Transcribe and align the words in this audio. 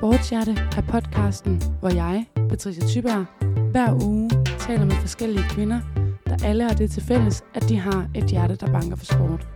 Sportshjerte 0.00 0.50
er 0.76 0.82
podcasten, 0.90 1.62
hvor 1.80 1.88
jeg, 1.88 2.26
Patricia 2.48 2.86
Thyberg, 2.86 3.24
hver 3.70 4.04
uge 4.04 4.30
taler 4.58 4.84
med 4.84 4.94
forskellige 4.94 5.44
kvinder, 5.50 5.80
der 6.26 6.36
alle 6.44 6.64
har 6.64 6.74
det 6.74 6.90
til 6.90 7.02
fælles, 7.02 7.44
at 7.54 7.68
de 7.68 7.76
har 7.76 8.10
et 8.14 8.24
hjerte, 8.24 8.56
der 8.56 8.72
banker 8.72 8.96
for 8.96 9.04
sport. 9.04 9.48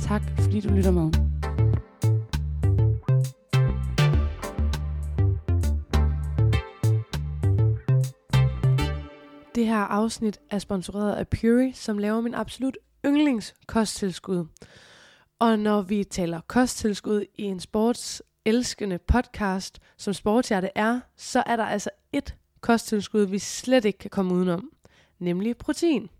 Tak 0.00 0.22
fordi 0.38 0.60
du 0.60 0.68
lytter 0.68 0.90
med. 0.90 1.12
Det 9.54 9.66
her 9.66 9.76
afsnit 9.76 10.40
er 10.50 10.58
sponsoreret 10.58 11.14
af 11.14 11.28
Puri, 11.28 11.72
som 11.72 11.98
laver 11.98 12.20
min 12.20 12.34
absolut 12.34 12.78
yndlingskosttilskud. 13.06 14.46
Og 15.40 15.58
når 15.58 15.82
vi 15.82 16.04
taler 16.04 16.40
kosttilskud 16.46 17.24
i 17.34 17.42
en 17.42 17.60
sports 17.60 18.22
elskende 18.44 18.98
podcast, 18.98 19.80
som 19.96 20.14
Sportshjerte 20.14 20.70
er, 20.74 21.00
så 21.16 21.42
er 21.46 21.56
der 21.56 21.64
altså 21.64 21.90
et 22.12 22.36
kosttilskud, 22.60 23.22
vi 23.22 23.38
slet 23.38 23.84
ikke 23.84 23.98
kan 23.98 24.10
komme 24.10 24.34
udenom, 24.34 24.70
nemlig 25.18 25.56
protein. 25.56 26.10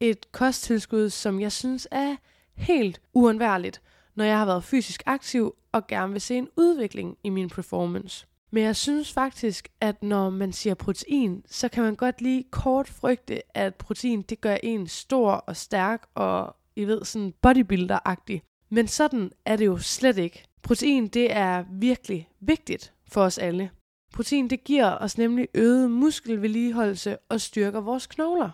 Et 0.00 0.32
kosttilskud, 0.32 1.10
som 1.10 1.40
jeg 1.40 1.52
synes 1.52 1.88
er 1.90 2.16
helt 2.54 3.00
uundværligt, 3.14 3.82
når 4.14 4.24
jeg 4.24 4.38
har 4.38 4.46
været 4.46 4.64
fysisk 4.64 5.02
aktiv 5.06 5.54
og 5.72 5.86
gerne 5.86 6.12
vil 6.12 6.20
se 6.20 6.34
en 6.34 6.48
udvikling 6.56 7.18
i 7.24 7.28
min 7.28 7.48
performance. 7.48 8.26
Men 8.50 8.62
jeg 8.62 8.76
synes 8.76 9.12
faktisk, 9.12 9.68
at 9.80 10.02
når 10.02 10.30
man 10.30 10.52
siger 10.52 10.74
protein, 10.74 11.42
så 11.46 11.68
kan 11.68 11.82
man 11.82 11.96
godt 11.96 12.20
lige 12.20 12.44
kort 12.50 12.88
frygte, 12.88 13.56
at 13.56 13.74
protein 13.74 14.22
det 14.22 14.40
gør 14.40 14.56
en 14.62 14.86
stor 14.86 15.32
og 15.32 15.56
stærk 15.56 16.06
og, 16.14 16.56
I 16.76 16.84
ved, 16.84 17.04
sådan 17.04 17.34
bodybuilder-agtig. 17.46 18.40
Men 18.68 18.88
sådan 18.88 19.32
er 19.44 19.56
det 19.56 19.66
jo 19.66 19.78
slet 19.78 20.18
ikke. 20.18 20.49
Protein 20.62 21.08
det 21.08 21.32
er 21.32 21.64
virkelig 21.72 22.28
vigtigt 22.40 22.92
for 23.08 23.22
os 23.22 23.38
alle. 23.38 23.70
Protein 24.12 24.50
det 24.50 24.64
giver 24.64 24.98
os 24.98 25.18
nemlig 25.18 25.48
øget 25.54 25.90
muskelvedligeholdelse 25.90 27.16
og 27.28 27.40
styrker 27.40 27.80
vores 27.80 28.06
knogler. 28.06 28.50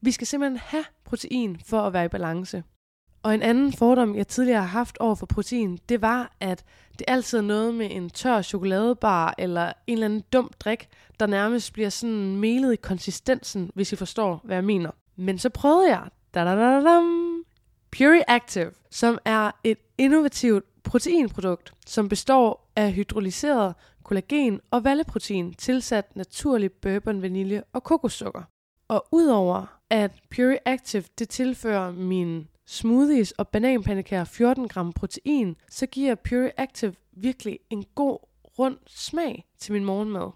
Vi 0.00 0.10
skal 0.10 0.26
simpelthen 0.26 0.58
have 0.58 0.84
protein 1.04 1.60
for 1.66 1.80
at 1.80 1.92
være 1.92 2.04
i 2.04 2.08
balance. 2.08 2.62
Og 3.22 3.34
en 3.34 3.42
anden 3.42 3.72
fordom, 3.72 4.16
jeg 4.16 4.28
tidligere 4.28 4.60
har 4.60 4.68
haft 4.68 4.98
over 4.98 5.14
for 5.14 5.26
protein, 5.26 5.78
det 5.88 6.02
var, 6.02 6.36
at 6.40 6.64
det 6.98 7.04
altid 7.08 7.38
er 7.38 7.42
noget 7.42 7.74
med 7.74 7.88
en 7.90 8.10
tør 8.10 8.42
chokoladebar 8.42 9.34
eller 9.38 9.72
en 9.86 9.92
eller 9.92 10.04
anden 10.04 10.22
dum 10.32 10.50
drik, 10.60 10.88
der 11.20 11.26
nærmest 11.26 11.72
bliver 11.72 11.88
sådan 11.88 12.36
melet 12.36 12.72
i 12.72 12.76
konsistensen, 12.76 13.70
hvis 13.74 13.92
I 13.92 13.96
forstår, 13.96 14.40
hvad 14.44 14.56
jeg 14.56 14.64
mener. 14.64 14.90
Men 15.16 15.38
så 15.38 15.48
prøvede 15.48 15.88
jeg 15.88 16.08
da 16.34 16.44
-da 16.44 16.56
-da 16.56 16.86
-da 16.86 17.20
Pure 17.98 18.30
Active, 18.30 18.70
som 18.90 19.18
er 19.24 19.50
et 19.64 19.78
innovativt 19.98 20.64
proteinprodukt, 20.84 21.72
som 21.86 22.08
består 22.08 22.70
af 22.76 22.92
hydrolyseret 22.92 23.74
kollagen 24.04 24.60
og 24.70 24.84
valleprotein 24.84 25.54
tilsat 25.54 26.16
naturlig 26.16 26.72
bourbon, 26.72 27.22
vanilje 27.22 27.62
og 27.72 27.84
kokossukker. 27.84 28.42
Og 28.88 29.06
udover 29.12 29.80
at 29.90 30.12
Pure 30.30 30.58
Active 30.68 31.04
det 31.18 31.28
tilfører 31.28 31.92
min 31.92 32.48
smoothies 32.66 33.32
og 33.32 33.48
bananpandekager 33.48 34.24
14 34.24 34.68
gram 34.68 34.92
protein, 34.92 35.56
så 35.70 35.86
giver 35.86 36.14
Pure 36.14 36.50
Active 36.56 36.94
virkelig 37.12 37.58
en 37.70 37.84
god 37.94 38.18
rund 38.58 38.78
smag 38.86 39.44
til 39.58 39.72
min 39.72 39.84
morgenmad. 39.84 40.30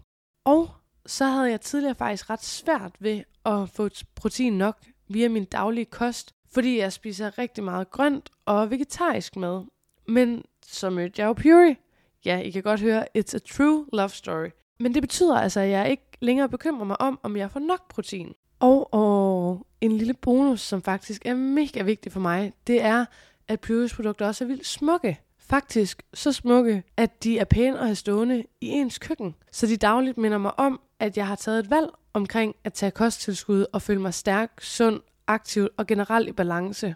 Og 0.45 0.70
så 1.06 1.25
havde 1.25 1.50
jeg 1.50 1.61
tidligere 1.61 1.94
faktisk 1.94 2.31
ret 2.31 2.44
svært 2.44 2.93
ved 3.00 3.22
at 3.44 3.69
få 3.69 3.88
protein 4.15 4.59
nok 4.59 4.78
via 5.09 5.28
min 5.28 5.44
daglige 5.44 5.84
kost, 5.84 6.34
fordi 6.53 6.78
jeg 6.78 6.93
spiser 6.93 7.38
rigtig 7.38 7.65
meget 7.65 7.91
grønt 7.91 8.31
og 8.47 8.71
vegetarisk 8.71 9.37
mad. 9.37 9.65
Men 10.09 10.44
så 10.66 10.91
mødte 10.91 11.22
jeg 11.22 11.26
jo 11.26 11.32
Puri. 11.32 11.76
Ja, 12.25 12.38
I 12.38 12.50
kan 12.50 12.62
godt 12.62 12.81
høre, 12.81 13.06
it's 13.19 13.34
a 13.34 13.38
true 13.38 13.87
love 13.92 14.09
story. 14.09 14.48
Men 14.81 14.94
det 14.94 15.03
betyder 15.03 15.37
altså, 15.37 15.60
at 15.60 15.70
jeg 15.70 15.91
ikke 15.91 16.06
længere 16.20 16.48
bekymrer 16.48 16.84
mig 16.84 17.00
om, 17.00 17.19
om 17.22 17.37
jeg 17.37 17.50
får 17.50 17.60
nok 17.60 17.88
protein. 17.88 18.34
Og, 18.60 18.94
og 18.94 19.66
en 19.81 19.93
lille 19.93 20.14
bonus, 20.14 20.60
som 20.60 20.82
faktisk 20.82 21.26
er 21.26 21.34
mega 21.34 21.82
vigtig 21.82 22.12
for 22.12 22.20
mig, 22.20 22.53
det 22.66 22.82
er, 22.82 23.04
at 23.48 23.60
Puris 23.60 23.94
produkter 23.94 24.26
også 24.26 24.44
er 24.44 24.48
vildt 24.48 24.66
smukke. 24.66 25.20
Faktisk 25.38 26.03
så 26.14 26.32
smukke, 26.32 26.82
at 26.97 27.25
de 27.25 27.38
er 27.38 27.44
pæne 27.44 27.78
at 27.78 27.84
have 27.84 27.94
stående 27.94 28.44
i 28.60 28.69
ens 28.69 28.98
køkken. 28.98 29.34
Så 29.53 29.66
de 29.66 29.76
dagligt 29.76 30.19
minder 30.19 30.38
mig 30.38 30.59
om, 30.59 30.81
at 31.00 31.16
jeg 31.16 31.26
har 31.26 31.37
taget 31.37 31.59
et 31.59 31.70
valg 31.70 31.88
omkring 32.12 32.54
at 32.64 32.72
tage 32.72 32.91
kosttilskud 32.91 33.66
og 33.72 33.82
føle 33.82 34.00
mig 34.00 34.14
stærk, 34.14 34.50
sund, 34.60 35.00
aktiv 35.26 35.69
og 35.76 35.87
generelt 35.87 36.28
i 36.28 36.32
balance. 36.32 36.94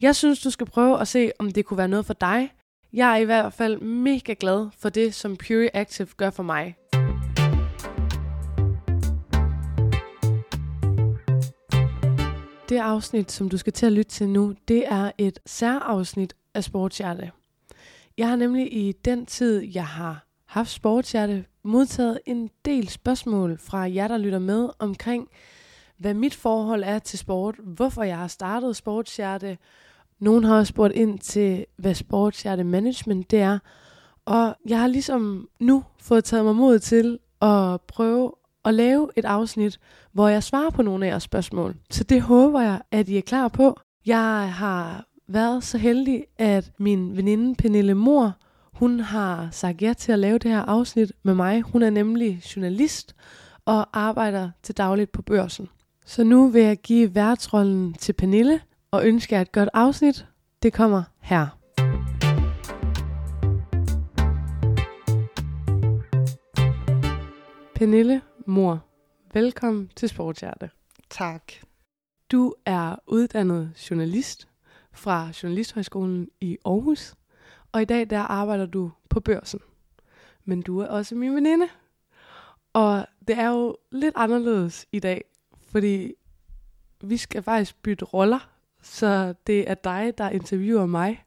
Jeg 0.00 0.16
synes, 0.16 0.40
du 0.40 0.50
skal 0.50 0.66
prøve 0.66 1.00
at 1.00 1.08
se, 1.08 1.30
om 1.38 1.50
det 1.50 1.64
kunne 1.64 1.78
være 1.78 1.88
noget 1.88 2.06
for 2.06 2.14
dig. 2.14 2.52
Jeg 2.92 3.12
er 3.12 3.16
i 3.16 3.24
hvert 3.24 3.52
fald 3.52 3.80
mega 3.80 4.34
glad 4.40 4.68
for 4.78 4.88
det, 4.88 5.14
som 5.14 5.36
Pure 5.36 5.76
Active 5.76 6.08
gør 6.16 6.30
for 6.30 6.42
mig. 6.42 6.76
Det 12.68 12.78
afsnit, 12.78 13.32
som 13.32 13.48
du 13.48 13.56
skal 13.56 13.72
til 13.72 13.86
at 13.86 13.92
lytte 13.92 14.10
til 14.10 14.28
nu, 14.28 14.54
det 14.68 14.84
er 14.86 15.10
et 15.18 15.38
særafsnit 15.46 16.34
af 16.54 16.64
Sportshjerte. 16.64 17.30
Jeg 18.18 18.28
har 18.28 18.36
nemlig 18.36 18.72
i 18.72 18.92
den 18.92 19.26
tid, 19.26 19.60
jeg 19.60 19.86
har 19.86 20.26
haft 20.46 20.70
Sportshjerte, 20.70 21.44
modtaget 21.62 22.20
en 22.26 22.50
del 22.64 22.88
spørgsmål 22.88 23.58
fra 23.58 23.78
jer, 23.78 24.08
der 24.08 24.18
lytter 24.18 24.38
med 24.38 24.68
omkring, 24.78 25.28
hvad 25.96 26.14
mit 26.14 26.34
forhold 26.34 26.82
er 26.86 26.98
til 26.98 27.18
sport, 27.18 27.54
hvorfor 27.62 28.02
jeg 28.02 28.18
har 28.18 28.28
startet 28.28 28.76
Sportshjerte. 28.76 29.58
Nogen 30.20 30.44
har 30.44 30.56
også 30.58 30.70
spurgt 30.70 30.94
ind 30.94 31.18
til, 31.18 31.66
hvad 31.78 31.94
Sportshjerte 31.94 32.64
Management 32.64 33.30
det 33.30 33.40
er. 33.40 33.58
Og 34.24 34.54
jeg 34.68 34.80
har 34.80 34.86
ligesom 34.86 35.48
nu 35.60 35.84
fået 36.00 36.24
taget 36.24 36.44
mig 36.44 36.56
mod 36.56 36.78
til 36.78 37.18
at 37.42 37.80
prøve 37.80 38.32
at 38.64 38.74
lave 38.74 39.10
et 39.16 39.24
afsnit, 39.24 39.80
hvor 40.12 40.28
jeg 40.28 40.42
svarer 40.42 40.70
på 40.70 40.82
nogle 40.82 41.06
af 41.06 41.10
jeres 41.10 41.22
spørgsmål. 41.22 41.76
Så 41.90 42.04
det 42.04 42.22
håber 42.22 42.60
jeg, 42.60 42.82
at 42.90 43.08
I 43.08 43.16
er 43.16 43.22
klar 43.22 43.48
på. 43.48 43.80
Jeg 44.06 44.52
har 44.52 45.06
været 45.28 45.64
så 45.64 45.78
heldig, 45.78 46.24
at 46.38 46.72
min 46.78 47.16
veninde 47.16 47.54
Pernille 47.54 47.94
Mor, 47.94 48.36
hun 48.72 49.00
har 49.00 49.48
sagt 49.50 49.82
ja 49.82 49.92
til 49.92 50.12
at 50.12 50.18
lave 50.18 50.38
det 50.38 50.50
her 50.50 50.62
afsnit 50.62 51.12
med 51.22 51.34
mig. 51.34 51.62
Hun 51.62 51.82
er 51.82 51.90
nemlig 51.90 52.42
journalist 52.56 53.14
og 53.64 53.86
arbejder 53.92 54.50
til 54.62 54.76
dagligt 54.76 55.12
på 55.12 55.22
børsen. 55.22 55.68
Så 56.06 56.24
nu 56.24 56.48
vil 56.48 56.62
jeg 56.62 56.76
give 56.76 57.14
værtsrollen 57.14 57.94
til 57.94 58.12
Pernille 58.12 58.60
og 58.90 59.06
ønske 59.06 59.34
jer 59.34 59.40
et 59.40 59.52
godt 59.52 59.68
afsnit. 59.74 60.26
Det 60.62 60.72
kommer 60.72 61.02
her. 61.20 61.46
Pernille 67.74 68.22
Mor, 68.46 68.84
velkommen 69.34 69.90
til 69.96 70.08
Sportshjerte. 70.08 70.70
Tak. 71.10 71.52
Du 72.32 72.54
er 72.64 72.96
uddannet 73.06 73.86
journalist 73.90 74.48
fra 74.92 75.30
Journalisthøjskolen 75.42 76.28
i 76.40 76.58
Aarhus, 76.64 77.14
og 77.72 77.82
i 77.82 77.84
dag 77.84 78.10
der 78.10 78.18
arbejder 78.18 78.66
du 78.66 78.90
på 79.10 79.20
børsen. 79.20 79.60
Men 80.44 80.62
du 80.62 80.78
er 80.78 80.86
også 80.86 81.14
min 81.14 81.34
veninde. 81.34 81.68
Og 82.72 83.06
det 83.28 83.38
er 83.38 83.48
jo 83.48 83.76
lidt 83.92 84.14
anderledes 84.16 84.86
i 84.92 84.98
dag, 84.98 85.24
fordi 85.70 86.12
vi 87.00 87.16
skal 87.16 87.42
faktisk 87.42 87.82
bytte 87.82 88.04
roller, 88.04 88.55
så 88.86 89.34
det 89.46 89.70
er 89.70 89.74
dig, 89.74 90.12
der 90.18 90.30
interviewer 90.30 90.86
mig, 90.86 91.24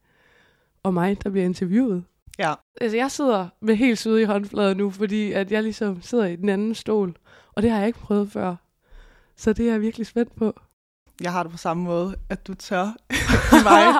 og 0.83 0.93
mig, 0.93 1.23
der 1.23 1.29
bliver 1.29 1.45
interviewet. 1.45 2.03
Ja. 2.39 2.53
Altså, 2.81 2.97
jeg 2.97 3.11
sidder 3.11 3.47
med 3.61 3.75
helt 3.75 3.99
søde 3.99 4.21
i 4.21 4.25
håndfladen 4.25 4.77
nu, 4.77 4.91
fordi 4.91 5.31
at 5.31 5.51
jeg 5.51 5.63
ligesom 5.63 6.01
sidder 6.01 6.25
i 6.25 6.35
den 6.35 6.49
anden 6.49 6.75
stol, 6.75 7.15
og 7.53 7.63
det 7.63 7.71
har 7.71 7.77
jeg 7.77 7.87
ikke 7.87 7.99
prøvet 7.99 8.31
før. 8.31 8.55
Så 9.35 9.53
det 9.53 9.67
er 9.67 9.71
jeg 9.71 9.81
virkelig 9.81 10.07
spændt 10.07 10.35
på. 10.35 10.59
Jeg 11.21 11.31
har 11.31 11.43
det 11.43 11.51
på 11.51 11.57
samme 11.57 11.83
måde, 11.83 12.15
at 12.29 12.47
du 12.47 12.53
tør 12.53 12.95
mig 13.69 13.95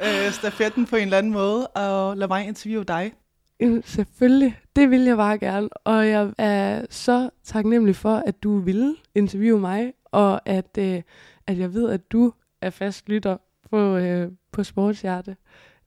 øh, 0.00 0.32
stafetten 0.32 0.86
på 0.86 0.96
en 0.96 1.02
eller 1.02 1.18
anden 1.18 1.32
måde, 1.32 1.66
og 1.66 2.16
lade 2.16 2.28
mig 2.28 2.46
interviewe 2.46 2.84
dig. 2.84 3.12
Jamen, 3.60 3.82
Selvfølgelig, 3.82 4.58
det 4.76 4.90
vil 4.90 5.00
jeg 5.00 5.16
bare 5.16 5.38
gerne, 5.38 5.68
og 5.68 6.08
jeg 6.08 6.32
er 6.38 6.86
så 6.90 7.30
taknemmelig 7.44 7.96
for, 7.96 8.22
at 8.26 8.42
du 8.42 8.58
ville 8.58 8.96
interviewe 9.14 9.60
mig, 9.60 9.92
og 10.04 10.48
at, 10.48 10.78
øh, 10.78 11.02
at 11.46 11.58
jeg 11.58 11.74
ved, 11.74 11.90
at 11.90 12.12
du 12.12 12.32
er 12.60 12.70
fast 12.70 13.08
lytter 13.08 13.36
på, 13.70 13.96
øh, 13.96 14.32
på 14.52 14.64
Sportshjerte. 14.64 15.36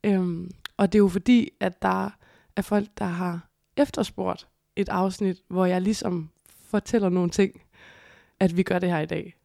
Øhm, 0.04 0.52
og 0.78 0.92
det 0.92 0.98
er 0.98 1.04
jo 1.04 1.08
fordi, 1.08 1.50
at 1.60 1.82
der 1.82 2.10
er 2.56 2.62
folk, 2.62 2.88
der 2.98 3.06
har 3.06 3.50
efterspurgt 3.78 4.48
et 4.76 4.90
afsnit, 4.90 5.38
hvor 5.48 5.66
jeg 5.66 5.82
ligesom 5.82 6.30
fortæller 6.66 7.10
nogle 7.10 7.30
ting, 7.30 7.62
at 8.40 8.58
vi 8.58 8.64
gør 8.64 8.80
det 8.80 8.90
her 8.90 9.00
i 9.00 9.06
dag. 9.06 9.36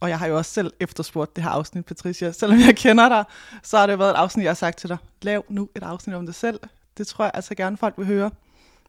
Og 0.00 0.08
jeg 0.08 0.18
har 0.18 0.26
jo 0.26 0.36
også 0.36 0.50
selv 0.50 0.72
efterspurgt 0.80 1.36
det 1.36 1.44
her 1.44 1.50
afsnit, 1.50 1.84
Patricia. 1.84 2.32
Selvom 2.32 2.58
jeg 2.58 2.76
kender 2.76 3.08
dig, 3.08 3.24
så 3.62 3.78
har 3.78 3.86
det 3.86 3.98
været 3.98 4.10
et 4.10 4.14
afsnit, 4.16 4.44
jeg 4.44 4.50
har 4.50 4.54
sagt 4.54 4.78
til 4.78 4.88
dig. 4.88 4.98
Lav 5.22 5.44
nu 5.48 5.68
et 5.76 5.82
afsnit 5.82 6.16
om 6.16 6.26
dig 6.26 6.34
selv. 6.34 6.60
Det 6.98 7.06
tror 7.06 7.24
jeg 7.24 7.30
altså 7.34 7.54
gerne 7.54 7.76
folk 7.76 7.98
vil 7.98 8.06
høre. 8.06 8.30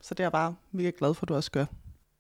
Så 0.01 0.13
det 0.13 0.19
er 0.19 0.24
jeg 0.24 0.31
bare 0.31 0.56
mega 0.71 0.91
glad 0.97 1.13
for, 1.13 1.24
at 1.24 1.29
du 1.29 1.35
også 1.35 1.51
gør. 1.51 1.65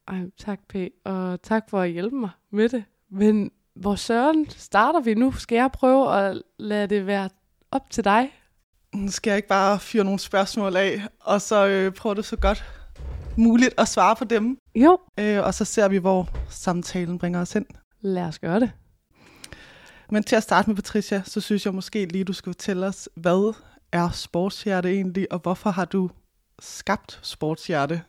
Ej, 0.07 0.21
tak 0.37 0.59
P, 0.69 0.75
og 1.05 1.41
tak 1.41 1.69
for 1.69 1.81
at 1.81 1.89
hjælpe 1.89 2.15
mig 2.15 2.29
med 2.51 2.69
det. 2.69 2.83
Men 3.09 3.51
hvor 3.79 3.95
søren 3.95 4.49
starter 4.49 4.99
vi 4.99 5.13
nu? 5.13 5.31
Skal 5.31 5.55
jeg 5.55 5.69
prøve 5.73 6.15
at 6.15 6.41
lade 6.59 6.87
det 6.87 7.07
være 7.07 7.29
op 7.71 7.89
til 7.89 8.03
dig? 8.03 8.33
Skal 9.07 9.31
jeg 9.31 9.37
ikke 9.37 9.47
bare 9.47 9.79
fyre 9.79 10.03
nogle 10.03 10.19
spørgsmål 10.19 10.75
af, 10.75 11.01
og 11.19 11.41
så 11.41 11.67
øh, 11.67 11.91
prøve 11.91 12.15
det 12.15 12.25
så 12.25 12.35
godt 12.35 12.63
muligt 13.35 13.73
at 13.77 13.87
svare 13.87 14.15
på 14.15 14.25
dem? 14.25 14.57
Jo. 14.75 14.99
Øh, 15.19 15.43
og 15.43 15.53
så 15.53 15.65
ser 15.65 15.87
vi, 15.87 15.97
hvor 15.97 16.29
samtalen 16.49 17.19
bringer 17.19 17.41
os 17.41 17.53
hen. 17.53 17.65
Lad 18.01 18.23
os 18.23 18.39
gøre 18.39 18.59
det. 18.59 18.71
Men 20.11 20.23
til 20.23 20.35
at 20.35 20.43
starte 20.43 20.69
med, 20.69 20.75
Patricia, 20.75 21.21
så 21.25 21.41
synes 21.41 21.65
jeg 21.65 21.73
måske 21.73 22.05
lige, 22.05 22.23
du 22.23 22.33
skal 22.33 22.49
fortælle 22.49 22.85
os, 22.85 23.09
hvad 23.15 23.53
er 23.91 24.09
sportshjerte 24.09 24.89
egentlig, 24.89 25.31
og 25.31 25.39
hvorfor 25.39 25.69
har 25.69 25.85
du 25.85 26.09
skabt 26.59 27.19
sportshjerte? 27.23 28.01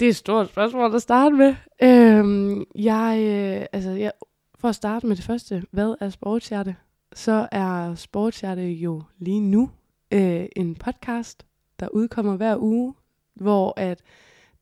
Det 0.00 0.06
er 0.06 0.10
et 0.10 0.16
stort 0.16 0.48
spørgsmål 0.48 0.94
at 0.94 1.02
starte 1.02 1.36
med. 1.36 1.54
Øhm, 1.82 2.64
jeg, 2.74 3.18
øh, 3.20 3.66
altså, 3.72 3.90
jeg, 3.90 4.12
for 4.60 4.68
at 4.68 4.74
starte 4.74 5.06
med 5.06 5.16
det 5.16 5.24
første, 5.24 5.62
hvad 5.70 5.94
er 6.00 6.10
sportshjerte? 6.10 6.76
Så 7.12 7.48
er 7.52 7.94
sportshjerte 7.94 8.62
jo 8.62 9.02
lige 9.18 9.40
nu 9.40 9.70
øh, 10.12 10.46
en 10.56 10.74
podcast, 10.74 11.46
der 11.80 11.88
udkommer 11.88 12.36
hver 12.36 12.56
uge, 12.58 12.94
hvor 13.34 13.74
at 13.76 14.02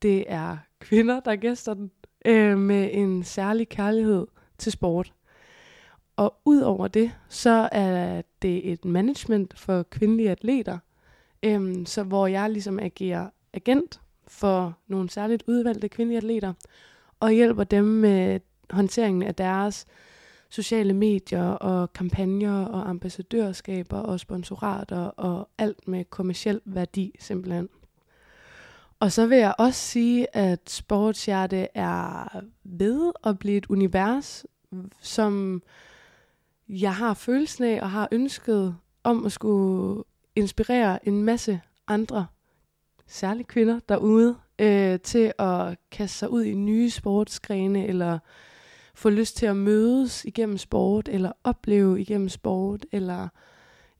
det 0.02 0.24
er 0.28 0.56
kvinder, 0.80 1.20
der 1.20 1.36
gæster 1.36 1.74
den, 1.74 1.90
øh, 2.26 2.58
med 2.58 2.90
en 2.92 3.24
særlig 3.24 3.68
kærlighed 3.68 4.26
til 4.58 4.72
sport. 4.72 5.12
Og 6.16 6.34
udover 6.44 6.88
det, 6.88 7.12
så 7.28 7.68
er 7.72 8.22
det 8.42 8.72
et 8.72 8.84
management 8.84 9.58
for 9.58 9.82
kvindelige 9.82 10.30
atleter, 10.30 10.78
øh, 11.42 11.86
så 11.86 12.02
hvor 12.02 12.26
jeg 12.26 12.50
ligesom 12.50 12.78
agerer 12.78 13.30
agent 13.52 14.00
for 14.28 14.78
nogle 14.88 15.10
særligt 15.10 15.44
udvalgte 15.46 15.88
kvindelige 15.88 16.18
atleter, 16.18 16.52
og 17.20 17.30
hjælper 17.30 17.64
dem 17.64 17.84
med 17.84 18.40
håndteringen 18.70 19.22
af 19.22 19.34
deres 19.34 19.86
sociale 20.50 20.94
medier 20.94 21.44
og 21.44 21.92
kampagner 21.92 22.64
og 22.64 22.88
ambassadørskaber 22.88 23.98
og 23.98 24.20
sponsorater 24.20 25.00
og 25.00 25.48
alt 25.58 25.88
med 25.88 26.04
kommersiel 26.04 26.60
værdi 26.64 27.14
simpelthen. 27.18 27.68
Og 29.00 29.12
så 29.12 29.26
vil 29.26 29.38
jeg 29.38 29.54
også 29.58 29.80
sige, 29.80 30.36
at 30.36 30.70
sportshjerte 30.70 31.68
er 31.74 32.40
ved 32.64 33.12
at 33.24 33.38
blive 33.38 33.56
et 33.56 33.66
univers, 33.66 34.46
som 35.00 35.62
jeg 36.68 36.94
har 36.94 37.14
følelsen 37.14 37.64
af 37.64 37.80
og 37.82 37.90
har 37.90 38.08
ønsket 38.12 38.76
om 39.04 39.26
at 39.26 39.32
skulle 39.32 40.04
inspirere 40.36 41.08
en 41.08 41.22
masse 41.22 41.60
andre, 41.86 42.26
særligt 43.06 43.48
kvinder 43.48 43.80
derude, 43.88 44.36
øh, 44.58 45.00
til 45.00 45.32
at 45.38 45.78
kaste 45.90 46.18
sig 46.18 46.30
ud 46.30 46.44
i 46.44 46.54
nye 46.54 46.90
sportsgrene, 46.90 47.86
eller 47.86 48.18
få 48.98 49.10
lyst 49.10 49.36
til 49.36 49.46
at 49.46 49.56
mødes 49.56 50.24
igennem 50.24 50.58
sport, 50.58 51.08
eller 51.08 51.32
opleve 51.44 52.00
igennem 52.00 52.28
sport, 52.28 52.86
eller 52.92 53.28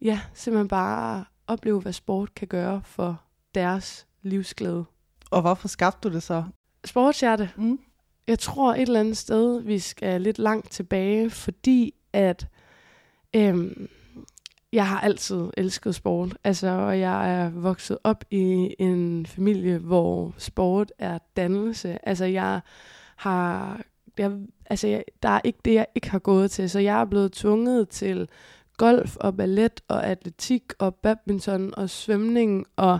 ja, 0.03 0.21
simpelthen 0.35 0.69
bare 0.69 1.25
opleve, 1.47 1.81
hvad 1.81 1.93
sport 1.93 2.35
kan 2.35 2.49
gøre 2.49 2.83
for 2.85 3.23
deres 3.55 4.07
livsglæde. 4.23 4.85
Og 5.31 5.41
hvorfor 5.41 5.69
skabte 5.69 6.09
du 6.09 6.15
det 6.15 6.23
så? 6.23 6.45
Sportshjerte. 6.85 7.51
Mm. 7.57 7.81
Jeg 8.27 8.39
tror 8.39 8.75
et 8.75 8.83
eller 8.83 9.01
andet 9.01 9.17
sted, 9.17 9.61
vi 9.61 9.79
skal 9.79 10.21
lidt 10.21 10.39
langt 10.39 10.71
tilbage, 10.71 11.31
fordi 11.31 11.95
at 12.13 12.47
øhm, 13.37 13.89
jeg 14.73 14.89
har 14.89 15.01
altid 15.01 15.51
elsket 15.57 15.95
sport. 15.95 16.37
Altså, 16.45 16.69
og 16.69 17.01
jeg 17.01 17.41
er 17.41 17.51
vokset 17.51 17.99
op 18.05 18.25
i 18.31 18.75
en 18.79 19.27
familie, 19.27 19.79
hvor 19.79 20.35
sport 20.39 20.93
er 20.99 21.19
dannelse. 21.37 22.09
Altså, 22.09 22.25
jeg 22.25 22.61
har... 23.17 23.81
Jeg, 24.19 24.33
altså, 24.71 24.87
jeg, 24.87 25.05
der 25.23 25.29
er 25.29 25.41
ikke 25.45 25.59
det, 25.65 25.75
jeg 25.75 25.87
ikke 25.95 26.11
har 26.11 26.19
gået 26.19 26.51
til. 26.51 26.71
Så 26.71 26.79
jeg 26.79 27.01
er 27.01 27.05
blevet 27.05 27.33
tvunget 27.33 27.89
til 27.89 28.29
golf 28.77 29.17
og 29.17 29.37
ballet 29.37 29.81
og 29.89 30.07
atletik 30.07 30.63
og 30.79 30.95
badminton 30.95 31.75
og 31.77 31.91
svømning 31.91 32.67
og 32.77 32.99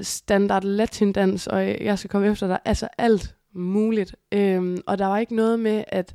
standard 0.00 0.64
latindans, 0.64 1.46
og 1.46 1.84
jeg 1.84 1.98
skal 1.98 2.10
komme 2.10 2.28
efter 2.28 2.46
dig. 2.46 2.58
Altså 2.64 2.88
alt 2.98 3.34
muligt. 3.52 4.16
Øhm, 4.32 4.78
og 4.86 4.98
der 4.98 5.06
var 5.06 5.18
ikke 5.18 5.36
noget 5.36 5.60
med, 5.60 5.84
at 5.88 6.14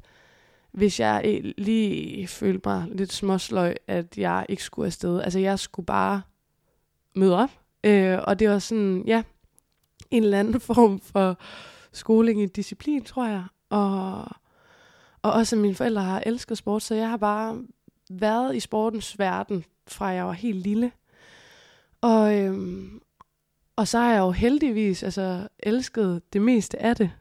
hvis 0.71 0.99
jeg 0.99 1.41
lige 1.57 2.27
følte 2.27 2.69
mig 2.69 2.85
lidt 2.91 3.13
småsløj, 3.13 3.75
at 3.87 4.17
jeg 4.17 4.45
ikke 4.49 4.63
skulle 4.63 4.85
afsted. 4.85 5.21
Altså 5.21 5.39
jeg 5.39 5.59
skulle 5.59 5.85
bare 5.85 6.21
møde 7.15 7.37
op. 7.37 7.49
Øh, 7.83 8.19
og 8.23 8.39
det 8.39 8.49
var 8.49 8.59
sådan, 8.59 9.03
ja, 9.07 9.23
en 10.11 10.23
eller 10.23 10.39
anden 10.39 10.59
form 10.69 10.99
for 10.99 11.37
skoling 11.91 12.41
i 12.41 12.45
disciplin, 12.45 13.03
tror 13.03 13.27
jeg. 13.27 13.43
Og, 13.69 14.27
og 15.23 15.31
også 15.31 15.55
mine 15.55 15.75
forældre 15.75 16.01
har 16.01 16.23
elsket 16.25 16.57
sport, 16.57 16.83
så 16.83 16.95
jeg 16.95 17.09
har 17.09 17.17
bare 17.17 17.63
været 18.09 18.55
i 18.55 18.59
sportens 18.59 19.19
verden, 19.19 19.65
fra 19.87 20.05
jeg 20.05 20.25
var 20.25 20.31
helt 20.31 20.57
lille. 20.57 20.91
Og, 22.01 22.37
øhm, 22.37 23.01
og 23.75 23.87
så 23.87 23.99
har 23.99 24.11
jeg 24.11 24.19
jo 24.19 24.31
heldigvis 24.31 25.03
altså, 25.03 25.47
elsket 25.59 26.21
det 26.33 26.41
meste 26.41 26.81
af 26.81 26.95
det. 26.95 27.11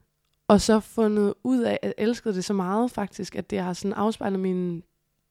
Og 0.49 0.60
så 0.60 0.81
fundet 0.81 1.34
ud 1.44 1.60
af, 1.60 1.78
at 1.82 1.87
jeg 1.87 1.94
elskede 1.99 2.34
det 2.34 2.44
så 2.44 2.52
meget 2.52 2.90
faktisk, 2.90 3.37
at 3.37 3.50
det 3.50 3.58
har 3.58 3.72
sådan 3.72 3.93
afspejlet 3.93 4.40
mine 4.40 4.82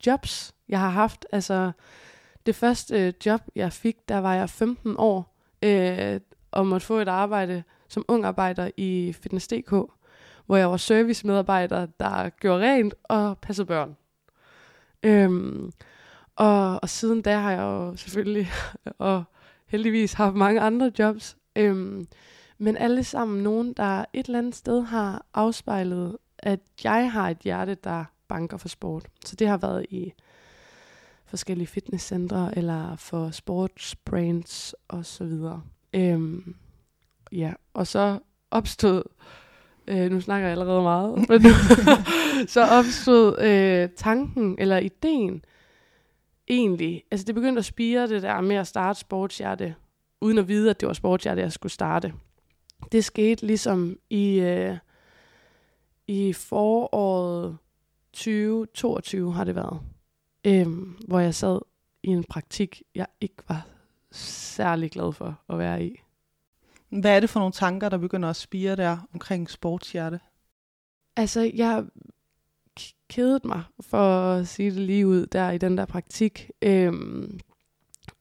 jobs, 0.06 0.56
jeg 0.70 0.80
har 0.80 0.90
haft. 0.90 1.26
Altså 1.32 1.72
det 2.46 2.56
første 2.56 3.08
øh, 3.08 3.14
job, 3.26 3.42
jeg 3.56 3.74
fik, 3.74 4.10
der 4.10 4.18
var 4.18 4.36
jeg 4.36 4.50
15 4.50 4.96
år, 4.98 5.38
øh, 5.62 6.20
og 6.52 6.68
måtte 6.68 6.86
få 6.86 7.00
et 7.00 7.08
arbejde 7.08 7.64
som 7.88 8.06
ung 8.08 8.26
arbejder 8.26 8.72
i 8.78 9.14
Fitness.dk, 9.22 9.74
hvor 10.46 10.58
jeg 10.58 10.70
var 10.70 10.78
servicemedarbejder, 10.78 11.86
der 12.00 12.30
gjorde 12.30 12.64
rent 12.64 12.94
og 13.04 13.38
passede 13.38 13.66
børn. 13.66 13.98
Øhm, 15.04 15.72
og, 16.36 16.80
og 16.82 16.90
siden 16.90 17.22
da 17.22 17.38
har 17.38 17.52
jeg 17.52 17.62
jo 17.62 17.96
selvfølgelig, 17.96 18.50
og 18.98 19.24
heldigvis 19.68 20.14
haft 20.14 20.36
mange 20.36 20.62
andre 20.62 20.92
jobs, 21.00 21.38
øhm, 21.56 22.08
men 22.58 22.78
alle 22.78 23.04
sammen 23.04 23.44
nogen, 23.44 23.74
der 23.74 24.06
et 24.14 24.26
eller 24.26 24.40
andet 24.40 24.56
sted 24.56 24.82
har 24.82 25.26
afspejlet, 25.34 26.18
at 26.40 26.60
jeg 26.84 27.12
har 27.12 27.30
et 27.30 27.38
hjerte, 27.38 27.76
der 27.76 28.06
banker 28.28 28.58
for 28.58 28.68
sport. 28.68 29.08
Så 29.26 29.36
det 29.36 29.48
har 29.48 29.58
været 29.58 29.86
i 29.90 30.14
forskellige 31.26 31.68
fitnesscentre, 31.68 32.58
eller 32.58 32.96
for 32.96 33.32
sportsbrands 33.32 34.76
og 34.88 35.06
så 35.06 35.24
videre. 35.24 35.62
Øhm, 35.94 36.56
ja, 37.32 37.54
og 37.74 37.88
så 37.88 38.20
opstod, 38.52 39.04
øh, 39.92 40.12
nu 40.12 40.22
snakker 40.22 40.48
jeg 40.48 40.52
allerede 40.52 40.82
meget, 40.82 41.30
men 41.30 41.42
så 42.56 42.62
opstod 42.62 43.42
øh, 43.42 43.90
tanken, 43.96 44.56
eller 44.60 44.78
ideen, 44.78 45.46
egentlig, 46.48 47.04
altså 47.12 47.26
det 47.26 47.36
begyndte 47.36 47.60
at 47.60 47.66
spire 47.66 48.08
det 48.08 48.22
der 48.22 48.42
med 48.42 48.56
at 48.56 48.68
starte 48.68 49.00
sportshjerte, 49.00 49.76
uden 50.22 50.38
at 50.38 50.48
vide, 50.48 50.70
at 50.70 50.80
det 50.82 50.88
var 50.88 50.94
sportshjerte, 50.94 51.42
jeg 51.42 51.52
skulle 51.52 51.72
starte. 51.72 52.14
Det 52.92 53.06
skete 53.06 53.46
ligesom 53.46 53.98
i, 54.10 54.40
øh, 54.40 54.78
i 56.08 56.34
foråret 56.34 57.58
2022 58.14 59.34
har 59.34 59.44
det 59.44 59.56
været, 59.56 59.80
øh, 60.48 60.68
hvor 61.08 61.20
jeg 61.20 61.36
sad 61.36 61.60
i 62.04 62.08
en 62.08 62.24
praktik, 62.24 62.82
jeg 62.96 63.08
ikke 63.22 63.44
var 63.50 63.68
særlig 64.12 64.92
glad 64.92 65.14
for 65.14 65.40
at 65.50 65.58
være 65.58 65.86
i. 65.86 66.02
Hvad 66.92 67.16
er 67.16 67.20
det 67.20 67.30
for 67.30 67.40
nogle 67.40 67.54
tanker, 67.54 67.90
der 67.90 67.98
begynder 67.98 68.30
at 68.30 68.36
spire 68.36 68.76
der 68.76 68.98
omkring 69.14 69.50
sportshjerte? 69.50 70.20
Altså, 71.16 71.52
jeg 71.56 71.86
kedede 73.10 73.48
mig, 73.48 73.64
for 73.82 74.34
at 74.34 74.48
sige 74.48 74.72
det 74.72 74.80
lige 74.80 75.08
ud, 75.08 75.26
der 75.26 75.52
i 75.52 75.58
den 75.58 75.78
der 75.78 75.86
praktik. 75.86 76.50
Øhm, 76.62 77.40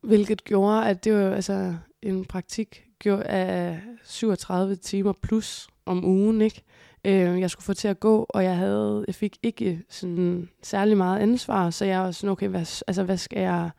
hvilket 0.02 0.44
gjorde, 0.44 0.88
at 0.88 1.04
det 1.04 1.14
var 1.14 1.34
altså 1.34 1.76
en 2.02 2.24
praktik 2.24 2.84
gjorde 2.98 3.22
af 3.22 3.80
37 4.04 4.76
timer 4.76 5.12
plus 5.22 5.68
om 5.86 6.04
ugen, 6.04 6.40
ikke? 6.40 6.62
Øh, 7.04 7.40
jeg 7.40 7.50
skulle 7.50 7.64
få 7.64 7.74
til 7.74 7.88
at 7.88 8.00
gå, 8.00 8.26
og 8.28 8.44
jeg 8.44 8.56
havde, 8.56 9.04
jeg 9.06 9.14
fik 9.14 9.38
ikke 9.42 9.82
sådan 9.88 10.48
særlig 10.62 10.96
meget 10.96 11.20
ansvar, 11.20 11.70
så 11.70 11.84
jeg 11.84 12.00
var 12.00 12.10
sådan, 12.10 12.30
okay, 12.30 12.48
hvad, 12.48 12.82
altså, 12.86 13.02
hvad 13.02 13.16
skal 13.16 13.40
jeg, 13.40 13.70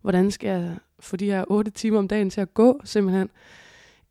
hvordan 0.00 0.30
skal 0.30 0.48
jeg 0.48 0.76
få 1.00 1.16
de 1.16 1.30
her 1.30 1.44
8 1.48 1.70
timer 1.70 1.98
om 1.98 2.08
dagen 2.08 2.30
til 2.30 2.40
at 2.40 2.54
gå, 2.54 2.80
simpelthen. 2.84 3.30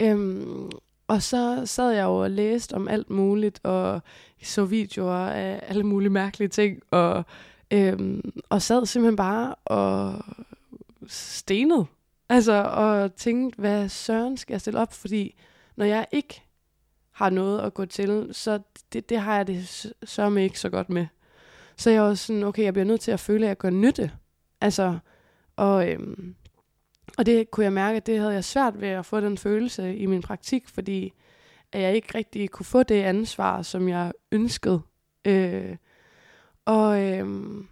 Øhm, 0.01 0.69
og 1.07 1.21
så 1.21 1.65
sad 1.65 1.91
jeg 1.91 2.03
jo 2.03 2.15
og 2.15 2.31
læste 2.31 2.73
om 2.73 2.87
alt 2.87 3.09
muligt, 3.09 3.59
og 3.63 4.01
så 4.43 4.65
videoer 4.65 5.27
af 5.27 5.59
alle 5.67 5.83
mulige 5.83 6.09
mærkelige 6.09 6.49
ting, 6.49 6.79
og, 6.91 7.23
øhm, 7.71 8.31
og 8.49 8.61
sad 8.61 8.85
simpelthen 8.85 9.15
bare 9.15 9.55
og 9.55 10.25
stenede. 11.07 11.85
Altså, 12.29 12.63
og 12.63 13.15
tænkte, 13.15 13.59
hvad 13.59 13.89
søren 13.89 14.37
skal 14.37 14.53
jeg 14.53 14.61
stille 14.61 14.79
op? 14.79 14.93
Fordi 14.93 15.35
når 15.75 15.85
jeg 15.85 16.05
ikke 16.11 16.41
har 17.11 17.29
noget 17.29 17.59
at 17.59 17.73
gå 17.73 17.85
til, 17.85 18.29
så 18.31 18.59
det, 18.93 19.09
det 19.09 19.19
har 19.19 19.35
jeg 19.35 19.47
det 19.47 19.93
sørme 20.03 20.43
ikke 20.43 20.59
så 20.59 20.69
godt 20.69 20.89
med. 20.89 21.07
Så 21.77 21.89
jeg 21.89 22.01
var 22.01 22.13
sådan, 22.13 22.43
okay, 22.43 22.63
jeg 22.63 22.73
bliver 22.73 22.85
nødt 22.85 23.01
til 23.01 23.11
at 23.11 23.19
føle, 23.19 23.45
at 23.45 23.49
jeg 23.49 23.57
gør 23.57 23.69
nytte. 23.69 24.11
Altså, 24.61 24.99
og, 25.55 25.89
øhm, 25.89 26.35
og 27.17 27.25
det 27.25 27.51
kunne 27.51 27.63
jeg 27.63 27.73
mærke, 27.73 27.97
at 27.97 28.05
det 28.05 28.19
havde 28.19 28.33
jeg 28.33 28.43
svært 28.43 28.81
ved 28.81 28.87
at 28.87 29.05
få 29.05 29.19
den 29.19 29.37
følelse 29.37 29.95
i 29.95 30.05
min 30.05 30.21
praktik, 30.21 30.67
fordi 30.67 31.13
at 31.71 31.81
jeg 31.81 31.95
ikke 31.95 32.17
rigtig 32.17 32.49
kunne 32.49 32.65
få 32.65 32.83
det 32.83 33.01
ansvar, 33.03 33.61
som 33.61 33.89
jeg 33.89 34.11
ønskede. 34.31 34.81
Øh, 35.27 35.75
og, 36.65 37.01
øhm, 37.01 37.67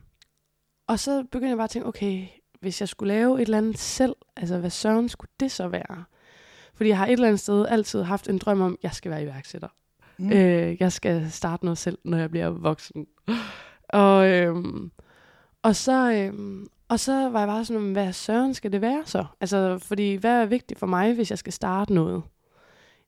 og 0.87 0.99
så 0.99 1.23
begyndte 1.31 1.49
jeg 1.49 1.57
bare 1.57 1.63
at 1.63 1.69
tænke, 1.69 1.87
okay, 1.87 2.27
hvis 2.61 2.81
jeg 2.81 2.89
skulle 2.89 3.13
lave 3.13 3.35
et 3.35 3.41
eller 3.41 3.57
andet 3.57 3.77
selv, 3.77 4.15
altså 4.37 4.57
hvad 4.57 4.69
søren 4.69 5.09
skulle 5.09 5.31
det 5.39 5.51
så 5.51 5.67
være? 5.67 6.03
Fordi 6.73 6.89
jeg 6.89 6.97
har 6.97 7.05
et 7.05 7.11
eller 7.11 7.27
andet 7.27 7.39
sted 7.39 7.65
altid 7.69 8.03
haft 8.03 8.29
en 8.29 8.37
drøm 8.37 8.61
om, 8.61 8.73
at 8.73 8.83
jeg 8.83 8.93
skal 8.93 9.11
være 9.11 9.23
iværksætter. 9.23 9.67
Mm. 10.17 10.31
Øh, 10.31 10.77
jeg 10.79 10.91
skal 10.91 11.31
starte 11.31 11.65
noget 11.65 11.77
selv, 11.77 11.97
når 12.03 12.17
jeg 12.17 12.29
bliver 12.31 12.49
voksen. 12.49 13.07
Og, 13.89 14.27
øhm, 14.29 14.91
og, 15.63 15.75
så, 15.75 16.11
øh, 16.11 16.65
og 16.87 16.99
så 16.99 17.29
var 17.29 17.39
jeg 17.39 17.47
bare 17.47 17.65
sådan, 17.65 17.91
hvad 17.91 18.13
søren 18.13 18.53
skal 18.53 18.71
det 18.71 18.81
være 18.81 19.03
så? 19.05 19.25
Altså, 19.41 19.77
fordi 19.77 20.15
hvad 20.15 20.41
er 20.41 20.45
vigtigt 20.45 20.79
for 20.79 20.87
mig, 20.87 21.13
hvis 21.13 21.29
jeg 21.29 21.37
skal 21.37 21.53
starte 21.53 21.93
noget? 21.93 22.23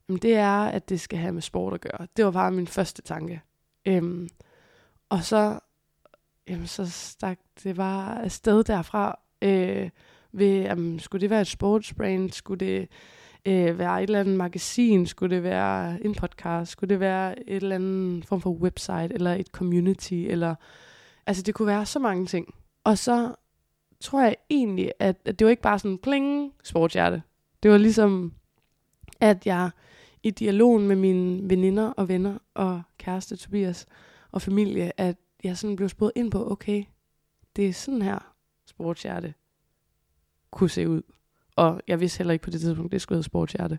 Jamen, 0.08 0.22
det 0.22 0.34
er, 0.34 0.64
at 0.64 0.88
det 0.88 1.00
skal 1.00 1.18
have 1.18 1.32
med 1.32 1.42
sport 1.42 1.74
at 1.74 1.80
gøre. 1.80 2.06
Det 2.16 2.24
var 2.24 2.30
bare 2.30 2.52
min 2.52 2.66
første 2.66 3.02
tanke. 3.02 3.42
Øhm, 3.86 4.28
og 5.08 5.24
så, 5.24 5.58
jamen, 6.48 6.66
så 6.66 6.90
stak 6.90 7.38
det 7.64 7.76
bare 7.76 8.24
afsted 8.24 8.64
derfra. 8.64 9.18
Øh, 9.42 9.90
ved, 10.32 10.62
jamen, 10.62 10.98
skulle 10.98 11.20
det 11.20 11.30
være 11.30 11.40
et 11.40 11.46
sportsbrand? 11.46 12.30
Skulle 12.30 12.66
det 12.66 12.88
øh, 13.46 13.78
være 13.78 14.02
et 14.02 14.06
eller 14.06 14.20
andet 14.20 14.36
magasin? 14.36 15.06
Skulle 15.06 15.36
det 15.36 15.42
være 15.42 16.04
en 16.04 16.14
podcast? 16.14 16.72
Skulle 16.72 16.88
det 16.88 17.00
være 17.00 17.48
et 17.48 17.56
eller 17.56 17.74
andet 17.74 18.26
form 18.26 18.40
for 18.40 18.50
website? 18.50 19.14
Eller 19.14 19.34
et 19.34 19.46
community? 19.46 20.14
Eller, 20.14 20.54
altså, 21.26 21.42
det 21.42 21.54
kunne 21.54 21.66
være 21.66 21.86
så 21.86 21.98
mange 21.98 22.26
ting. 22.26 22.54
Og 22.84 22.98
så 22.98 23.34
tror 24.00 24.22
jeg 24.22 24.36
egentlig, 24.50 24.92
at, 24.98 25.16
at 25.24 25.38
det 25.38 25.44
var 25.44 25.50
ikke 25.50 25.62
bare 25.62 25.78
sådan 25.78 25.98
pling 25.98 26.52
sportshjerte. 26.64 27.22
Det 27.62 27.70
var 27.70 27.78
ligesom, 27.78 28.32
at 29.20 29.46
jeg 29.46 29.70
i 30.22 30.30
dialogen 30.30 30.88
med 30.88 30.96
mine 30.96 31.50
veninder 31.50 31.90
og 31.90 32.08
venner 32.08 32.38
og 32.54 32.82
kæreste 32.98 33.36
Tobias 33.36 33.86
og 34.32 34.42
familie, 34.42 35.00
at 35.00 35.16
jeg 35.44 35.58
sådan 35.58 35.76
blev 35.76 35.88
spurgt 35.88 36.12
ind 36.16 36.30
på, 36.30 36.50
okay, 36.50 36.84
det 37.56 37.68
er 37.68 37.72
sådan 37.72 38.02
her 38.02 38.34
sportshjerte 38.66 39.34
kunne 40.50 40.70
se 40.70 40.88
ud. 40.88 41.02
Og 41.56 41.80
jeg 41.88 42.00
vidste 42.00 42.18
heller 42.18 42.32
ikke 42.32 42.42
på 42.42 42.50
det 42.50 42.60
tidspunkt, 42.60 42.92
det 42.92 43.02
skulle 43.02 43.16
hedde 43.16 43.26
sportshjerte. 43.26 43.78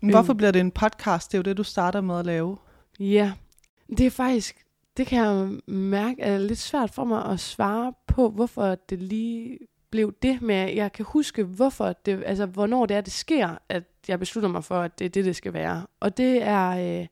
Men 0.00 0.10
hvorfor 0.10 0.32
øhm. 0.32 0.36
bliver 0.36 0.50
det 0.50 0.60
en 0.60 0.70
podcast? 0.70 1.32
Det 1.32 1.34
er 1.34 1.38
jo 1.38 1.42
det, 1.42 1.56
du 1.56 1.62
starter 1.62 2.00
med 2.00 2.18
at 2.18 2.26
lave. 2.26 2.56
Ja, 2.98 3.32
det 3.88 4.00
er 4.00 4.10
faktisk, 4.10 4.66
det 4.98 5.06
kan 5.06 5.24
jeg 5.24 5.58
mærke, 5.74 6.22
er 6.22 6.38
lidt 6.38 6.58
svært 6.58 6.90
for 6.90 7.04
mig 7.04 7.24
at 7.24 7.40
svare 7.40 7.92
på, 8.06 8.30
hvorfor 8.30 8.74
det 8.74 9.02
lige 9.02 9.58
blev 9.90 10.14
det 10.22 10.42
med, 10.42 10.74
jeg 10.74 10.92
kan 10.92 11.04
huske, 11.04 11.44
hvorfor 11.44 11.92
det, 11.92 12.22
altså 12.26 12.46
hvornår 12.46 12.86
det 12.86 12.96
er, 12.96 13.00
det 13.00 13.12
sker, 13.12 13.58
at 13.68 13.84
jeg 14.08 14.18
beslutter 14.18 14.48
mig 14.48 14.64
for, 14.64 14.80
at 14.80 14.98
det 14.98 15.04
er 15.04 15.08
det, 15.08 15.24
det 15.24 15.36
skal 15.36 15.52
være. 15.52 15.86
Og 16.00 16.16
det 16.16 16.42
er, 16.42 16.70
øh, 16.70 17.06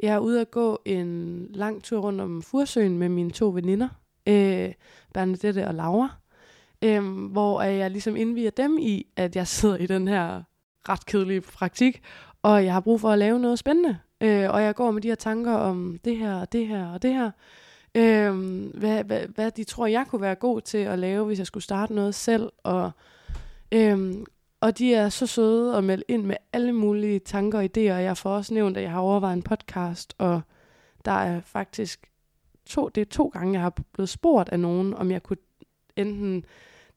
jeg 0.00 0.14
er 0.14 0.18
ude 0.18 0.40
at 0.40 0.50
gå 0.50 0.82
en 0.84 1.46
lang 1.50 1.82
tur 1.82 2.00
rundt 2.00 2.20
om 2.20 2.42
Fursøen 2.42 2.98
med 2.98 3.08
mine 3.08 3.30
to 3.30 3.48
veninder, 3.48 3.88
øh, 4.26 4.72
Bernadette 5.14 5.66
og 5.66 5.74
Laura, 5.74 6.16
øh, 6.84 7.26
hvor 7.26 7.62
jeg 7.62 7.90
ligesom 7.90 8.16
indviger 8.16 8.50
dem 8.50 8.78
i, 8.80 9.06
at 9.16 9.36
jeg 9.36 9.46
sidder 9.46 9.76
i 9.76 9.86
den 9.86 10.08
her 10.08 10.42
ret 10.88 11.06
kedelige 11.06 11.40
praktik, 11.40 12.02
og 12.42 12.64
jeg 12.64 12.72
har 12.72 12.80
brug 12.80 13.00
for 13.00 13.10
at 13.10 13.18
lave 13.18 13.38
noget 13.38 13.58
spændende. 13.58 13.98
Øh, 14.20 14.50
og 14.50 14.62
jeg 14.62 14.74
går 14.74 14.90
med 14.90 15.02
de 15.02 15.08
her 15.08 15.14
tanker 15.14 15.52
om 15.52 15.98
det 16.04 16.16
her, 16.16 16.34
og 16.34 16.52
det 16.52 16.66
her, 16.66 16.86
og 16.92 17.02
det 17.02 17.14
her. 17.14 17.30
Øh, 17.94 18.34
hvad, 18.74 19.04
hvad, 19.04 19.26
hvad 19.28 19.50
de 19.50 19.64
tror, 19.64 19.86
jeg 19.86 20.06
kunne 20.08 20.22
være 20.22 20.34
god 20.34 20.60
til 20.60 20.78
at 20.78 20.98
lave, 20.98 21.26
hvis 21.26 21.38
jeg 21.38 21.46
skulle 21.46 21.64
starte 21.64 21.94
noget 21.94 22.14
selv. 22.14 22.52
Og, 22.62 22.90
øh, 23.72 24.14
og 24.60 24.78
de 24.78 24.94
er 24.94 25.08
så 25.08 25.26
søde 25.26 25.76
og 25.76 25.84
melde 25.84 26.04
ind 26.08 26.24
med 26.24 26.36
alle 26.52 26.72
mulige 26.72 27.18
tanker 27.18 27.58
og 27.58 27.64
idéer. 27.64 27.80
Jeg 27.80 28.16
får 28.16 28.30
også 28.30 28.54
nævnt, 28.54 28.76
at 28.76 28.82
jeg 28.82 28.90
har 28.90 29.00
overvejet 29.00 29.36
en 29.36 29.42
podcast, 29.42 30.14
og 30.18 30.40
der 31.04 31.12
er 31.12 31.40
faktisk 31.40 32.10
to, 32.66 32.88
det 32.88 33.00
er 33.00 33.04
to 33.04 33.28
gange, 33.28 33.52
jeg 33.52 33.62
har 33.62 33.74
blevet 33.92 34.08
spurgt 34.08 34.48
af 34.48 34.60
nogen, 34.60 34.94
om 34.94 35.10
jeg 35.10 35.22
kunne 35.22 35.36
enten 35.96 36.44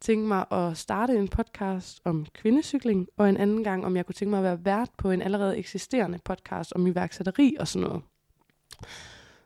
tænke 0.02 0.28
mig 0.28 0.46
at 0.52 0.78
starte 0.78 1.16
en 1.16 1.28
podcast 1.28 2.02
om 2.06 2.26
kvindecykling, 2.34 3.08
og 3.18 3.30
en 3.30 3.38
anden 3.38 3.64
gang, 3.64 3.86
om 3.86 3.96
jeg 3.96 4.06
kunne 4.06 4.14
tænke 4.14 4.30
mig 4.30 4.38
at 4.38 4.44
være 4.44 4.66
vært 4.66 4.90
på 4.98 5.12
en 5.12 5.22
allerede 5.22 5.58
eksisterende 5.58 6.20
podcast 6.24 6.74
om 6.74 6.88
iværksætteri 6.88 7.56
og 7.60 7.68
sådan 7.68 7.88
noget. 7.88 8.02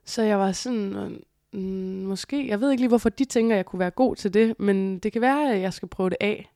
Så 0.06 0.22
jeg 0.22 0.40
var 0.40 0.52
sådan, 0.52 1.18
mm, 1.54 1.60
måske, 2.08 2.48
jeg 2.48 2.62
ved 2.62 2.72
ikke 2.72 2.82
lige, 2.82 2.88
hvorfor 2.88 3.10
de 3.10 3.26
tænker, 3.26 3.56
at 3.56 3.58
jeg 3.58 3.66
kunne 3.66 3.80
være 3.80 3.92
god 3.92 4.16
til 4.16 4.34
det, 4.34 4.60
men 4.60 5.00
det 5.00 5.12
kan 5.12 5.22
være, 5.22 5.54
at 5.54 5.62
jeg 5.62 5.74
skal 5.74 5.88
prøve 5.88 6.10
det 6.10 6.18
af. 6.22 6.52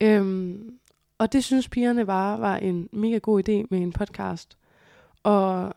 Øhm, 0.00 0.78
og 1.18 1.32
det 1.32 1.44
synes 1.44 1.68
pigerne 1.68 2.06
bare 2.06 2.40
var 2.40 2.56
en 2.56 2.88
mega 2.92 3.18
god 3.18 3.48
idé 3.48 3.66
med 3.70 3.78
en 3.78 3.92
podcast. 3.92 4.58
Og 5.22 5.74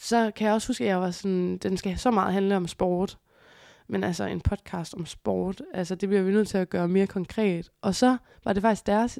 så 0.00 0.30
kan 0.36 0.46
jeg 0.46 0.54
også 0.54 0.68
huske, 0.68 0.84
at 0.84 0.90
jeg 0.90 1.00
var 1.00 1.10
sådan, 1.10 1.58
den 1.58 1.76
skal 1.76 1.98
så 1.98 2.10
meget 2.10 2.32
handle 2.32 2.56
om 2.56 2.68
sport. 2.68 3.18
Men 3.88 4.04
altså 4.04 4.24
en 4.24 4.40
podcast 4.40 4.94
om 4.94 5.06
sport, 5.06 5.62
altså 5.74 5.94
det 5.94 6.08
bliver 6.08 6.22
vi 6.22 6.32
nødt 6.32 6.48
til 6.48 6.58
at 6.58 6.70
gøre 6.70 6.88
mere 6.88 7.06
konkret. 7.06 7.70
Og 7.82 7.94
så 7.94 8.16
var 8.44 8.52
det 8.52 8.62
faktisk 8.62 8.86
deres 8.86 9.18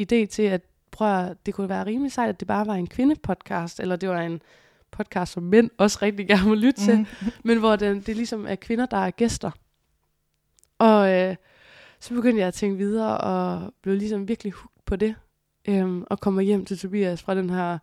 idé 0.00 0.26
til, 0.26 0.42
at 0.42 0.62
prøve, 0.90 1.30
at 1.30 1.46
det 1.46 1.54
kunne 1.54 1.68
være 1.68 1.86
rimelig 1.86 2.12
sejt, 2.12 2.28
at 2.28 2.40
det 2.40 2.48
bare 2.48 2.66
var 2.66 2.74
en 2.74 2.86
kvindepodcast, 2.86 3.80
eller 3.80 3.96
det 3.96 4.08
var 4.08 4.20
en 4.20 4.42
podcast, 4.90 5.32
som 5.32 5.42
mænd 5.42 5.70
også 5.78 5.98
rigtig 6.02 6.26
gerne 6.28 6.48
må 6.48 6.54
lytte 6.54 6.80
til, 6.80 6.98
mm. 6.98 7.06
men 7.44 7.58
hvor 7.58 7.76
det, 7.76 8.06
det 8.06 8.16
ligesom 8.16 8.46
er 8.46 8.54
kvinder, 8.54 8.86
der 8.86 8.96
er 8.96 9.10
gæster. 9.10 9.50
Og 10.78 11.12
øh, 11.12 11.36
så 12.00 12.14
begyndte 12.14 12.40
jeg 12.40 12.48
at 12.48 12.54
tænke 12.54 12.76
videre, 12.76 13.18
og 13.18 13.74
blev 13.82 13.96
ligesom 13.96 14.28
virkelig 14.28 14.52
hooked 14.52 14.82
på 14.86 14.96
det, 14.96 15.14
øhm, 15.68 16.04
og 16.10 16.20
kommer 16.20 16.42
hjem 16.42 16.64
til 16.64 16.78
Tobias 16.78 17.22
fra 17.22 17.34
den 17.34 17.50
her 17.50 17.78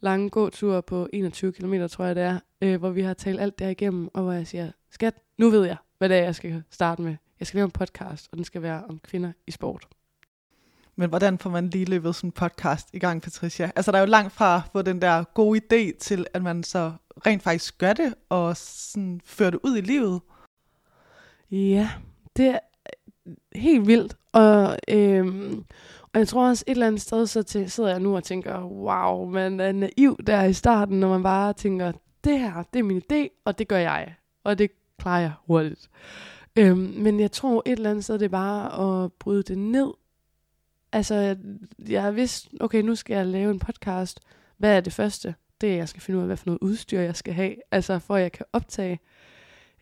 lange 0.00 0.30
gåtur 0.30 0.80
på 0.80 1.08
21 1.12 1.52
km, 1.52 1.74
tror 1.90 2.04
jeg 2.04 2.16
det 2.16 2.24
er, 2.24 2.38
øh, 2.62 2.78
hvor 2.78 2.90
vi 2.90 3.02
har 3.02 3.14
talt 3.14 3.40
alt 3.40 3.58
der 3.58 3.68
igennem, 3.68 4.08
og 4.14 4.22
hvor 4.22 4.32
jeg 4.32 4.46
siger, 4.46 4.70
skat, 4.96 5.14
nu 5.38 5.50
ved 5.50 5.64
jeg, 5.66 5.76
hvad 5.98 6.08
det 6.08 6.16
er, 6.16 6.22
jeg 6.22 6.34
skal 6.34 6.62
starte 6.70 7.02
med. 7.02 7.16
Jeg 7.40 7.46
skal 7.46 7.58
lave 7.58 7.64
en 7.64 7.70
podcast, 7.70 8.28
og 8.32 8.36
den 8.36 8.44
skal 8.44 8.62
være 8.62 8.84
om 8.88 8.98
kvinder 8.98 9.32
i 9.46 9.50
sport. 9.50 9.88
Men 10.96 11.08
hvordan 11.08 11.38
får 11.38 11.50
man 11.50 11.68
lige 11.68 11.84
løbet 11.84 12.14
sådan 12.14 12.28
en 12.28 12.32
podcast 12.32 12.88
i 12.92 12.98
gang, 12.98 13.22
Patricia? 13.22 13.70
Altså, 13.76 13.92
der 13.92 13.98
er 13.98 14.02
jo 14.02 14.08
langt 14.08 14.32
fra 14.32 14.56
at 14.56 14.62
få 14.72 14.82
den 14.82 15.02
der 15.02 15.24
gode 15.34 15.60
idé 15.60 15.98
til, 15.98 16.26
at 16.34 16.42
man 16.42 16.62
så 16.62 16.92
rent 17.26 17.42
faktisk 17.42 17.78
gør 17.78 17.92
det, 17.92 18.14
og 18.28 18.56
sådan 18.56 19.20
fører 19.24 19.50
det 19.50 19.60
ud 19.62 19.76
i 19.76 19.80
livet. 19.80 20.20
Ja, 21.50 21.90
det 22.36 22.46
er 22.46 22.58
helt 23.58 23.86
vildt. 23.86 24.16
Og, 24.32 24.78
øhm, 24.88 25.64
og 26.12 26.18
jeg 26.18 26.28
tror 26.28 26.48
også 26.48 26.64
et 26.66 26.70
eller 26.70 26.86
andet 26.86 27.00
sted, 27.00 27.26
så 27.26 27.42
til, 27.42 27.70
sidder 27.70 27.90
jeg 27.90 28.00
nu 28.00 28.16
og 28.16 28.24
tænker, 28.24 28.64
wow, 28.64 29.30
man 29.30 29.60
er 29.60 29.72
naiv 29.72 30.18
der 30.26 30.44
i 30.44 30.52
starten, 30.52 31.00
når 31.00 31.08
man 31.08 31.22
bare 31.22 31.52
tænker, 31.52 31.92
det 32.24 32.40
her, 32.40 32.62
det 32.72 32.78
er 32.78 32.82
min 32.82 33.02
idé, 33.12 33.42
og 33.44 33.58
det 33.58 33.68
gør 33.68 33.78
jeg. 33.78 34.14
Og 34.44 34.58
det 34.58 34.70
klarer 34.98 35.20
jeg 35.20 35.32
hurtigt. 35.46 35.90
Øhm, 36.56 36.78
men 36.78 37.20
jeg 37.20 37.32
tror 37.32 37.62
et 37.66 37.72
eller 37.72 37.90
andet 37.90 38.04
sted, 38.04 38.18
det 38.18 38.24
er 38.24 38.28
bare 38.28 39.04
at 39.04 39.12
bryde 39.12 39.42
det 39.42 39.58
ned. 39.58 39.92
Altså, 40.92 41.14
jeg, 41.14 41.36
jeg 41.88 42.16
vidste, 42.16 42.48
okay, 42.60 42.82
nu 42.82 42.94
skal 42.94 43.16
jeg 43.16 43.26
lave 43.26 43.50
en 43.50 43.58
podcast. 43.58 44.20
Hvad 44.58 44.76
er 44.76 44.80
det 44.80 44.92
første? 44.92 45.34
Det 45.60 45.72
er, 45.72 45.76
jeg 45.76 45.88
skal 45.88 46.02
finde 46.02 46.18
ud 46.18 46.22
af, 46.22 46.28
hvad 46.28 46.36
for 46.36 46.46
noget 46.46 46.60
udstyr 46.60 47.00
jeg 47.00 47.16
skal 47.16 47.34
have, 47.34 47.54
altså 47.70 47.98
for 47.98 48.16
at 48.16 48.22
jeg 48.22 48.32
kan 48.32 48.46
optage. 48.52 48.98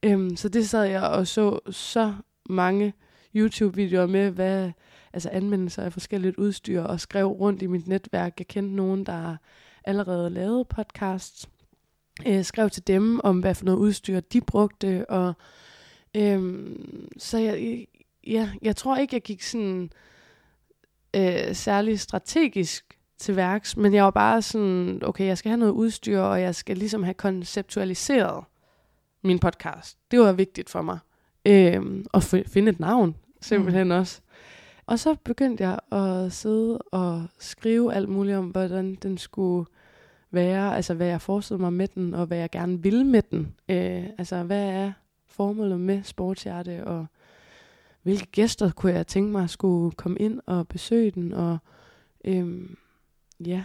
Øhm, 0.02 0.37
så 0.37 0.49
det 0.49 0.68
sad 0.68 0.85
jeg 0.85 1.02
og 1.02 1.26
så 1.26 1.59
så 1.71 2.14
mange 2.49 2.94
YouTube-videoer 3.35 4.06
med, 4.06 4.30
hvad, 4.30 4.71
altså 5.12 5.30
anvendelser 5.33 5.83
af 5.83 5.92
forskelligt 5.92 6.37
udstyr, 6.37 6.83
og 6.83 7.00
skrev 7.00 7.26
rundt 7.26 7.62
i 7.62 7.66
mit 7.66 7.87
netværk. 7.87 8.35
Jeg 8.38 8.47
kendte 8.47 8.76
nogen, 8.76 9.06
der 9.06 9.37
allerede 9.85 10.30
lavede 10.30 10.64
podcasts, 10.64 11.49
øh, 12.26 12.44
skrev 12.44 12.71
til 12.71 12.87
dem 12.87 13.21
om, 13.25 13.40
hvad 13.40 13.54
for 13.54 13.64
noget 13.64 13.78
udstyr 13.78 14.21
de 14.21 14.40
brugte, 14.40 15.11
og 15.11 15.35
øhm, 16.16 17.09
så 17.18 17.38
jeg, 17.38 17.87
ja, 18.26 18.50
jeg 18.62 18.76
tror 18.76 18.97
ikke, 18.97 19.14
jeg 19.14 19.23
gik 19.23 19.42
sådan 19.42 19.90
øh, 21.16 21.54
særlig 21.54 22.00
strategisk 22.00 22.99
til 23.18 23.37
værks, 23.37 23.76
men 23.76 23.94
jeg 23.94 24.04
var 24.04 24.11
bare 24.11 24.42
sådan, 24.42 25.00
okay, 25.02 25.26
jeg 25.26 25.38
skal 25.38 25.49
have 25.49 25.59
noget 25.59 25.73
udstyr, 25.73 26.21
og 26.21 26.40
jeg 26.40 26.54
skal 26.54 26.76
ligesom 26.76 27.02
have 27.02 27.14
konceptualiseret 27.14 28.44
min 29.23 29.38
podcast. 29.38 29.99
Det 30.11 30.21
var 30.21 30.33
vigtigt 30.33 30.71
for 30.71 30.83
mig. 30.83 30.99
Øhm, 31.47 32.06
og 32.12 32.23
finde 32.23 32.71
et 32.71 32.80
navn, 32.80 33.16
simpelthen 33.40 33.87
mm. 33.87 33.94
også. 33.94 34.21
Og 34.87 34.99
så 34.99 35.16
begyndte 35.25 35.64
jeg 35.64 35.78
at 35.92 36.33
sidde 36.33 36.78
og 36.78 37.26
skrive 37.38 37.94
alt 37.94 38.09
muligt 38.09 38.37
om, 38.37 38.47
hvordan 38.47 38.94
den 38.94 39.18
skulle 39.18 39.66
være, 40.35 40.76
altså 40.76 40.95
hvad 40.95 41.07
jeg 41.07 41.21
forestillede 41.21 41.62
mig 41.62 41.73
med 41.73 41.88
den, 41.88 42.14
og 42.14 42.26
hvad 42.26 42.38
jeg 42.38 42.50
gerne 42.50 42.83
ville 42.83 43.05
med 43.05 43.23
den. 43.23 43.55
Øh, 43.69 44.05
altså 44.19 44.43
hvad 44.43 44.69
er 44.69 44.93
formålet 45.29 45.81
med 45.81 46.03
sportshjerte, 46.03 46.85
og 46.87 47.07
hvilke 48.03 48.26
gæster 48.26 48.71
kunne 48.71 48.93
jeg 48.93 49.07
tænke 49.07 49.33
mig 49.33 49.50
skulle 49.50 49.93
komme 49.93 50.19
ind 50.19 50.41
og 50.47 50.69
besøge 50.69 51.11
den, 51.11 51.33
og 51.33 51.59
øhm, 52.25 52.76
ja. 53.47 53.64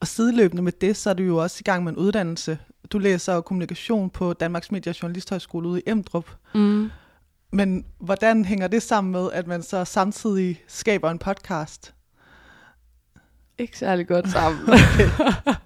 Og 0.00 0.06
sideløbende 0.06 0.62
med 0.62 0.72
det, 0.72 0.96
så 0.96 1.10
er 1.10 1.14
du 1.14 1.22
jo 1.22 1.36
også 1.36 1.56
i 1.60 1.62
gang 1.62 1.84
med 1.84 1.92
en 1.92 1.98
uddannelse. 1.98 2.58
Du 2.92 2.98
læser 2.98 3.40
kommunikation 3.40 4.10
på 4.10 4.32
Danmarks 4.32 4.72
Medie 4.72 4.94
Journalisthøjskole 5.02 5.68
ude 5.68 5.80
i 5.80 5.90
Emdrup. 5.90 6.30
Mm. 6.54 6.90
Men 7.52 7.84
hvordan 7.98 8.44
hænger 8.44 8.66
det 8.68 8.82
sammen 8.82 9.12
med, 9.12 9.32
at 9.32 9.46
man 9.46 9.62
så 9.62 9.84
samtidig 9.84 10.62
skaber 10.66 11.10
en 11.10 11.18
podcast? 11.18 11.94
Ikke 13.58 13.78
særlig 13.78 14.08
godt 14.08 14.30
sammen. 14.30 14.60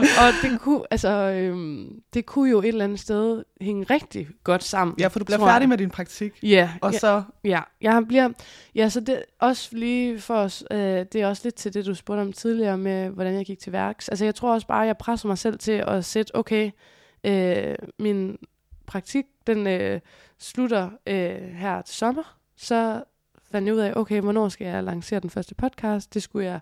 og 0.00 0.32
det 0.42 0.60
kunne, 0.60 0.82
altså, 0.90 1.08
øhm, 1.08 2.02
det 2.14 2.26
kunne 2.26 2.50
jo 2.50 2.58
et 2.58 2.68
eller 2.68 2.84
andet 2.84 3.00
sted 3.00 3.44
hænge 3.60 3.86
rigtig 3.90 4.28
godt 4.44 4.64
sammen. 4.64 4.96
Ja, 4.98 5.06
for 5.06 5.18
du 5.18 5.24
bliver 5.24 5.38
tror 5.38 5.46
jeg. 5.46 5.54
færdig 5.54 5.68
med 5.68 5.78
din 5.78 5.90
praktik, 5.90 6.32
Ja, 6.42 6.70
og 6.80 6.92
ja, 6.92 6.98
så... 6.98 7.22
ja, 7.44 7.60
jeg 7.80 8.04
bliver, 8.08 8.28
ja, 8.74 8.88
så 8.88 9.00
det 9.00 9.22
også 9.40 9.68
lige 9.72 10.20
for 10.20 10.34
os, 10.34 10.64
øh, 10.70 10.78
det 10.78 11.14
er 11.14 11.26
også 11.26 11.42
lidt 11.44 11.54
til 11.54 11.74
det, 11.74 11.86
du 11.86 11.94
spurgte 11.94 12.20
om 12.20 12.32
tidligere 12.32 12.78
med, 12.78 13.08
hvordan 13.08 13.34
jeg 13.34 13.46
gik 13.46 13.58
til 13.58 13.72
værks. 13.72 14.08
Altså, 14.08 14.24
jeg 14.24 14.34
tror 14.34 14.54
også 14.54 14.66
bare, 14.66 14.80
jeg 14.80 14.98
presser 14.98 15.28
mig 15.28 15.38
selv 15.38 15.58
til 15.58 15.84
at 15.86 16.04
sætte, 16.04 16.36
okay, 16.36 16.70
øh, 17.24 17.74
min 17.98 18.38
praktik, 18.86 19.24
den 19.46 19.66
øh, 19.66 20.00
slutter 20.38 20.90
øh, 21.06 21.54
her 21.54 21.82
til 21.82 21.94
sommer, 21.94 22.36
så 22.56 23.02
fandt 23.52 23.66
jeg 23.66 23.74
ud 23.74 23.80
af, 23.80 23.92
okay, 23.96 24.20
hvornår 24.20 24.48
skal 24.48 24.66
jeg 24.66 24.84
lancere 24.84 25.20
den 25.20 25.30
første 25.30 25.54
podcast? 25.54 26.14
Det 26.14 26.22
skulle 26.22 26.46
jeg 26.46 26.60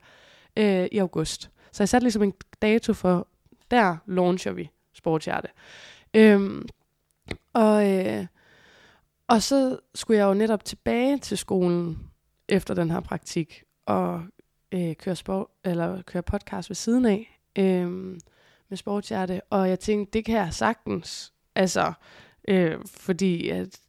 øh, 0.56 0.88
i 0.92 0.98
august. 0.98 1.50
Så 1.72 1.82
jeg 1.82 1.88
satte 1.88 2.04
ligesom 2.04 2.22
en 2.22 2.34
dato 2.62 2.92
for, 2.92 3.28
der 3.70 3.96
launcher 4.06 4.52
vi 4.52 4.70
Sportshjerte. 4.92 5.48
Øhm, 6.14 6.68
og, 7.52 7.90
øh, 7.90 8.26
og 9.28 9.42
så 9.42 9.78
skulle 9.94 10.18
jeg 10.18 10.24
jo 10.24 10.34
netop 10.34 10.64
tilbage 10.64 11.18
til 11.18 11.38
skolen 11.38 12.10
efter 12.48 12.74
den 12.74 12.90
her 12.90 13.00
praktik 13.00 13.62
og 13.86 14.22
øh, 14.72 14.94
køre, 14.96 15.16
sport, 15.16 15.46
eller 15.64 16.02
køre 16.02 16.22
podcast 16.22 16.70
ved 16.70 16.74
siden 16.74 17.06
af 17.06 17.40
øh, 17.58 17.90
med 18.68 18.76
Sportshjerte. 18.76 19.40
Og 19.50 19.68
jeg 19.68 19.80
tænkte, 19.80 20.18
det 20.18 20.24
kan 20.24 20.36
jeg 20.36 20.54
sagtens. 20.54 21.32
Altså, 21.54 21.92
øh, 22.48 22.78
fordi 22.86 23.48
at 23.48 23.80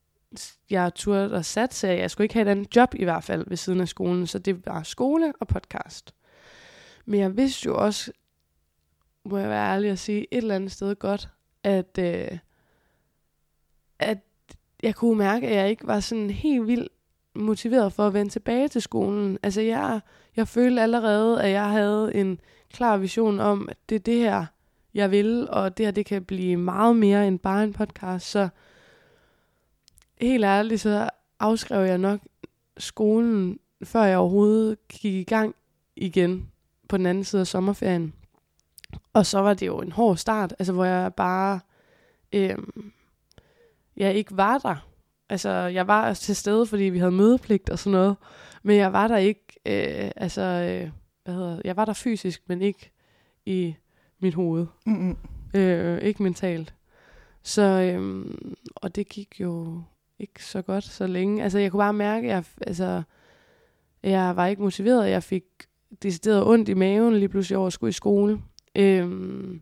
jeg 0.70 0.94
turde 0.96 1.34
og 1.34 1.46
satse, 1.46 1.90
at 1.90 2.00
jeg 2.00 2.12
skulle 2.12 2.26
ikke 2.26 2.34
have 2.34 2.48
et 2.48 2.52
andet 2.52 2.76
job 2.76 2.96
i 2.96 3.04
hvert 3.04 3.24
fald 3.24 3.46
ved 3.48 3.58
siden 3.58 3.82
af 3.82 3.88
skolen. 3.88 4.28
Så 4.28 4.40
det 4.40 4.66
var 4.66 4.84
skole 4.84 5.34
og 5.40 5.48
podcast. 5.48 6.14
Men 7.06 7.20
jeg 7.20 7.38
vidste 7.38 7.66
jo 7.66 7.78
også, 7.78 8.12
må 9.26 9.38
jeg 9.38 9.50
være 9.50 9.74
ærlig 9.74 9.90
at 9.92 10.00
sige, 10.00 10.28
et 10.32 10.38
eller 10.38 10.56
andet 10.56 10.72
sted 10.72 10.96
godt, 10.96 11.30
at, 11.64 11.98
øh, 12.00 12.38
at 14.00 14.18
jeg 14.84 14.96
kunne 14.96 15.18
mærke, 15.18 15.48
at 15.48 15.56
jeg 15.56 15.70
ikke 15.70 15.88
var 15.88 16.00
sådan 16.00 16.30
helt 16.30 16.68
vildt 16.68 16.90
motiveret 17.36 17.94
for 17.94 18.08
at 18.08 18.14
vende 18.14 18.32
tilbage 18.32 18.68
til 18.68 18.82
skolen. 18.82 19.38
Altså 19.44 19.62
jeg, 19.62 20.00
jeg 20.36 20.48
følte 20.48 20.82
allerede, 20.82 21.44
at 21.44 21.52
jeg 21.52 21.70
havde 21.70 22.16
en 22.16 22.40
klar 22.74 22.98
vision 22.98 23.40
om, 23.40 23.70
at 23.70 23.78
det 23.90 23.96
er 23.96 24.00
det 24.00 24.20
her, 24.20 24.46
jeg 24.94 25.12
vil, 25.12 25.50
og 25.50 25.78
det 25.78 25.86
her, 25.86 25.92
det 25.92 26.06
kan 26.06 26.26
blive 26.26 26.58
meget 26.58 26.96
mere 26.96 27.28
end 27.28 27.40
bare 27.40 27.64
en 27.64 27.74
podcast. 27.74 28.32
Så 28.32 28.50
helt 30.22 30.44
ærligt, 30.44 30.82
så 30.82 31.10
afskrev 31.40 31.86
jeg 31.86 31.98
nok 31.98 32.20
skolen, 32.78 33.60
før 33.84 34.04
jeg 34.04 34.18
overhovedet 34.18 34.88
gik 34.88 35.14
i 35.14 35.24
gang 35.24 35.56
igen 35.96 36.51
på 36.92 36.98
den 36.98 37.06
anden 37.06 37.24
side 37.24 37.40
af 37.40 37.48
sommerferien. 37.48 38.14
Og 39.14 39.26
så 39.26 39.40
var 39.40 39.54
det 39.54 39.68
jo 39.68 39.78
en 39.78 39.92
hård 39.92 40.18
start, 40.18 40.56
altså 40.60 40.74
hvor 40.74 40.86
jeg 40.86 41.14
bare 41.14 41.60
øhm, 42.34 42.92
jeg 43.98 44.16
ikke 44.16 44.38
var 44.38 44.58
der. 44.58 44.88
Altså, 45.30 45.50
jeg 45.50 45.88
var 45.88 46.14
til 46.14 46.36
stede, 46.36 46.66
fordi 46.66 46.84
vi 46.84 47.00
havde 47.00 47.12
mødepligt 47.12 47.70
og 47.70 47.80
sådan 47.80 47.92
noget, 47.92 48.16
men 48.64 48.78
jeg 48.78 48.94
var 48.94 49.08
der 49.08 49.18
ikke, 49.18 49.46
øh, 49.66 50.12
altså, 50.16 50.42
øh, 50.42 50.92
hvad 51.24 51.34
hedder 51.34 51.62
jeg 51.66 51.78
var 51.78 51.86
der 51.86 51.94
fysisk, 51.94 52.42
men 52.48 52.62
ikke 52.62 52.92
i 53.46 53.76
mit 54.20 54.34
hoved. 54.34 54.68
Mm-mm. 54.86 55.18
Øh, 55.54 56.02
ikke 56.02 56.24
mentalt. 56.24 56.74
Så, 57.44 57.62
øh, 57.62 58.26
og 58.76 58.96
det 58.96 59.10
gik 59.10 59.42
jo 59.42 59.84
ikke 60.20 60.46
så 60.46 60.62
godt 60.62 60.84
så 60.84 61.08
længe. 61.08 61.44
Altså, 61.44 61.60
jeg 61.60 61.72
kunne 61.72 61.80
bare 61.80 61.94
mærke, 61.94 62.28
at 62.28 62.34
jeg, 62.34 62.44
altså, 62.68 63.04
jeg 64.04 64.36
var 64.36 64.48
ikke 64.48 64.62
motiveret. 64.62 65.10
Jeg 65.10 65.24
fik 65.24 65.44
decideret 66.04 66.48
ondt 66.48 66.70
i 66.70 66.74
maven 66.74 67.14
lige 67.14 67.30
pludselig 67.30 67.58
over 67.58 67.68
at 67.68 67.74
skulle 67.74 67.90
i 67.90 67.94
skole. 67.94 68.42
Øhm, 68.76 69.62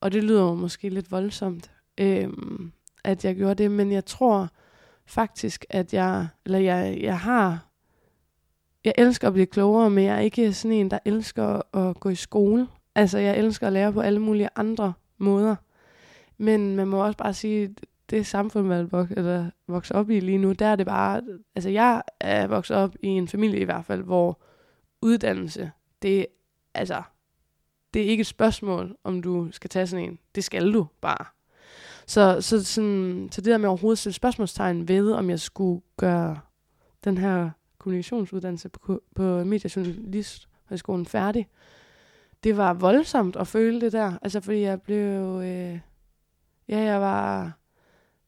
og 0.00 0.12
det 0.12 0.24
lyder 0.24 0.42
jo 0.42 0.54
måske 0.54 0.88
lidt 0.88 1.10
voldsomt, 1.10 1.70
øhm, 2.00 2.72
at 3.04 3.24
jeg 3.24 3.36
gjorde 3.36 3.62
det, 3.62 3.70
men 3.70 3.92
jeg 3.92 4.04
tror 4.04 4.48
faktisk, 5.06 5.64
at 5.70 5.94
jeg, 5.94 6.26
eller 6.44 6.58
jeg, 6.58 6.98
jeg 7.00 7.18
har, 7.18 7.66
jeg 8.84 8.92
elsker 8.98 9.28
at 9.28 9.34
blive 9.34 9.46
klogere, 9.46 9.90
men 9.90 10.04
jeg 10.04 10.16
er 10.16 10.20
ikke 10.20 10.52
sådan 10.52 10.76
en, 10.76 10.90
der 10.90 10.98
elsker 11.04 11.76
at 11.76 12.00
gå 12.00 12.08
i 12.08 12.14
skole. 12.14 12.66
Altså, 12.94 13.18
jeg 13.18 13.38
elsker 13.38 13.66
at 13.66 13.72
lære 13.72 13.92
på 13.92 14.00
alle 14.00 14.20
mulige 14.20 14.48
andre 14.56 14.92
måder. 15.18 15.56
Men 16.38 16.76
man 16.76 16.88
må 16.88 17.04
også 17.04 17.18
bare 17.18 17.34
sige, 17.34 17.74
det 18.10 18.26
samfund, 18.26 18.66
man 18.66 18.88
vok- 18.92 19.12
eller 19.16 19.50
vokser 19.68 19.94
op 19.94 20.10
i 20.10 20.20
lige 20.20 20.38
nu, 20.38 20.52
der 20.52 20.66
er 20.66 20.76
det 20.76 20.86
bare, 20.86 21.22
altså 21.54 21.70
jeg 21.70 22.02
er 22.20 22.46
vokset 22.46 22.76
op 22.76 22.96
i 23.02 23.06
en 23.06 23.28
familie 23.28 23.60
i 23.60 23.64
hvert 23.64 23.84
fald, 23.84 24.02
hvor 24.02 24.40
uddannelse, 25.02 25.70
det, 26.02 26.26
altså, 26.74 27.02
det 27.94 28.02
er 28.02 28.06
ikke 28.06 28.20
et 28.20 28.26
spørgsmål, 28.26 28.96
om 29.04 29.22
du 29.22 29.48
skal 29.52 29.70
tage 29.70 29.86
sådan 29.86 30.04
en. 30.04 30.18
Det 30.34 30.44
skal 30.44 30.72
du 30.72 30.86
bare. 31.00 31.24
Så, 32.06 32.40
så, 32.40 32.64
sådan, 32.64 33.28
så 33.32 33.40
det 33.40 33.50
der 33.50 33.58
med 33.58 33.68
overhovedet 33.68 33.98
stille 33.98 34.14
spørgsmålstegn 34.14 34.88
ved, 34.88 35.12
om 35.12 35.30
jeg 35.30 35.40
skulle 35.40 35.82
gøre 35.96 36.40
den 37.04 37.18
her 37.18 37.50
kommunikationsuddannelse 37.78 38.68
på, 38.68 39.02
på 39.14 39.44
mediejournalisthøjskolen 39.44 41.06
færdig, 41.06 41.48
det 42.44 42.56
var 42.56 42.74
voldsomt 42.74 43.36
at 43.36 43.46
føle 43.46 43.80
det 43.80 43.92
der. 43.92 44.12
Altså 44.22 44.40
fordi 44.40 44.60
jeg 44.60 44.82
blev... 44.82 45.40
Øh, 45.44 45.78
ja, 46.68 46.78
jeg 46.78 47.00
var... 47.00 47.52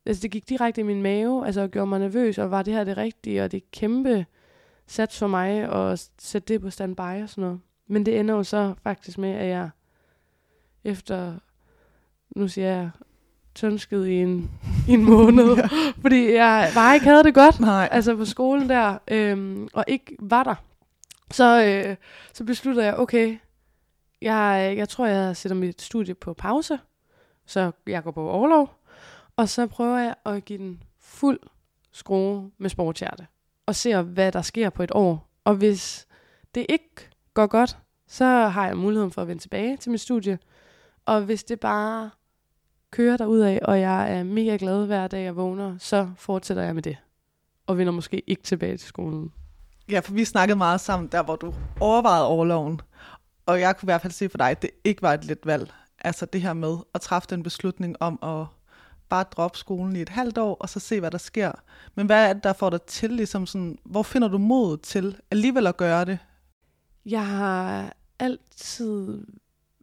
Altså 0.07 0.23
det 0.23 0.31
gik 0.31 0.49
direkte 0.49 0.81
i 0.81 0.85
min 0.85 1.03
mave, 1.03 1.47
altså 1.47 1.61
og 1.61 1.71
gjorde 1.71 1.87
mig 1.87 1.99
nervøs, 1.99 2.39
og 2.39 2.51
var 2.51 2.63
det 2.63 2.75
her 2.75 2.85
det 2.85 2.97
rigtige, 2.97 3.45
og 3.45 3.53
det 3.53 3.71
kæmpe 3.71 4.27
sats 4.91 5.19
for 5.19 5.27
mig 5.27 5.73
at 5.73 6.11
sætte 6.19 6.55
det 6.55 6.61
på 6.61 6.71
standby 6.71 7.23
og 7.23 7.29
sådan 7.29 7.43
noget. 7.43 7.61
Men 7.87 8.07
det 8.07 8.21
ender 8.21 8.35
jo 8.35 8.43
så 8.43 8.75
faktisk 8.83 9.19
med, 9.19 9.31
at 9.31 9.49
jeg 9.49 9.71
efter, 10.85 11.35
nu 12.37 12.49
siger 12.49 12.69
jeg, 12.69 12.91
tønsket 13.55 14.07
i 14.07 14.15
en, 14.15 14.51
i 14.89 14.93
en 14.93 15.05
måned, 15.05 15.57
ja. 15.57 15.69
fordi 16.01 16.33
jeg 16.33 16.71
bare 16.75 16.95
ikke 16.95 17.07
havde 17.07 17.25
det 17.25 17.35
godt, 17.35 17.61
Nej. 17.61 17.89
altså 17.93 18.17
på 18.17 18.25
skolen 18.25 18.69
der, 18.69 18.99
øhm, 19.09 19.69
og 19.73 19.85
ikke 19.89 20.17
var 20.21 20.45
der. 20.45 20.55
Så, 21.31 21.65
øh, 21.65 21.97
så 22.33 22.45
besluttede 22.45 22.87
jeg, 22.87 22.97
okay, 22.97 23.39
jeg, 24.23 24.75
jeg 24.77 24.89
tror, 24.89 25.07
jeg 25.07 25.37
sætter 25.37 25.57
mit 25.57 25.83
studie 25.83 26.15
på 26.15 26.35
pause, 26.35 26.79
så 27.47 27.73
jeg 27.87 28.03
går 28.03 28.11
på 28.11 28.31
overlov, 28.31 28.75
og 29.37 29.49
så 29.49 29.67
prøver 29.67 29.99
jeg 29.99 30.15
at 30.27 30.45
give 30.45 30.59
den 30.59 30.83
fuld 31.01 31.41
skrue 31.93 32.51
med 32.59 32.71
sportshjerte, 32.71 33.27
og 33.71 33.77
ser, 33.77 34.03
hvad 34.03 34.33
der 34.33 34.43
sker 34.43 34.71
på 34.71 34.83
et 34.83 34.91
år. 34.95 35.31
Og 35.45 35.55
hvis 35.55 36.07
det 36.55 36.67
ikke 36.69 37.11
går 37.35 37.47
godt, 37.47 37.79
så 38.09 38.25
har 38.25 38.67
jeg 38.67 38.77
muligheden 38.77 39.11
for 39.11 39.23
at 39.23 39.29
vende 39.29 39.43
tilbage 39.43 39.77
til 39.77 39.91
mit 39.91 40.01
studie. 40.01 40.39
Og 41.07 41.23
hvis 41.23 41.45
det 41.45 41.61
bare 41.61 42.11
kører 42.91 43.17
derud 43.17 43.41
af, 43.41 43.59
og 43.63 43.81
jeg 43.81 44.19
er 44.19 44.23
mega 44.23 44.57
glad 44.61 44.87
hver 44.87 45.09
dag, 45.09 45.25
jeg 45.25 45.37
vågner, 45.37 45.79
så 45.79 46.11
fortsætter 46.17 46.63
jeg 46.63 46.75
med 46.75 46.83
det. 46.83 46.97
Og 47.67 47.79
vender 47.79 47.93
måske 47.93 48.23
ikke 48.27 48.43
tilbage 48.43 48.77
til 48.77 48.89
skolen. 48.89 49.33
Ja, 49.91 50.01
for 50.01 50.13
vi 50.13 50.25
snakkede 50.25 50.59
meget 50.59 50.81
sammen, 50.81 51.09
der 51.13 51.23
hvor 51.23 51.37
du 51.37 51.55
overvejede 51.81 52.27
overloven. 52.27 52.81
Og 53.47 53.61
jeg 53.61 53.77
kunne 53.77 53.87
i 53.87 53.91
hvert 53.91 54.03
fald 54.03 54.13
se 54.13 54.29
for 54.29 54.39
dig, 54.39 54.51
at 54.51 54.63
det 54.63 54.71
ikke 54.85 55.03
var 55.03 55.15
et 55.15 55.25
let 55.25 55.47
valg. 55.47 55.73
Altså 55.99 56.27
det 56.27 56.43
her 56.43 56.53
med 56.53 56.77
at 56.95 57.01
træffe 57.01 57.29
den 57.31 57.43
beslutning 57.43 57.97
om 58.01 58.19
at 58.23 58.47
bare 59.11 59.25
droppe 59.25 59.59
skolen 59.59 59.97
i 59.97 60.03
et 60.03 60.09
halvt 60.09 60.39
år, 60.39 60.57
og 60.61 60.69
så 60.69 60.81
se, 60.81 61.01
hvad 61.01 61.11
der 61.11 61.19
sker. 61.19 61.53
Men 61.95 62.07
hvad 62.07 62.29
er 62.29 62.33
det, 62.33 62.45
der 62.45 62.53
får 62.53 62.71
dig 62.71 62.83
til, 62.83 63.11
ligesom 63.11 63.47
sådan, 63.47 63.79
hvor 63.85 64.03
finder 64.03 64.29
du 64.29 64.39
mod 64.39 64.79
til 64.79 65.17
alligevel 65.31 65.67
at 65.67 65.77
gøre 65.77 66.05
det? 66.05 66.19
Jeg 67.07 67.27
har 67.27 67.93
altid 68.19 69.27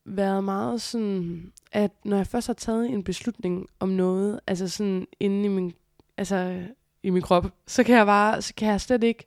været 0.05 0.43
meget 0.43 0.81
sådan, 0.81 1.51
at 1.71 1.91
når 2.05 2.17
jeg 2.17 2.27
først 2.27 2.47
har 2.47 2.53
taget 2.53 2.89
en 2.89 3.03
beslutning 3.03 3.67
om 3.79 3.89
noget, 3.89 4.39
altså 4.47 4.67
sådan 4.67 5.07
inde 5.19 5.45
i 5.45 5.47
min, 5.47 5.73
altså 6.17 6.63
i 7.03 7.09
min 7.09 7.21
krop, 7.21 7.45
så 7.67 7.83
kan 7.83 7.95
jeg 7.95 8.05
bare, 8.05 8.41
så 8.41 8.53
kan 8.53 8.67
jeg 8.67 8.81
slet 8.81 9.03
ikke 9.03 9.25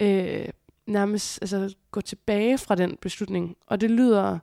øh, 0.00 0.48
nærmest 0.86 1.38
altså, 1.42 1.74
gå 1.90 2.00
tilbage 2.00 2.58
fra 2.58 2.74
den 2.74 2.96
beslutning. 3.00 3.56
Og 3.66 3.80
det 3.80 3.90
lyder, 3.90 4.38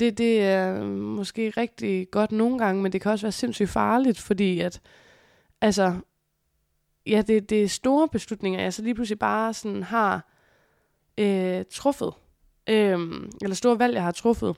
det, 0.00 0.18
det 0.18 0.42
er 0.42 0.84
måske 0.84 1.50
rigtig 1.50 2.10
godt 2.10 2.32
nogle 2.32 2.58
gange, 2.58 2.82
men 2.82 2.92
det 2.92 3.00
kan 3.00 3.12
også 3.12 3.26
være 3.26 3.32
sindssygt 3.32 3.70
farligt, 3.70 4.20
fordi 4.20 4.60
at, 4.60 4.80
altså, 5.60 5.94
ja, 7.06 7.22
det, 7.26 7.50
det 7.50 7.62
er 7.62 7.68
store 7.68 8.08
beslutninger, 8.08 8.60
jeg 8.60 8.74
så 8.74 8.82
lige 8.82 8.94
pludselig 8.94 9.18
bare 9.18 9.54
sådan 9.54 9.82
har 9.82 10.30
øh, 11.18 11.64
truffet. 11.70 12.12
Øh, 12.68 12.98
eller 13.42 13.54
store 13.54 13.78
valg, 13.78 13.94
jeg 13.94 14.02
har 14.02 14.12
truffet. 14.12 14.56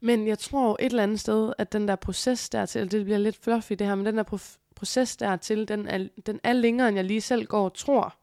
Men 0.00 0.26
jeg 0.26 0.38
tror 0.38 0.76
et 0.80 0.86
eller 0.86 1.02
andet 1.02 1.20
sted, 1.20 1.52
at 1.58 1.72
den 1.72 1.88
der 1.88 1.96
proces 1.96 2.48
dertil, 2.48 2.90
det 2.90 3.04
bliver 3.04 3.18
lidt 3.18 3.36
fluffy 3.44 3.72
det 3.72 3.86
her, 3.86 3.94
men 3.94 4.06
den 4.06 4.16
der 4.16 4.24
prof- 4.32 4.58
proces 4.76 5.16
dertil, 5.16 5.68
den 5.68 5.88
er, 5.88 6.08
den 6.26 6.40
er 6.42 6.52
længere, 6.52 6.88
end 6.88 6.96
jeg 6.96 7.04
lige 7.04 7.20
selv 7.20 7.46
går 7.46 7.64
og 7.64 7.74
tror. 7.74 8.14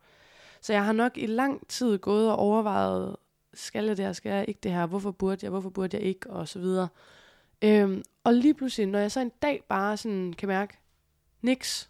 Så 0.61 0.73
jeg 0.73 0.85
har 0.85 0.93
nok 0.93 1.17
i 1.17 1.25
lang 1.25 1.67
tid 1.67 1.97
gået 1.97 2.31
og 2.31 2.35
overvejet, 2.35 3.15
skal 3.57 3.85
jeg 3.85 3.97
det 3.97 4.05
her, 4.05 4.13
skal 4.13 4.29
jeg 4.29 4.45
ikke 4.47 4.59
det 4.63 4.71
her, 4.71 4.85
hvorfor 4.85 5.11
burde 5.11 5.39
jeg, 5.41 5.49
hvorfor 5.49 5.69
burde 5.69 5.97
jeg 5.97 6.05
ikke, 6.05 6.29
og 6.29 6.47
så 6.47 6.59
videre. 6.59 6.87
Øhm, 7.61 8.03
og 8.23 8.33
lige 8.33 8.53
pludselig, 8.53 8.87
når 8.87 8.99
jeg 8.99 9.11
så 9.11 9.19
en 9.19 9.31
dag 9.41 9.63
bare 9.69 9.97
sådan 9.97 10.33
kan 10.33 10.47
mærke, 10.47 10.77
niks, 11.41 11.89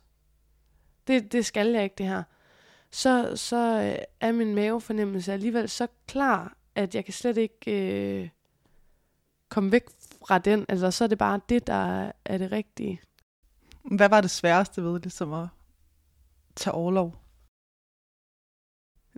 det, 1.07 1.31
det 1.31 1.45
skal 1.45 1.67
jeg 1.67 1.83
ikke 1.83 1.95
det 1.97 2.05
her, 2.05 2.23
så, 2.91 3.31
så 3.35 3.57
øh, 3.57 4.05
er 4.19 4.31
min 4.31 4.55
mavefornemmelse 4.55 5.33
alligevel 5.33 5.69
så 5.69 5.87
klar, 6.07 6.57
at 6.75 6.95
jeg 6.95 7.05
kan 7.05 7.13
slet 7.13 7.37
ikke, 7.37 7.71
øh, 7.71 8.29
komme 9.49 9.71
væk 9.71 9.83
fra 10.27 10.37
den. 10.37 10.65
Altså, 10.69 10.91
så 10.91 11.03
er 11.03 11.07
det 11.07 11.17
bare 11.17 11.39
det, 11.49 11.67
der 11.67 12.11
er 12.25 12.37
det 12.37 12.51
rigtige. 12.51 13.01
Hvad 13.91 14.09
var 14.09 14.21
det 14.21 14.31
sværeste 14.31 14.83
ved 14.83 14.99
ligesom 14.99 15.33
at 15.33 15.47
tage 16.55 16.73
overlov? 16.73 17.15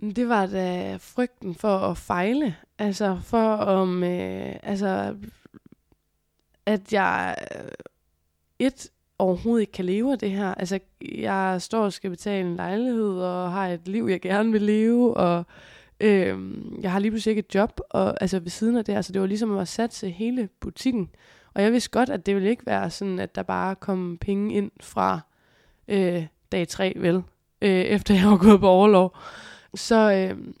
Det 0.00 0.28
var 0.28 0.46
da 0.46 0.96
frygten 0.96 1.54
for 1.54 1.78
at 1.78 1.96
fejle. 1.96 2.56
Altså 2.78 3.18
for 3.22 3.52
om, 3.52 4.04
øh, 4.04 4.56
altså, 4.62 5.16
at 6.66 6.92
jeg 6.92 7.36
øh, 7.56 7.70
et 8.58 8.90
overhovedet 9.18 9.60
ikke 9.60 9.72
kan 9.72 9.84
leve 9.84 10.12
af 10.12 10.18
det 10.18 10.30
her. 10.30 10.54
Altså, 10.54 10.78
jeg 11.14 11.62
står 11.62 11.84
og 11.84 11.92
skal 11.92 12.10
betale 12.10 12.48
en 12.48 12.56
lejlighed, 12.56 13.18
og 13.18 13.52
har 13.52 13.68
et 13.68 13.88
liv, 13.88 14.06
jeg 14.10 14.20
gerne 14.20 14.52
vil 14.52 14.62
leve, 14.62 15.16
og 15.16 15.44
øh, 16.00 16.38
jeg 16.80 16.92
har 16.92 16.98
lige 16.98 17.10
pludselig 17.10 17.30
ikke 17.30 17.46
et 17.48 17.54
job, 17.54 17.80
og, 17.90 18.22
altså 18.22 18.38
ved 18.38 18.50
siden 18.50 18.76
af 18.76 18.84
det, 18.84 18.94
altså 18.94 19.12
det 19.12 19.20
var 19.20 19.26
ligesom 19.26 19.58
at 19.58 19.68
satse 19.68 20.10
hele 20.10 20.48
butikken. 20.60 21.10
Og 21.54 21.62
jeg 21.62 21.72
vidste 21.72 21.90
godt, 21.90 22.10
at 22.10 22.26
det 22.26 22.34
ville 22.34 22.50
ikke 22.50 22.66
være 22.66 22.90
sådan, 22.90 23.18
at 23.18 23.34
der 23.34 23.42
bare 23.42 23.74
kom 23.74 24.18
penge 24.20 24.54
ind 24.54 24.70
fra 24.80 25.20
øh, 25.88 26.26
dag 26.52 26.68
tre, 26.68 26.92
vel, 26.96 27.22
øh, 27.62 27.70
efter 27.70 28.14
jeg 28.14 28.26
var 28.26 28.36
gået 28.36 28.60
på 28.60 28.68
overlov. 28.68 29.16
Så, 29.74 30.12
øh, 30.12 30.54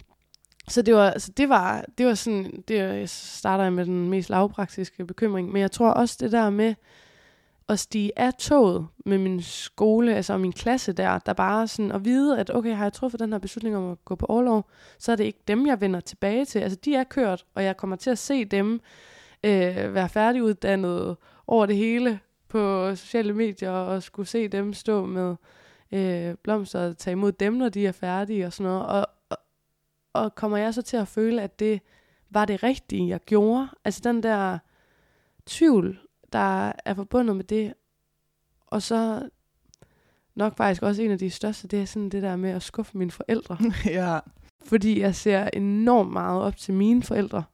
så 0.68 0.82
det 0.82 0.94
var, 0.94 1.18
så 1.18 1.32
det 1.36 1.48
var, 1.48 1.84
det 1.98 2.06
var 2.06 2.14
sådan, 2.14 2.64
det, 2.68 2.78
jeg 2.78 3.08
starter 3.08 3.70
med 3.70 3.84
den 3.84 4.08
mest 4.08 4.30
lavpraktiske 4.30 5.04
bekymring, 5.04 5.52
men 5.52 5.62
jeg 5.62 5.70
tror 5.70 5.90
også 5.90 6.16
det 6.20 6.32
der 6.32 6.50
med 6.50 6.74
at 7.68 7.78
stige 7.78 8.12
af 8.16 8.34
toget 8.34 8.86
med 9.06 9.18
min 9.18 9.42
skole, 9.42 10.14
altså 10.14 10.38
min 10.38 10.52
klasse 10.52 10.92
der, 10.92 11.18
der 11.18 11.32
bare 11.32 11.68
sådan 11.68 11.92
at 11.92 12.04
vide, 12.04 12.38
at 12.38 12.50
okay, 12.54 12.74
har 12.74 12.84
jeg 12.84 12.92
truffet 12.92 13.20
den 13.20 13.32
her 13.32 13.38
beslutning 13.38 13.76
om 13.76 13.90
at 13.90 14.04
gå 14.04 14.14
på 14.14 14.26
overlov, 14.26 14.70
så 14.98 15.12
er 15.12 15.16
det 15.16 15.24
ikke 15.24 15.38
dem, 15.48 15.66
jeg 15.66 15.80
vender 15.80 16.00
tilbage 16.00 16.44
til. 16.44 16.58
Altså 16.58 16.78
de 16.84 16.94
er 16.94 17.04
kørt, 17.04 17.44
og 17.54 17.64
jeg 17.64 17.76
kommer 17.76 17.96
til 17.96 18.10
at 18.10 18.18
se 18.18 18.44
dem 18.44 18.80
øh, 19.44 19.94
være 19.94 20.08
færdiguddannet 20.08 21.16
over 21.46 21.66
det 21.66 21.76
hele 21.76 22.20
på 22.48 22.94
sociale 22.96 23.32
medier, 23.32 23.70
og 23.70 24.02
skulle 24.02 24.28
se 24.28 24.48
dem 24.48 24.72
stå 24.72 25.04
med 25.04 25.36
øh, 25.92 26.34
blomster 26.34 26.88
og 26.88 26.98
tage 26.98 27.12
imod 27.12 27.32
dem, 27.32 27.52
når 27.52 27.68
de 27.68 27.86
er 27.86 27.92
færdige 27.92 28.46
og 28.46 28.52
sådan 28.52 28.72
noget. 28.72 28.86
Og, 28.86 29.06
og, 29.30 29.38
og 30.12 30.34
kommer 30.34 30.58
jeg 30.58 30.74
så 30.74 30.82
til 30.82 30.96
at 30.96 31.08
føle, 31.08 31.42
at 31.42 31.58
det 31.58 31.80
var 32.30 32.44
det 32.44 32.62
rigtige, 32.62 33.08
jeg 33.08 33.20
gjorde? 33.20 33.68
Altså 33.84 34.00
den 34.04 34.22
der 34.22 34.58
tvivl, 35.46 36.00
der 36.32 36.72
er 36.84 36.94
forbundet 36.94 37.36
med 37.36 37.44
det. 37.44 37.74
Og 38.66 38.82
så 38.82 39.28
nok 40.34 40.56
faktisk 40.56 40.82
også 40.82 41.02
en 41.02 41.10
af 41.10 41.18
de 41.18 41.30
største, 41.30 41.68
det 41.68 41.80
er 41.80 41.84
sådan 41.84 42.08
det 42.08 42.22
der 42.22 42.36
med 42.36 42.50
at 42.50 42.62
skuffe 42.62 42.98
mine 42.98 43.10
forældre. 43.10 43.58
ja. 43.84 44.18
Fordi 44.64 45.00
jeg 45.00 45.14
ser 45.14 45.48
enormt 45.52 46.12
meget 46.12 46.42
op 46.42 46.56
til 46.56 46.74
mine 46.74 47.02
forældre. 47.02 47.44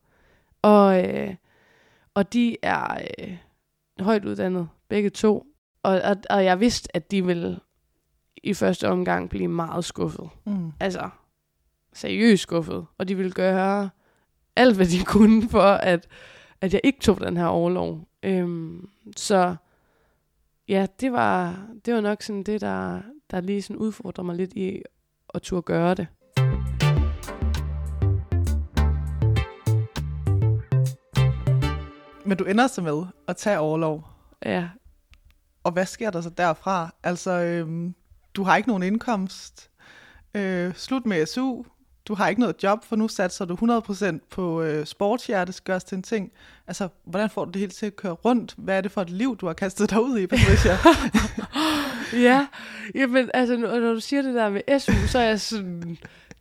Og, 0.62 1.08
øh, 1.08 1.34
og 2.14 2.32
de 2.32 2.56
er 2.62 2.98
øh, 3.18 3.36
højt 4.00 4.24
uddannet, 4.24 4.68
begge 4.88 5.10
to. 5.10 5.46
Og, 5.82 6.00
og, 6.04 6.16
og 6.30 6.44
jeg 6.44 6.60
vidste, 6.60 6.96
at 6.96 7.10
de 7.10 7.26
ville 7.26 7.60
i 8.46 8.54
første 8.54 8.88
omgang 8.88 9.30
blive 9.30 9.48
meget 9.48 9.84
skuffet. 9.84 10.28
Mm. 10.44 10.72
Altså, 10.80 11.08
seriøst 11.92 12.42
skuffet. 12.42 12.86
Og 12.98 13.08
de 13.08 13.16
ville 13.16 13.32
gøre 13.32 13.90
alt, 14.56 14.76
hvad 14.76 14.86
de 14.86 15.04
kunne 15.04 15.48
for, 15.48 15.62
at, 15.62 16.08
at 16.60 16.72
jeg 16.72 16.80
ikke 16.84 17.00
tog 17.00 17.20
den 17.20 17.36
her 17.36 17.46
overlov. 17.46 18.08
Øhm, 18.22 18.88
så 19.16 19.56
ja, 20.68 20.86
det 21.00 21.12
var, 21.12 21.66
det 21.84 21.94
var 21.94 22.00
nok 22.00 22.22
sådan 22.22 22.42
det, 22.42 22.60
der, 22.60 23.00
der 23.30 23.40
lige 23.40 23.62
sådan 23.62 23.76
udfordrer 23.76 24.24
mig 24.24 24.36
lidt 24.36 24.52
i 24.52 24.82
at 25.34 25.42
turde 25.42 25.62
gøre 25.62 25.94
det. 25.94 26.06
Men 32.26 32.38
du 32.38 32.44
ender 32.44 32.66
så 32.66 32.82
med 32.82 33.06
at 33.28 33.36
tage 33.36 33.58
overlov. 33.58 34.08
Ja. 34.44 34.68
Og 35.64 35.72
hvad 35.72 35.86
sker 35.86 36.10
der 36.10 36.20
så 36.20 36.30
derfra? 36.30 36.94
Altså, 37.02 37.30
øhm, 37.30 37.94
du 38.36 38.42
har 38.42 38.56
ikke 38.56 38.68
nogen 38.68 38.82
indkomst. 38.82 39.70
Øh, 40.34 40.74
slut 40.74 41.06
med 41.06 41.26
SU. 41.26 41.62
Du 42.08 42.14
har 42.14 42.28
ikke 42.28 42.40
noget 42.40 42.56
job, 42.62 42.84
for 42.84 42.96
nu 42.96 43.08
satser 43.08 43.44
du 43.44 43.54
100% 43.54 44.18
på 44.30 44.62
øh, 44.62 44.86
sportshjerte, 44.86 45.52
skal 45.52 45.64
gøres 45.72 45.84
til 45.84 45.96
en 45.96 46.02
ting. 46.02 46.32
Altså, 46.66 46.88
hvordan 47.04 47.30
får 47.30 47.44
du 47.44 47.50
det 47.50 47.60
hele 47.60 47.72
til 47.72 47.86
at 47.86 47.96
køre 47.96 48.12
rundt? 48.12 48.54
Hvad 48.58 48.76
er 48.76 48.80
det 48.80 48.92
for 48.92 49.02
et 49.02 49.10
liv, 49.10 49.36
du 49.36 49.46
har 49.46 49.52
kastet 49.52 49.90
dig 49.90 50.02
ud 50.02 50.18
i, 50.18 50.26
Patricia? 50.26 50.78
ja, 52.28 52.46
jamen, 52.94 53.30
altså, 53.34 53.56
når 53.56 53.92
du 53.92 54.00
siger 54.00 54.22
det 54.22 54.34
der 54.34 54.50
med 54.50 54.78
SU, 54.78 54.92
så 55.06 55.18
er 55.18 55.22
jeg 55.22 55.40
sådan, 55.40 55.98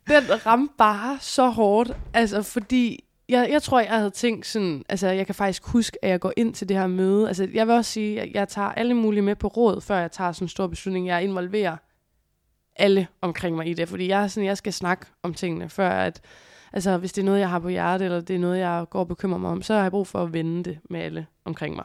den 0.08 0.46
ramte 0.46 0.74
bare 0.78 1.18
så 1.20 1.48
hårdt, 1.48 1.92
altså, 2.14 2.42
fordi 2.42 3.04
jeg, 3.28 3.48
jeg 3.50 3.62
tror, 3.62 3.80
jeg 3.80 3.90
havde 3.90 4.10
tænkt 4.10 4.46
sådan, 4.46 4.84
altså 4.88 5.08
jeg 5.08 5.26
kan 5.26 5.34
faktisk 5.34 5.66
huske, 5.66 6.04
at 6.04 6.10
jeg 6.10 6.20
går 6.20 6.32
ind 6.36 6.54
til 6.54 6.68
det 6.68 6.76
her 6.76 6.86
møde. 6.86 7.28
Altså 7.28 7.48
jeg 7.54 7.66
vil 7.66 7.74
også 7.74 7.90
sige, 7.90 8.20
at 8.20 8.28
jeg 8.34 8.48
tager 8.48 8.68
alle 8.68 8.94
mulige 8.94 9.22
med 9.22 9.36
på 9.36 9.48
råd, 9.48 9.80
før 9.80 9.98
jeg 9.98 10.12
tager 10.12 10.32
sådan 10.32 10.44
en 10.44 10.48
stor 10.48 10.66
beslutning. 10.66 11.06
Jeg 11.06 11.22
involverer 11.22 11.76
alle 12.78 13.06
omkring 13.20 13.56
mig 13.56 13.66
i 13.66 13.74
det, 13.74 13.88
fordi 13.88 14.08
jeg 14.08 14.22
er 14.22 14.26
sådan, 14.26 14.46
jeg 14.46 14.56
skal 14.56 14.72
snakke 14.72 15.06
om 15.22 15.34
tingene, 15.34 15.68
før 15.68 15.88
at, 15.88 16.20
altså 16.72 16.96
hvis 16.96 17.12
det 17.12 17.22
er 17.22 17.24
noget, 17.24 17.40
jeg 17.40 17.50
har 17.50 17.58
på 17.58 17.68
hjertet, 17.68 18.04
eller 18.04 18.20
det 18.20 18.36
er 18.36 18.40
noget, 18.40 18.58
jeg 18.58 18.84
går 18.90 19.00
og 19.00 19.08
bekymrer 19.08 19.38
mig 19.38 19.50
om, 19.50 19.62
så 19.62 19.74
har 19.74 19.82
jeg 19.82 19.90
brug 19.90 20.06
for 20.06 20.22
at 20.22 20.32
vende 20.32 20.64
det 20.64 20.78
med 20.90 21.00
alle 21.00 21.26
omkring 21.44 21.76
mig. 21.76 21.84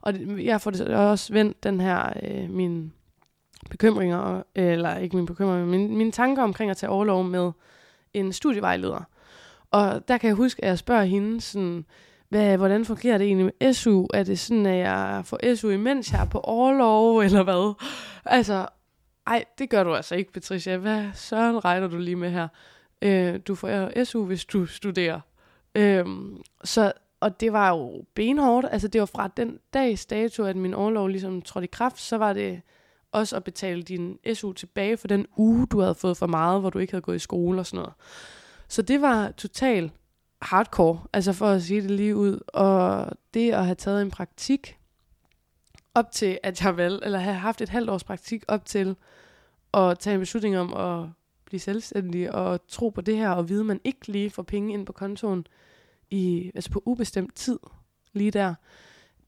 Og 0.00 0.14
jeg 0.44 0.60
får 0.60 0.70
det 0.70 0.88
også 0.88 1.32
vendt 1.32 1.64
den 1.64 1.80
her, 1.80 2.12
øh, 2.22 2.50
min 2.50 2.92
bekymringer, 3.70 4.42
eller 4.54 4.96
ikke 4.96 5.16
min 5.16 5.26
bekymringer, 5.26 5.66
men 5.66 5.70
mine, 5.70 5.96
mine 5.96 6.12
tanker 6.12 6.42
omkring 6.42 6.70
at 6.70 6.76
tage 6.76 6.90
overlov 6.90 7.24
med 7.24 7.52
en 8.14 8.32
studievejleder. 8.32 9.02
Og 9.70 10.08
der 10.08 10.18
kan 10.18 10.28
jeg 10.28 10.36
huske, 10.36 10.64
at 10.64 10.68
jeg 10.68 10.78
spørger 10.78 11.04
hende 11.04 11.40
sådan, 11.40 11.84
hvad, 12.28 12.56
hvordan 12.56 12.84
fungerer 12.84 13.18
det 13.18 13.26
egentlig 13.26 13.44
med 13.60 13.72
SU? 13.72 14.06
Er 14.14 14.22
det 14.22 14.38
sådan, 14.38 14.66
at 14.66 14.78
jeg 14.78 15.22
får 15.24 15.54
SU, 15.54 15.68
imens 15.68 16.12
jeg 16.12 16.20
er 16.20 16.24
på 16.28 16.40
overlov, 16.40 17.18
eller 17.24 17.42
hvad? 17.42 17.74
Altså, 18.24 18.66
ej, 19.26 19.44
det 19.58 19.70
gør 19.70 19.84
du 19.84 19.94
altså 19.94 20.14
ikke, 20.14 20.32
Patricia. 20.32 20.76
Hvad 20.76 21.10
søren 21.14 21.64
regner 21.64 21.88
du 21.88 21.98
lige 21.98 22.16
med 22.16 22.30
her? 22.30 22.48
Øh, 23.02 23.40
du 23.46 23.54
får 23.54 24.04
SU, 24.04 24.24
hvis 24.24 24.44
du 24.44 24.66
studerer. 24.66 25.20
Øh, 25.74 26.06
så, 26.64 26.92
og 27.20 27.40
det 27.40 27.52
var 27.52 27.68
jo 27.70 28.04
benhårdt. 28.14 28.66
Altså, 28.70 28.88
det 28.88 29.00
var 29.00 29.06
fra 29.06 29.28
den 29.28 29.58
dags 29.74 30.06
dato, 30.06 30.44
at 30.44 30.56
min 30.56 30.74
overlov 30.74 31.08
ligesom 31.08 31.42
trådte 31.42 31.64
i 31.64 31.70
kraft, 31.72 32.00
så 32.00 32.18
var 32.18 32.32
det 32.32 32.62
også 33.12 33.36
at 33.36 33.44
betale 33.44 33.82
din 33.82 34.18
SU 34.34 34.52
tilbage 34.52 34.96
for 34.96 35.08
den 35.08 35.26
uge, 35.36 35.66
du 35.66 35.80
havde 35.80 35.94
fået 35.94 36.16
for 36.16 36.26
meget, 36.26 36.60
hvor 36.60 36.70
du 36.70 36.78
ikke 36.78 36.92
havde 36.92 37.02
gået 37.02 37.16
i 37.16 37.18
skole 37.18 37.60
og 37.60 37.66
sådan 37.66 37.78
noget. 37.78 37.92
Så 38.68 38.82
det 38.82 39.02
var 39.02 39.30
totalt 39.30 39.92
hardcore, 40.42 41.00
altså 41.12 41.32
for 41.32 41.46
at 41.46 41.62
sige 41.62 41.82
det 41.82 41.90
lige 41.90 42.16
ud. 42.16 42.40
Og 42.48 43.10
det 43.34 43.52
at 43.52 43.64
have 43.64 43.74
taget 43.74 44.02
en 44.02 44.10
praktik 44.10 44.78
op 45.94 46.10
til, 46.10 46.38
at 46.42 46.64
jeg 46.64 46.76
valgte, 46.76 47.04
eller 47.04 47.18
have 47.18 47.34
haft 47.34 47.60
et 47.60 47.68
halvt 47.68 47.90
års 47.90 48.04
praktik 48.04 48.44
op 48.48 48.64
til 48.64 48.96
at 49.74 49.98
tage 49.98 50.14
en 50.14 50.20
beslutning 50.20 50.58
om 50.58 50.74
at 50.74 51.08
blive 51.44 51.60
selvstændig 51.60 52.34
og 52.34 52.60
tro 52.68 52.88
på 52.88 53.00
det 53.00 53.16
her, 53.16 53.30
og 53.30 53.48
vide, 53.48 53.60
at 53.60 53.66
man 53.66 53.80
ikke 53.84 54.08
lige 54.08 54.30
får 54.30 54.42
penge 54.42 54.72
ind 54.72 54.86
på 54.86 54.92
kontoen 54.92 55.46
i, 56.10 56.52
altså 56.54 56.70
på 56.70 56.82
ubestemt 56.86 57.36
tid 57.36 57.58
lige 58.12 58.30
der. 58.30 58.54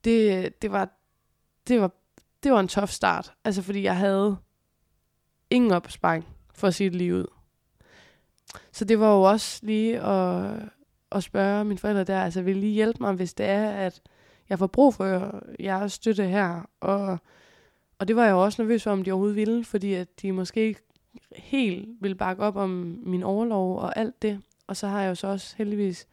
Det, 0.05 0.63
det, 0.63 0.73
var, 0.73 0.89
det, 1.69 1.81
var, 1.81 1.91
det 2.43 2.53
var 2.53 2.61
en 2.61 2.69
tof 2.69 2.91
start, 2.91 3.33
altså 3.45 3.63
fordi 3.63 3.83
jeg 3.83 3.97
havde 3.97 4.37
ingen 5.51 5.73
opsparing, 5.73 6.27
for 6.55 6.67
at 6.67 6.75
sige 6.75 6.91
det 6.91 6.99
lige 6.99 7.15
ud. 7.15 7.27
Så 8.73 8.85
det 8.85 9.01
var 9.01 9.15
jo 9.15 9.23
også 9.23 9.61
lige 9.67 10.01
at, 10.01 10.63
at 11.13 11.23
spørge 11.23 11.65
mine 11.65 11.79
forældre 11.79 12.05
der, 12.05 12.23
altså 12.23 12.43
vil 12.43 12.57
lige 12.57 12.73
hjælpe 12.73 12.99
mig, 13.01 13.13
hvis 13.13 13.35
det 13.35 13.47
er, 13.47 13.71
at 13.71 14.03
jeg 14.49 14.59
får 14.59 14.67
brug 14.67 14.95
for 14.95 15.41
jeres 15.61 15.93
støtte 15.93 16.25
her. 16.25 16.71
Og, 16.81 17.19
og 17.99 18.09
det 18.09 18.17
var 18.17 18.25
jeg 18.25 18.35
også 18.35 18.63
nervøs 18.63 18.83
for, 18.83 18.91
om 18.91 19.05
de 19.05 19.13
overhovedet 19.13 19.37
ville, 19.37 19.65
fordi 19.65 19.95
at 19.95 20.23
de 20.23 20.33
måske 20.33 20.61
ikke 20.61 20.81
helt 21.37 21.89
ville 22.01 22.15
bakke 22.15 22.43
op 22.43 22.57
om 22.57 22.99
min 23.03 23.23
overlov 23.23 23.79
og 23.79 23.99
alt 23.99 24.23
det. 24.23 24.41
Og 24.67 24.77
så 24.77 24.87
har 24.87 25.03
jeg 25.03 25.09
jo 25.09 25.15
så 25.15 25.27
også 25.27 25.55
heldigvis 25.59 26.07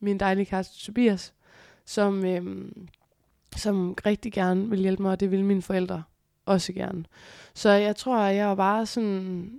min 0.00 0.20
dejlige 0.20 0.46
kæreste 0.46 0.84
Tobias, 0.84 1.34
som, 1.84 2.24
øhm, 2.24 2.88
som 3.56 3.94
rigtig 4.06 4.32
gerne 4.32 4.70
vil 4.70 4.80
hjælpe 4.80 5.02
mig, 5.02 5.12
og 5.12 5.20
det 5.20 5.30
vil 5.30 5.44
mine 5.44 5.62
forældre 5.62 6.02
også 6.46 6.72
gerne. 6.72 7.04
Så 7.54 7.70
jeg 7.70 7.96
tror, 7.96 8.16
at 8.16 8.36
jeg 8.36 8.48
var 8.48 8.54
bare 8.54 8.86
sådan, 8.86 9.52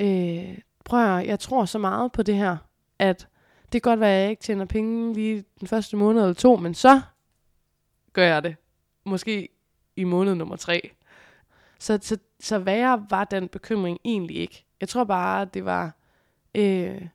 øh, 0.00 0.58
prøv 0.84 1.18
at, 1.18 1.26
jeg 1.26 1.40
tror 1.40 1.64
så 1.64 1.78
meget 1.78 2.12
på 2.12 2.22
det 2.22 2.36
her, 2.36 2.56
at 2.98 3.28
det 3.72 3.82
kan 3.82 3.90
godt 3.90 4.00
være, 4.00 4.16
at 4.16 4.22
jeg 4.22 4.30
ikke 4.30 4.42
tjener 4.42 4.64
penge 4.64 5.14
lige 5.14 5.44
den 5.60 5.68
første 5.68 5.96
måned 5.96 6.22
eller 6.22 6.34
to, 6.34 6.56
men 6.56 6.74
så 6.74 7.00
gør 8.14 8.24
jeg 8.24 8.42
det. 8.42 8.56
Måske 9.04 9.48
i 9.96 10.04
måned 10.04 10.34
nummer 10.34 10.56
tre. 10.56 10.90
Så, 11.78 11.98
så, 12.02 12.18
så 12.40 12.58
værre 12.58 13.06
var 13.10 13.24
den 13.24 13.48
bekymring 13.48 13.98
egentlig 14.04 14.36
ikke. 14.36 14.64
Jeg 14.80 14.88
tror 14.88 15.04
bare, 15.04 15.44
det 15.44 15.64
var... 15.64 15.96
Øh, 16.54 17.08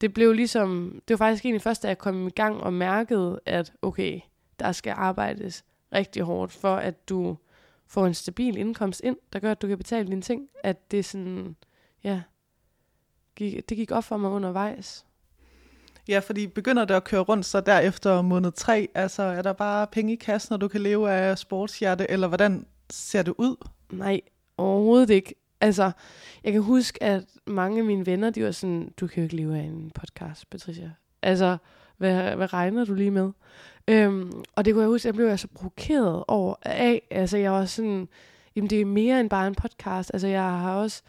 det 0.00 0.14
blev 0.14 0.32
ligesom... 0.32 1.00
Det 1.08 1.14
var 1.14 1.26
faktisk 1.26 1.44
egentlig 1.44 1.62
først, 1.62 1.82
da 1.82 1.88
jeg 1.88 1.98
kom 1.98 2.26
i 2.26 2.30
gang 2.30 2.60
og 2.60 2.72
mærkede, 2.72 3.40
at 3.46 3.72
okay, 3.82 4.20
der 4.58 4.72
skal 4.72 4.94
arbejdes 4.96 5.64
rigtig 5.92 6.22
hårdt 6.22 6.52
for, 6.52 6.76
at 6.76 7.08
du 7.08 7.36
får 7.86 8.06
en 8.06 8.14
stabil 8.14 8.56
indkomst 8.56 9.00
ind, 9.04 9.16
der 9.32 9.38
gør, 9.38 9.50
at 9.50 9.62
du 9.62 9.68
kan 9.68 9.78
betale 9.78 10.08
dine 10.08 10.22
ting. 10.22 10.48
At 10.62 10.90
det 10.90 11.04
sådan... 11.04 11.56
Ja, 12.04 12.22
gik, 13.36 13.68
det 13.68 13.76
gik 13.76 13.90
op 13.90 14.04
for 14.04 14.16
mig 14.16 14.30
undervejs. 14.30 15.06
Ja, 16.08 16.18
fordi 16.18 16.46
begynder 16.46 16.84
det 16.84 16.94
at 16.94 17.04
køre 17.04 17.20
rundt 17.20 17.46
så 17.46 17.60
derefter 17.60 18.22
måned 18.22 18.52
tre, 18.52 18.88
altså 18.94 19.22
er 19.22 19.42
der 19.42 19.52
bare 19.52 19.86
penge 19.86 20.12
i 20.12 20.16
kassen, 20.16 20.52
og 20.52 20.60
du 20.60 20.68
kan 20.68 20.80
leve 20.80 21.10
af 21.10 21.38
sportshjerte, 21.38 22.10
eller 22.10 22.28
hvordan 22.28 22.66
ser 22.90 23.22
det 23.22 23.34
ud? 23.38 23.56
Nej, 23.92 24.20
overhovedet 24.58 25.10
ikke. 25.10 25.34
Altså, 25.60 25.90
jeg 26.44 26.52
kan 26.52 26.62
huske, 26.62 27.02
at 27.02 27.24
mange 27.46 27.78
af 27.78 27.84
mine 27.84 28.06
venner, 28.06 28.30
de 28.30 28.44
var 28.44 28.50
sådan, 28.50 28.92
du 29.00 29.06
kan 29.06 29.16
jo 29.16 29.22
ikke 29.22 29.36
leve 29.36 29.58
af 29.58 29.62
en 29.62 29.90
podcast, 29.94 30.50
Patricia. 30.50 30.90
Altså, 31.22 31.56
hvad, 31.96 32.36
hvad 32.36 32.52
regner 32.52 32.84
du 32.84 32.94
lige 32.94 33.10
med? 33.10 33.30
Øhm, 33.88 34.32
og 34.56 34.64
det 34.64 34.74
kunne 34.74 34.82
jeg 34.82 34.88
huske, 34.88 35.06
jeg 35.06 35.14
blev 35.14 35.26
jeg 35.26 35.38
så 35.38 35.48
provokeret 35.54 36.24
over 36.28 36.54
af. 36.62 37.02
Altså, 37.10 37.38
jeg 37.38 37.52
var 37.52 37.64
sådan, 37.64 38.08
jamen 38.56 38.70
det 38.70 38.80
er 38.80 38.84
mere 38.84 39.20
end 39.20 39.30
bare 39.30 39.46
en 39.46 39.54
podcast. 39.54 40.10
Altså, 40.14 40.28
jeg 40.28 40.42
har 40.42 40.74
også 40.74 41.02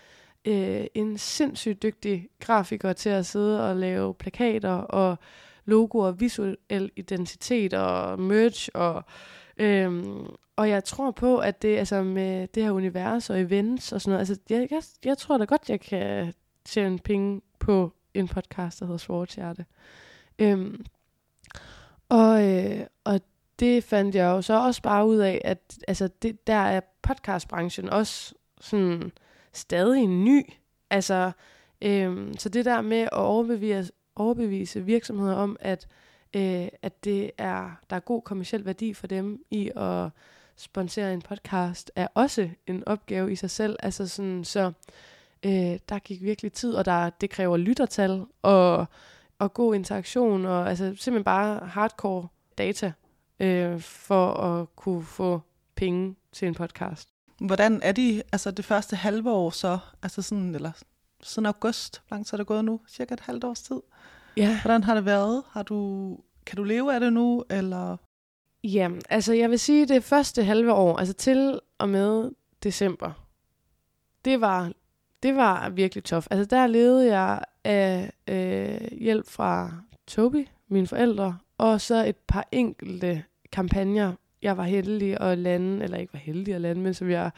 øh, 0.45 0.85
en 0.93 1.17
sindssygt 1.17 1.83
dygtig 1.83 2.29
grafiker 2.39 2.93
til 2.93 3.09
at 3.09 3.25
sidde 3.25 3.69
og 3.69 3.75
lave 3.75 4.13
plakater 4.13 4.71
og 4.71 5.17
logoer, 5.65 6.11
visuel 6.11 6.57
identitet 6.95 7.73
og 7.73 8.19
merch 8.19 8.69
og 8.73 9.03
øhm, 9.57 10.27
og 10.55 10.69
jeg 10.69 10.83
tror 10.83 11.11
på, 11.11 11.37
at 11.37 11.61
det 11.61 11.77
altså 11.77 12.03
med 12.03 12.47
det 12.47 12.63
her 12.63 12.71
univers 12.71 13.29
og 13.29 13.41
events 13.41 13.91
og 13.91 14.01
sådan 14.01 14.11
noget, 14.11 14.29
altså 14.29 14.43
jeg, 14.49 14.67
jeg, 14.71 14.81
jeg 15.05 15.17
tror 15.17 15.37
da 15.37 15.45
godt, 15.45 15.69
jeg 15.69 15.81
kan 15.81 16.33
tjene 16.65 16.99
penge 16.99 17.41
på 17.59 17.93
en 18.13 18.27
podcast, 18.27 18.79
der 18.79 18.85
hedder 18.85 18.97
Svartshjerte. 18.97 19.65
Øhm, 20.39 20.85
og, 22.09 22.49
øh, 22.49 22.85
og 23.03 23.21
det 23.59 23.83
fandt 23.83 24.15
jeg 24.15 24.25
jo 24.25 24.41
så 24.41 24.53
også 24.53 24.81
bare 24.81 25.07
ud 25.07 25.17
af, 25.17 25.41
at 25.43 25.77
altså 25.87 26.09
det, 26.21 26.47
der 26.47 26.53
er 26.53 26.81
podcastbranchen 27.01 27.89
også 27.89 28.33
sådan 28.61 29.11
stadig 29.57 30.07
ny. 30.07 30.53
Altså, 30.89 31.31
øhm, 31.81 32.37
så 32.37 32.49
det 32.49 32.65
der 32.65 32.81
med 32.81 32.97
at 32.97 33.13
overbevise, 33.13 33.91
overbevise 34.15 34.85
virksomheder 34.85 35.35
om, 35.35 35.57
at, 35.59 35.87
øh, 36.33 36.67
at 36.81 37.03
det 37.03 37.31
er, 37.37 37.71
der 37.89 37.95
er 37.95 37.99
god 37.99 38.21
kommersiel 38.21 38.65
værdi 38.65 38.93
for 38.93 39.07
dem 39.07 39.43
i 39.51 39.71
at 39.75 40.09
sponsere 40.55 41.13
en 41.13 41.21
podcast, 41.21 41.91
er 41.95 42.07
også 42.13 42.49
en 42.67 42.87
opgave 42.87 43.31
i 43.31 43.35
sig 43.35 43.49
selv. 43.49 43.75
Altså 43.83 44.07
sådan, 44.07 44.43
så 44.43 44.71
øh, 45.45 45.79
der 45.89 45.99
gik 45.99 46.21
virkelig 46.21 46.53
tid, 46.53 46.73
og 46.73 46.85
der, 46.85 47.09
det 47.09 47.29
kræver 47.29 47.57
lyttertal 47.57 48.25
og, 48.41 48.85
og 49.39 49.53
god 49.53 49.75
interaktion, 49.75 50.45
og 50.45 50.69
altså 50.69 50.85
simpelthen 50.85 51.23
bare 51.23 51.67
hardcore 51.67 52.27
data 52.57 52.91
øh, 53.39 53.79
for 53.79 54.33
at 54.33 54.75
kunne 54.75 55.03
få 55.03 55.41
penge 55.75 56.15
til 56.31 56.47
en 56.47 56.55
podcast. 56.55 57.14
Hvordan 57.39 57.79
er 57.83 57.91
de, 57.91 58.23
altså 58.31 58.51
det 58.51 58.65
første 58.65 58.95
halve 58.95 59.31
år 59.31 59.49
så, 59.49 59.77
altså 60.03 60.21
sådan, 60.21 60.55
eller 60.55 60.71
siden 61.23 61.45
august, 61.45 62.01
hvor 62.07 62.15
langt 62.15 62.33
er 62.33 62.37
det 62.37 62.47
gået 62.47 62.65
nu? 62.65 62.79
Cirka 62.87 63.13
et 63.13 63.19
halvt 63.19 63.43
års 63.43 63.61
tid. 63.61 63.81
Ja. 64.37 64.61
Hvordan 64.61 64.83
har 64.83 64.95
det 64.95 65.05
været? 65.05 65.43
Har 65.49 65.63
du, 65.63 66.09
kan 66.45 66.55
du 66.57 66.63
leve 66.63 66.93
af 66.93 66.99
det 66.99 67.13
nu, 67.13 67.43
eller? 67.49 67.97
Ja, 68.63 68.89
altså 69.09 69.33
jeg 69.33 69.49
vil 69.49 69.59
sige, 69.59 69.85
det 69.85 70.03
første 70.03 70.43
halve 70.43 70.73
år, 70.73 70.97
altså 70.97 71.13
til 71.13 71.59
og 71.77 71.89
med 71.89 72.31
december, 72.63 73.11
det 74.25 74.41
var, 74.41 74.71
det 75.23 75.35
var 75.35 75.69
virkelig 75.69 76.03
tof. 76.03 76.27
Altså 76.31 76.55
der 76.55 76.67
levede 76.67 77.17
jeg 77.17 77.41
af 77.63 78.11
øh, 78.27 78.97
hjælp 78.99 79.29
fra 79.29 79.71
Toby, 80.07 80.47
mine 80.67 80.87
forældre, 80.87 81.37
og 81.57 81.81
så 81.81 82.05
et 82.05 82.15
par 82.15 82.47
enkelte 82.51 83.23
kampagner 83.51 84.13
jeg 84.45 84.57
var 84.57 84.63
heldig 84.63 85.21
at 85.21 85.37
lande, 85.37 85.83
eller 85.83 85.97
ikke 85.97 86.13
var 86.13 86.19
heldig 86.19 86.53
at 86.53 86.61
lande, 86.61 86.81
men 86.81 86.93
som 86.93 87.09
jeg 87.09 87.31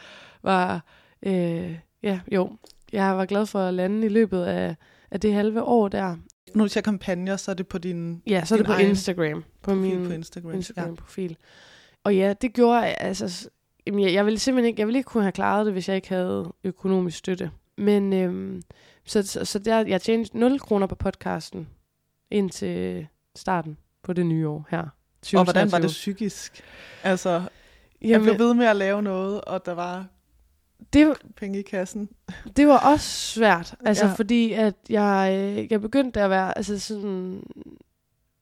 var, 0.44 0.84
øh, 1.24 1.78
ja, 2.04 2.20
jo, 2.32 2.52
jeg 2.92 3.18
var 3.18 3.26
glad 3.26 3.46
for 3.46 3.60
at 3.60 3.74
lande 3.74 4.06
i 4.06 4.10
løbet 4.10 4.44
af, 4.44 4.76
af 5.12 5.20
det 5.20 5.34
halve 5.34 5.64
år 5.64 5.88
der. 5.88 6.16
Når 6.56 6.64
du 6.66 6.70
siger 6.70 6.82
kampagner, 6.82 7.38
så 7.38 7.52
er 7.52 7.56
det 7.56 7.68
på 7.68 7.78
din 7.78 8.22
Ja, 8.28 8.46
så 8.46 8.56
er 8.56 8.58
det 8.58 8.66
på 8.66 8.74
Instagram. 8.74 9.44
På 9.62 9.74
min 9.74 10.08
på 10.08 10.14
Instagram, 10.14 10.54
Instagram-profil. 10.54 11.30
Ja. 11.30 11.36
Og 12.04 12.16
ja, 12.16 12.34
det 12.42 12.54
gjorde 12.54 12.86
altså, 12.86 13.50
jamen, 13.88 14.04
jeg, 14.04 14.14
jeg 14.14 14.26
ville 14.26 14.40
simpelthen 14.40 14.68
ikke, 14.68 14.80
jeg 14.80 14.88
ville 14.88 14.98
ikke 14.98 15.08
kunne 15.08 15.24
have 15.24 15.32
klaret 15.32 15.66
det, 15.66 15.74
hvis 15.74 15.88
jeg 15.88 15.96
ikke 15.96 16.10
havde 16.10 16.54
økonomisk 16.64 17.18
støtte. 17.18 17.52
Men, 17.78 18.14
øhm, 18.14 18.62
så, 19.06 19.24
så, 19.24 19.46
så 19.46 19.60
der, 19.60 19.86
jeg 19.88 20.02
tjente 20.02 20.38
0 20.38 20.60
kroner 20.60 20.88
på 20.88 20.96
podcasten 20.96 21.68
indtil 22.32 23.08
starten 23.36 23.78
på 24.04 24.14
det 24.14 24.26
nye 24.26 24.48
år 24.48 24.68
her. 24.70 24.97
20, 25.28 25.40
og 25.40 25.44
hvordan 25.44 25.72
var 25.72 25.80
det 25.80 25.88
psykisk? 25.88 26.64
Altså, 27.04 27.42
Jamen, 28.02 28.12
jeg 28.12 28.22
blev 28.22 28.48
ved 28.48 28.54
med 28.54 28.66
at 28.66 28.76
lave 28.76 29.02
noget, 29.02 29.42
og 29.42 29.66
der 29.66 29.72
var 29.72 30.06
det, 30.94 31.14
penge 31.36 31.60
i 31.60 31.62
kassen. 31.62 32.10
Det 32.58 32.68
var 32.68 32.78
også 32.78 33.10
svært, 33.10 33.76
altså 33.86 34.06
ja. 34.06 34.14
fordi 34.14 34.54
at 34.54 34.76
jeg, 34.90 35.38
øh, 35.40 35.72
jeg 35.72 35.82
begyndte 35.82 36.22
at 36.22 36.30
være, 36.30 36.58
altså 36.58 36.80
sådan, 36.80 37.44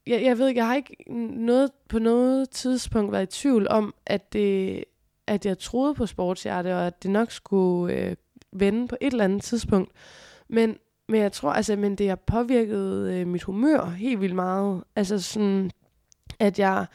jeg, 0.07 0.23
jeg 0.23 0.37
ved 0.37 0.47
ikke, 0.47 0.59
jeg 0.59 0.67
har 0.67 0.75
ikke 0.75 1.13
noget, 1.37 1.71
på 1.89 1.99
noget 1.99 2.49
tidspunkt 2.49 3.11
været 3.11 3.23
i 3.23 3.41
tvivl 3.41 3.67
om, 3.67 3.93
at 4.05 4.33
det, 4.33 4.83
at 5.27 5.45
jeg 5.45 5.59
troede 5.59 5.95
på 5.95 6.05
sportshjerte, 6.05 6.75
og 6.75 6.87
at 6.87 7.03
det 7.03 7.11
nok 7.11 7.31
skulle 7.31 7.93
øh, 7.93 8.15
vende 8.51 8.87
på 8.87 8.97
et 9.01 9.11
eller 9.11 9.23
andet 9.23 9.43
tidspunkt. 9.43 9.91
Men, 10.47 10.77
men 11.09 11.21
jeg 11.21 11.31
tror, 11.31 11.53
altså, 11.53 11.75
men 11.75 11.95
det 11.95 12.09
har 12.09 12.15
påvirket 12.15 13.09
øh, 13.11 13.27
mit 13.27 13.43
humør 13.43 13.85
helt 13.85 14.21
vildt 14.21 14.35
meget. 14.35 14.83
Altså 14.95 15.21
sådan, 15.21 15.71
at 16.39 16.59
jeg, 16.59 16.85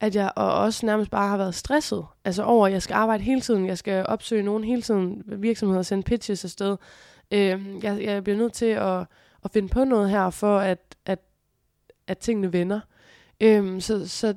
at 0.00 0.14
jeg 0.14 0.32
og 0.36 0.54
også 0.54 0.86
nærmest 0.86 1.10
bare 1.10 1.28
har 1.28 1.36
været 1.36 1.54
stresset. 1.54 2.04
Altså 2.24 2.42
over, 2.42 2.66
at 2.66 2.72
jeg 2.72 2.82
skal 2.82 2.94
arbejde 2.94 3.22
hele 3.22 3.40
tiden, 3.40 3.66
jeg 3.66 3.78
skal 3.78 4.06
opsøge 4.08 4.42
nogen 4.42 4.64
hele 4.64 4.82
tiden, 4.82 5.22
virksomheder 5.26 5.82
sende 5.82 6.02
pitches 6.02 6.44
afsted. 6.44 6.76
Øh, 7.30 7.60
jeg, 7.82 8.02
jeg 8.02 8.24
bliver 8.24 8.36
nødt 8.36 8.52
til 8.52 8.66
at, 8.66 9.06
at 9.44 9.50
finde 9.52 9.68
på 9.68 9.84
noget 9.84 10.10
her, 10.10 10.30
for 10.30 10.58
at, 10.58 10.96
at, 11.06 11.18
at 12.06 12.18
tingene 12.18 12.52
vender. 12.52 12.80
Øh, 13.40 13.80
så, 13.80 14.08
så, 14.08 14.34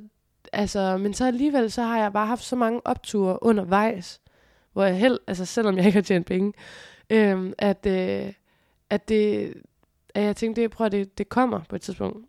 altså, 0.54 0.98
men 0.98 1.14
så 1.14 1.26
alligevel, 1.26 1.72
så 1.72 1.82
har 1.82 1.98
jeg 1.98 2.14
bare 2.14 2.28
haft 2.28 2.44
så 2.44 2.56
mange 2.56 2.82
opture 2.86 3.44
undervejs, 3.44 4.22
hvor 4.74 4.84
jeg 4.84 4.98
held, 4.98 5.20
altså 5.28 5.46
selvom 5.46 5.78
jeg 5.78 5.86
ikke 5.86 5.98
har 5.98 6.04
tjent 6.04 6.26
penge, 6.26 6.54
øh, 7.10 7.54
at, 7.58 7.86
øh, 7.86 8.34
at 8.90 9.10
det, 9.10 9.54
at 10.16 10.24
jeg 10.24 10.36
tænkte, 10.36 10.62
det, 10.62 10.72
prøv 10.72 10.86
at 10.86 10.92
det, 10.92 11.18
det 11.18 11.30
kommer 11.30 11.62
på 11.70 11.76
et 11.76 11.82
tidspunkt. 11.82 12.26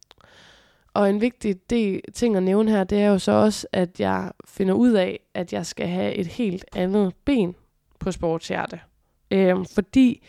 Og 0.95 1.11
en 1.11 1.21
vigtig 1.21 1.71
del, 1.71 2.01
ting 2.15 2.37
at 2.37 2.43
nævne 2.43 2.71
her, 2.71 2.85
det 2.85 3.03
er 3.03 3.07
jo 3.07 3.19
så 3.19 3.33
også, 3.33 3.67
at 3.73 4.01
jeg 4.01 4.33
finder 4.47 4.75
ud 4.75 4.93
af, 4.93 5.21
at 5.35 5.53
jeg 5.53 5.67
skal 5.67 5.87
have 5.87 6.15
et 6.15 6.27
helt 6.27 6.65
andet 6.77 7.15
ben 7.25 7.55
på 7.99 8.13
sportshjerte. 8.13 8.81
Øhm, 9.31 9.65
fordi 9.65 10.23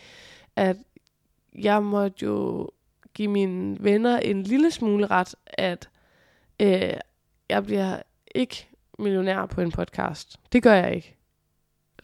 at 0.56 0.76
jeg 1.54 1.82
måtte 1.82 2.24
jo 2.24 2.68
give 3.14 3.28
mine 3.28 3.76
venner 3.80 4.18
en 4.18 4.42
lille 4.42 4.70
smule 4.70 5.06
ret, 5.06 5.34
at 5.46 5.88
øh, 6.60 6.92
jeg 7.48 7.64
bliver 7.64 7.96
ikke 8.34 8.68
millionær 8.98 9.46
på 9.46 9.60
en 9.60 9.72
podcast. 9.72 10.40
Det 10.52 10.62
gør 10.62 10.74
jeg 10.74 10.94
ikke. 10.94 11.16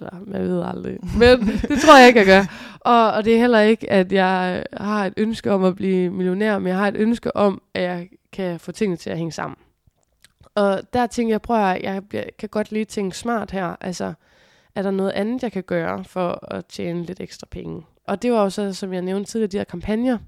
Eller, 0.01 0.20
man 0.27 0.42
ved 0.42 0.62
aldrig. 0.62 0.99
Men 1.18 1.46
det 1.68 1.81
tror 1.81 1.99
jeg 1.99 2.09
ikke, 2.09 2.18
jeg 2.18 2.27
gør. 2.27 2.42
Og, 2.81 3.12
og 3.12 3.25
det 3.25 3.35
er 3.35 3.38
heller 3.38 3.61
ikke, 3.61 3.92
at 3.92 4.12
jeg 4.12 4.64
har 4.73 5.07
et 5.07 5.14
ønske 5.16 5.53
om 5.53 5.64
at 5.64 5.77
blive 5.77 6.11
millionær, 6.11 6.59
men 6.59 6.68
jeg 6.68 6.77
har 6.77 6.88
et 6.88 6.96
ønske 6.96 7.37
om, 7.37 7.62
at 7.75 7.83
jeg 7.83 8.09
kan 8.33 8.61
få 8.61 8.73
tingene 8.73 8.97
til 8.97 9.11
at 9.11 9.16
hænge 9.16 9.33
sammen. 9.33 9.57
Og 10.55 10.83
der 10.93 11.07
tænker 11.07 11.33
jeg, 11.33 11.43
prøver 11.43 11.61
jeg, 11.61 12.03
jeg 12.12 12.31
kan 12.38 12.49
godt 12.49 12.73
lige 12.73 12.85
tænke 12.85 13.19
smart 13.19 13.51
her. 13.51 13.77
Altså, 13.81 14.12
er 14.75 14.83
der 14.83 14.90
noget 14.90 15.11
andet, 15.11 15.43
jeg 15.43 15.53
kan 15.53 15.62
gøre 15.62 16.05
for 16.05 16.55
at 16.55 16.66
tjene 16.66 17.03
lidt 17.03 17.21
ekstra 17.21 17.47
penge? 17.51 17.83
Og 18.05 18.23
det 18.23 18.33
var 18.33 18.43
jo 18.43 18.51
så, 18.51 18.73
som 18.73 18.93
jeg 18.93 19.03
nævnte 19.03 19.31
tidligere, 19.31 19.51
de 19.51 19.57
her 19.57 19.64
kampagner. 19.64 20.19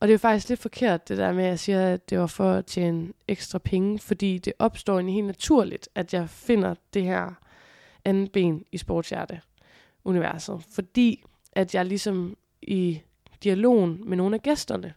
Og 0.00 0.08
det 0.08 0.12
er 0.12 0.14
jo 0.14 0.18
faktisk 0.18 0.48
lidt 0.48 0.60
forkert, 0.60 1.08
det 1.08 1.18
der 1.18 1.32
med, 1.32 1.44
at 1.44 1.50
jeg 1.50 1.58
siger, 1.58 1.94
at 1.94 2.10
det 2.10 2.18
var 2.18 2.26
for 2.26 2.52
at 2.52 2.66
tjene 2.66 3.12
ekstra 3.28 3.58
penge, 3.58 3.98
fordi 3.98 4.38
det 4.38 4.52
opstår 4.58 4.98
en 4.98 5.08
helt 5.08 5.26
naturligt, 5.26 5.88
at 5.94 6.14
jeg 6.14 6.28
finder 6.28 6.74
det 6.94 7.02
her 7.02 7.34
andet 8.04 8.32
ben 8.32 8.64
i 8.72 8.78
sportshjerte-universet. 8.78 10.64
Fordi 10.74 11.24
at 11.52 11.74
jeg 11.74 11.86
ligesom 11.86 12.36
i 12.62 13.00
dialogen 13.44 14.02
med 14.06 14.16
nogle 14.16 14.34
af 14.34 14.42
gæsterne, 14.42 14.94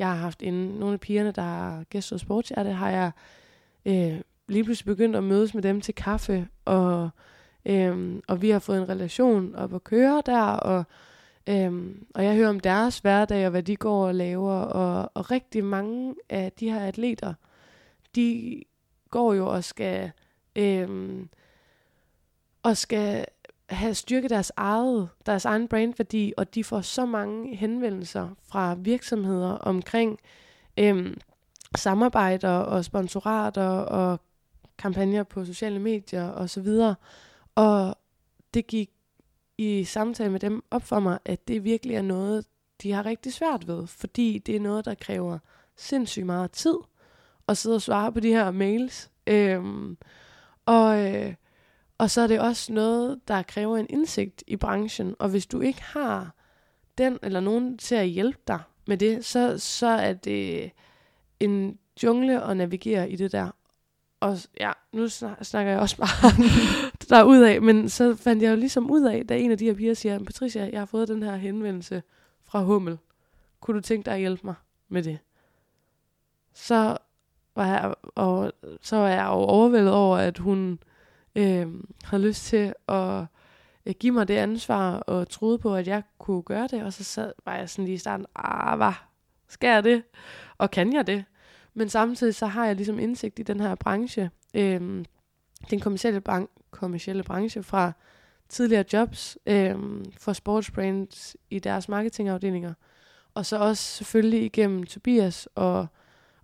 jeg 0.00 0.08
har 0.08 0.16
haft 0.16 0.42
en, 0.42 0.54
nogle 0.54 0.92
af 0.92 1.00
pigerne, 1.00 1.32
der 1.32 1.42
har 1.42 1.84
gæstet 1.90 2.20
det 2.64 2.74
har 2.74 2.90
jeg 2.90 3.10
øh, 3.86 4.20
lige 4.48 4.64
pludselig 4.64 4.96
begyndt 4.96 5.16
at 5.16 5.24
mødes 5.24 5.54
med 5.54 5.62
dem 5.62 5.80
til 5.80 5.94
kaffe, 5.94 6.48
og, 6.64 7.10
øh, 7.64 8.20
og 8.28 8.42
vi 8.42 8.50
har 8.50 8.58
fået 8.58 8.78
en 8.78 8.88
relation 8.88 9.54
op 9.54 9.74
at 9.74 9.84
køre 9.84 10.22
der, 10.26 10.42
og, 10.42 10.84
øh, 11.48 11.96
og 12.14 12.24
jeg 12.24 12.34
hører 12.34 12.48
om 12.48 12.60
deres 12.60 12.98
hverdag, 12.98 13.44
og 13.44 13.50
hvad 13.50 13.62
de 13.62 13.76
går 13.76 14.06
og 14.06 14.14
laver, 14.14 14.54
og, 14.54 15.10
og 15.14 15.30
rigtig 15.30 15.64
mange 15.64 16.14
af 16.28 16.52
de 16.52 16.70
her 16.70 16.80
atleter, 16.80 17.34
de 18.14 18.62
går 19.10 19.34
jo 19.34 19.46
og 19.46 19.64
skal, 19.64 20.10
øh, 20.56 20.88
og 22.62 22.76
skal 22.76 23.26
have 23.70 23.94
styrket 23.94 24.30
deres 24.30 24.52
eget, 24.56 25.08
deres 25.26 25.44
egen 25.44 25.68
brandværdi, 25.68 26.32
og 26.36 26.54
de 26.54 26.64
får 26.64 26.80
så 26.80 27.06
mange 27.06 27.56
henvendelser 27.56 28.28
fra 28.42 28.74
virksomheder 28.74 29.50
omkring 29.50 30.18
øhm, 30.76 31.20
samarbejder 31.76 32.50
og 32.50 32.84
sponsorater 32.84 33.68
og 33.68 34.20
kampagner 34.78 35.22
på 35.22 35.44
sociale 35.44 35.78
medier 35.78 36.32
osv. 36.32 36.66
Og, 36.66 36.94
og 37.54 37.96
det 38.54 38.66
gik 38.66 38.90
i 39.58 39.84
samtale 39.84 40.30
med 40.30 40.40
dem 40.40 40.62
op 40.70 40.82
for 40.82 41.00
mig, 41.00 41.18
at 41.24 41.48
det 41.48 41.64
virkelig 41.64 41.96
er 41.96 42.02
noget, 42.02 42.46
de 42.82 42.92
har 42.92 43.06
rigtig 43.06 43.32
svært 43.32 43.68
ved, 43.68 43.86
fordi 43.86 44.38
det 44.38 44.56
er 44.56 44.60
noget, 44.60 44.84
der 44.84 44.94
kræver 44.94 45.38
sindssygt 45.76 46.26
meget 46.26 46.50
tid 46.50 46.76
at 47.48 47.56
sidde 47.56 47.76
og 47.76 47.82
svare 47.82 48.12
på 48.12 48.20
de 48.20 48.28
her 48.28 48.50
mails. 48.50 49.10
Øhm, 49.26 49.96
og, 50.66 51.14
øh, 51.14 51.34
og 52.00 52.10
så 52.10 52.20
er 52.20 52.26
det 52.26 52.40
også 52.40 52.72
noget, 52.72 53.20
der 53.28 53.42
kræver 53.42 53.76
en 53.76 53.86
indsigt 53.90 54.44
i 54.46 54.56
branchen. 54.56 55.16
Og 55.18 55.28
hvis 55.28 55.46
du 55.46 55.60
ikke 55.60 55.82
har 55.82 56.34
den 56.98 57.18
eller 57.22 57.40
nogen 57.40 57.78
til 57.78 57.94
at 57.94 58.06
hjælpe 58.06 58.38
dig 58.46 58.60
med 58.86 58.96
det, 58.96 59.24
så, 59.24 59.58
så 59.58 59.86
er 59.86 60.12
det 60.12 60.70
en 61.40 61.78
jungle 62.02 62.42
at 62.44 62.56
navigere 62.56 63.10
i 63.10 63.16
det 63.16 63.32
der. 63.32 63.50
Og 64.20 64.38
ja, 64.60 64.72
nu 64.92 65.08
snakker 65.08 65.72
jeg 65.72 65.80
også 65.80 65.96
bare 65.96 66.32
der 67.08 67.22
ud 67.22 67.38
af, 67.38 67.62
men 67.62 67.88
så 67.88 68.16
fandt 68.16 68.42
jeg 68.42 68.50
jo 68.50 68.56
ligesom 68.56 68.90
ud 68.90 69.02
af, 69.02 69.26
da 69.26 69.38
en 69.38 69.50
af 69.50 69.58
de 69.58 69.64
her 69.64 69.74
piger 69.74 69.94
siger, 69.94 70.18
Patricia, 70.18 70.70
jeg 70.72 70.80
har 70.80 70.86
fået 70.86 71.08
den 71.08 71.22
her 71.22 71.36
henvendelse 71.36 72.02
fra 72.44 72.62
Hummel. 72.62 72.98
Kunne 73.60 73.76
du 73.76 73.80
tænke 73.80 74.06
dig 74.06 74.14
at 74.14 74.20
hjælpe 74.20 74.40
mig 74.44 74.54
med 74.88 75.02
det? 75.02 75.18
Så 76.52 76.96
var 77.54 77.66
jeg, 77.66 77.94
og 78.14 78.52
så 78.80 78.96
var 78.96 79.08
jeg 79.08 79.24
jo 79.24 79.32
overvældet 79.32 79.92
over, 79.92 80.16
at 80.16 80.38
hun 80.38 80.78
øh, 81.40 81.66
havde 82.04 82.22
lyst 82.22 82.44
til 82.44 82.74
at 82.88 83.24
øh, 83.86 83.94
give 84.00 84.12
mig 84.12 84.28
det 84.28 84.36
ansvar, 84.36 84.96
og 84.96 85.28
troede 85.28 85.58
på, 85.58 85.74
at 85.74 85.86
jeg 85.86 86.02
kunne 86.18 86.42
gøre 86.42 86.66
det. 86.66 86.82
Og 86.82 86.92
så 86.92 87.04
sad, 87.04 87.32
var 87.44 87.56
jeg 87.56 87.70
sådan 87.70 87.84
lige 87.84 87.94
i 87.94 87.98
starten, 87.98 88.26
ah, 88.36 88.76
hvad? 88.76 88.92
Skal 89.48 89.68
jeg 89.68 89.84
det? 89.84 90.02
Og 90.58 90.70
kan 90.70 90.92
jeg 90.92 91.06
det? 91.06 91.24
Men 91.74 91.88
samtidig 91.88 92.34
så 92.34 92.46
har 92.46 92.66
jeg 92.66 92.76
ligesom 92.76 92.98
indsigt 92.98 93.38
i 93.38 93.42
den 93.42 93.60
her 93.60 93.74
branche, 93.74 94.30
øh, 94.54 95.04
den 95.70 95.80
kommercielle, 95.80 96.20
bank, 96.20 96.50
kommercielle 96.70 97.22
branche 97.22 97.62
fra 97.62 97.92
tidligere 98.48 98.84
jobs 98.92 99.38
øh, 99.46 99.76
for 100.18 100.32
sportsbrands 100.32 101.36
i 101.50 101.58
deres 101.58 101.88
marketingafdelinger. 101.88 102.74
Og 103.34 103.46
så 103.46 103.58
også 103.58 103.84
selvfølgelig 103.84 104.44
igennem 104.44 104.84
Tobias 104.84 105.48
og, 105.54 105.86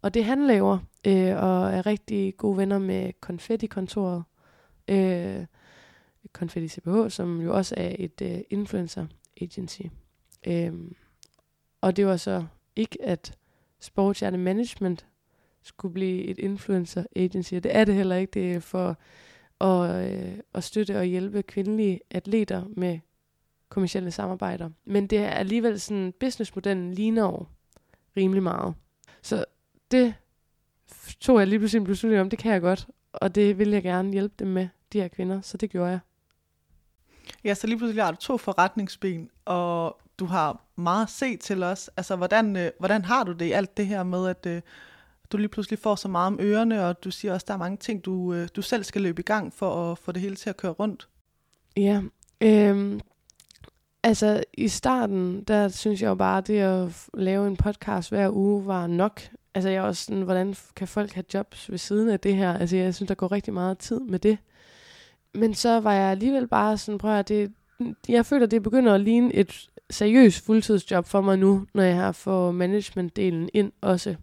og 0.02 0.14
det 0.14 0.24
han 0.24 0.46
laver, 0.46 0.78
øh, 1.06 1.36
og 1.36 1.72
er 1.72 1.86
rigtig 1.86 2.36
gode 2.36 2.56
venner 2.56 2.78
med 2.78 3.12
Confetti-kontoret. 3.20 4.22
Øh, 4.88 5.46
Confetti 6.32 6.68
CPH, 6.68 7.08
som 7.08 7.40
jo 7.40 7.56
også 7.56 7.74
er 7.78 7.96
et 7.98 8.22
øh, 8.22 8.38
influencer 8.50 9.06
agency. 9.40 9.82
Øh, 10.46 10.72
og 11.80 11.96
det 11.96 12.06
var 12.06 12.16
så 12.16 12.44
ikke, 12.76 12.98
at 13.02 13.38
Sportshjerte 13.80 14.38
Management 14.38 15.06
skulle 15.62 15.94
blive 15.94 16.24
et 16.24 16.38
influencer 16.38 17.04
agency. 17.16 17.54
Det 17.54 17.76
er 17.76 17.84
det 17.84 17.94
heller 17.94 18.16
ikke. 18.16 18.30
Det 18.30 18.52
er 18.52 18.60
for 18.60 18.96
at, 19.60 20.12
øh, 20.12 20.38
at 20.54 20.64
støtte 20.64 20.98
og 20.98 21.04
hjælpe 21.04 21.42
kvindelige 21.42 22.00
atleter 22.10 22.64
med 22.76 22.98
kommersielle 23.68 24.10
samarbejder. 24.10 24.70
Men 24.84 25.06
det 25.06 25.18
er 25.18 25.30
alligevel 25.30 25.80
sådan, 25.80 26.12
businessmodellen 26.20 26.94
ligner 26.94 27.24
over 27.24 27.44
rimelig 28.16 28.42
meget. 28.42 28.74
Så 29.22 29.44
det 29.90 30.14
tog 31.20 31.38
jeg 31.38 31.46
lige 31.46 31.58
pludselig 31.58 31.80
en 31.80 31.86
beslutning 31.86 32.20
om, 32.20 32.30
det 32.30 32.38
kan 32.38 32.52
jeg 32.52 32.60
godt, 32.60 32.88
og 33.20 33.34
det 33.34 33.58
vil 33.58 33.70
jeg 33.70 33.82
gerne 33.82 34.12
hjælpe 34.12 34.34
dem 34.38 34.48
med, 34.48 34.68
de 34.92 35.00
her 35.00 35.08
kvinder, 35.08 35.40
så 35.40 35.56
det 35.56 35.70
gjorde 35.70 35.90
jeg. 35.90 35.98
Ja, 37.44 37.54
så 37.54 37.66
lige 37.66 37.78
pludselig 37.78 38.04
har 38.04 38.10
du 38.10 38.16
to 38.16 38.36
forretningsben, 38.36 39.30
og 39.44 40.00
du 40.18 40.26
har 40.26 40.64
meget 40.76 41.02
at 41.02 41.10
se 41.10 41.36
til 41.36 41.62
os. 41.62 41.90
Altså, 41.96 42.16
hvordan, 42.16 42.56
øh, 42.56 42.70
hvordan 42.78 43.04
har 43.04 43.24
du 43.24 43.32
det 43.32 43.46
i 43.46 43.52
alt 43.52 43.76
det 43.76 43.86
her 43.86 44.02
med, 44.02 44.28
at 44.28 44.46
øh, 44.46 44.62
du 45.32 45.36
lige 45.36 45.48
pludselig 45.48 45.78
får 45.78 45.94
så 45.94 46.08
meget 46.08 46.26
om 46.26 46.38
ørerne, 46.40 46.86
og 46.86 47.04
du 47.04 47.10
siger 47.10 47.34
også, 47.34 47.44
at 47.44 47.48
der 47.48 47.54
er 47.54 47.58
mange 47.58 47.76
ting, 47.76 48.04
du, 48.04 48.34
øh, 48.34 48.48
du 48.56 48.62
selv 48.62 48.84
skal 48.84 49.02
løbe 49.02 49.20
i 49.20 49.24
gang 49.24 49.52
for 49.54 49.92
at 49.92 49.98
få 49.98 50.12
det 50.12 50.22
hele 50.22 50.36
til 50.36 50.50
at 50.50 50.56
køre 50.56 50.72
rundt? 50.72 51.08
Ja, 51.76 52.02
øh, 52.40 53.00
altså 54.02 54.44
i 54.54 54.68
starten, 54.68 55.44
der 55.44 55.68
synes 55.68 56.02
jeg 56.02 56.08
jo 56.08 56.14
bare, 56.14 56.38
at 56.38 56.46
det 56.46 56.58
at 56.58 57.08
lave 57.14 57.46
en 57.46 57.56
podcast 57.56 58.10
hver 58.10 58.30
uge 58.30 58.66
var 58.66 58.86
nok. 58.86 59.20
Altså 59.56 59.68
jeg 59.68 59.76
er 59.76 59.82
også 59.82 60.04
sådan, 60.04 60.22
hvordan 60.22 60.54
kan 60.76 60.88
folk 60.88 61.12
have 61.12 61.24
jobs 61.34 61.70
ved 61.70 61.78
siden 61.78 62.08
af 62.08 62.20
det 62.20 62.36
her? 62.36 62.58
Altså 62.58 62.76
jeg 62.76 62.94
synes, 62.94 63.08
der 63.08 63.14
går 63.14 63.32
rigtig 63.32 63.54
meget 63.54 63.78
tid 63.78 64.00
med 64.00 64.18
det. 64.18 64.38
Men 65.34 65.54
så 65.54 65.80
var 65.80 65.92
jeg 65.92 66.10
alligevel 66.10 66.48
bare 66.48 66.78
sådan, 66.78 66.98
prøv 66.98 67.18
at 67.18 67.28
det, 67.28 67.52
jeg 68.08 68.26
føler, 68.26 68.46
det 68.46 68.62
begynder 68.62 68.94
at 68.94 69.00
ligne 69.00 69.34
et 69.34 69.68
seriøst 69.90 70.44
fuldtidsjob 70.44 71.06
for 71.06 71.20
mig 71.20 71.38
nu, 71.38 71.66
når 71.74 71.82
jeg 71.82 71.96
har 71.96 72.12
fået 72.12 72.54
managementdelen 72.54 73.48
ind 73.54 73.72
også. 73.80 74.16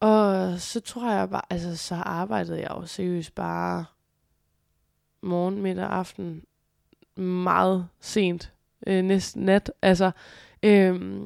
Og 0.00 0.60
så 0.60 0.80
tror 0.80 1.10
jeg 1.12 1.30
bare, 1.30 1.42
altså 1.50 1.76
så 1.76 1.94
arbejdede 1.94 2.60
jeg 2.60 2.70
jo 2.70 2.86
seriøst 2.86 3.34
bare 3.34 3.84
morgen, 5.22 5.62
middag, 5.62 5.86
aften 5.86 6.42
meget 7.16 7.88
sent, 8.00 8.52
øh, 8.86 9.04
næsten 9.04 9.42
nat. 9.42 9.72
Altså, 9.82 10.10
øh, 10.62 11.20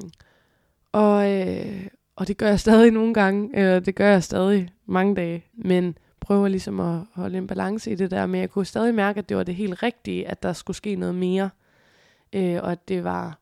og, 0.91 1.31
øh, 1.31 1.87
og 2.15 2.27
det 2.27 2.37
gør 2.37 2.47
jeg 2.47 2.59
stadig 2.59 2.91
nogle 2.91 3.13
gange, 3.13 3.57
eller 3.57 3.79
det 3.79 3.95
gør 3.95 4.09
jeg 4.09 4.23
stadig 4.23 4.69
mange 4.85 5.15
dage, 5.15 5.45
men 5.53 5.97
prøver 6.19 6.47
ligesom 6.47 6.79
at 6.79 6.99
holde 7.13 7.37
en 7.37 7.47
balance 7.47 7.91
i 7.91 7.95
det 7.95 8.11
der, 8.11 8.25
men 8.25 8.41
jeg 8.41 8.49
kunne 8.49 8.65
stadig 8.65 8.95
mærke, 8.95 9.17
at 9.17 9.29
det 9.29 9.37
var 9.37 9.43
det 9.43 9.55
helt 9.55 9.83
rigtige, 9.83 10.27
at 10.27 10.43
der 10.43 10.53
skulle 10.53 10.77
ske 10.77 10.95
noget 10.95 11.15
mere, 11.15 11.49
øh, 12.33 12.59
og 12.63 12.71
at 12.71 12.87
det 12.87 13.03
var 13.03 13.39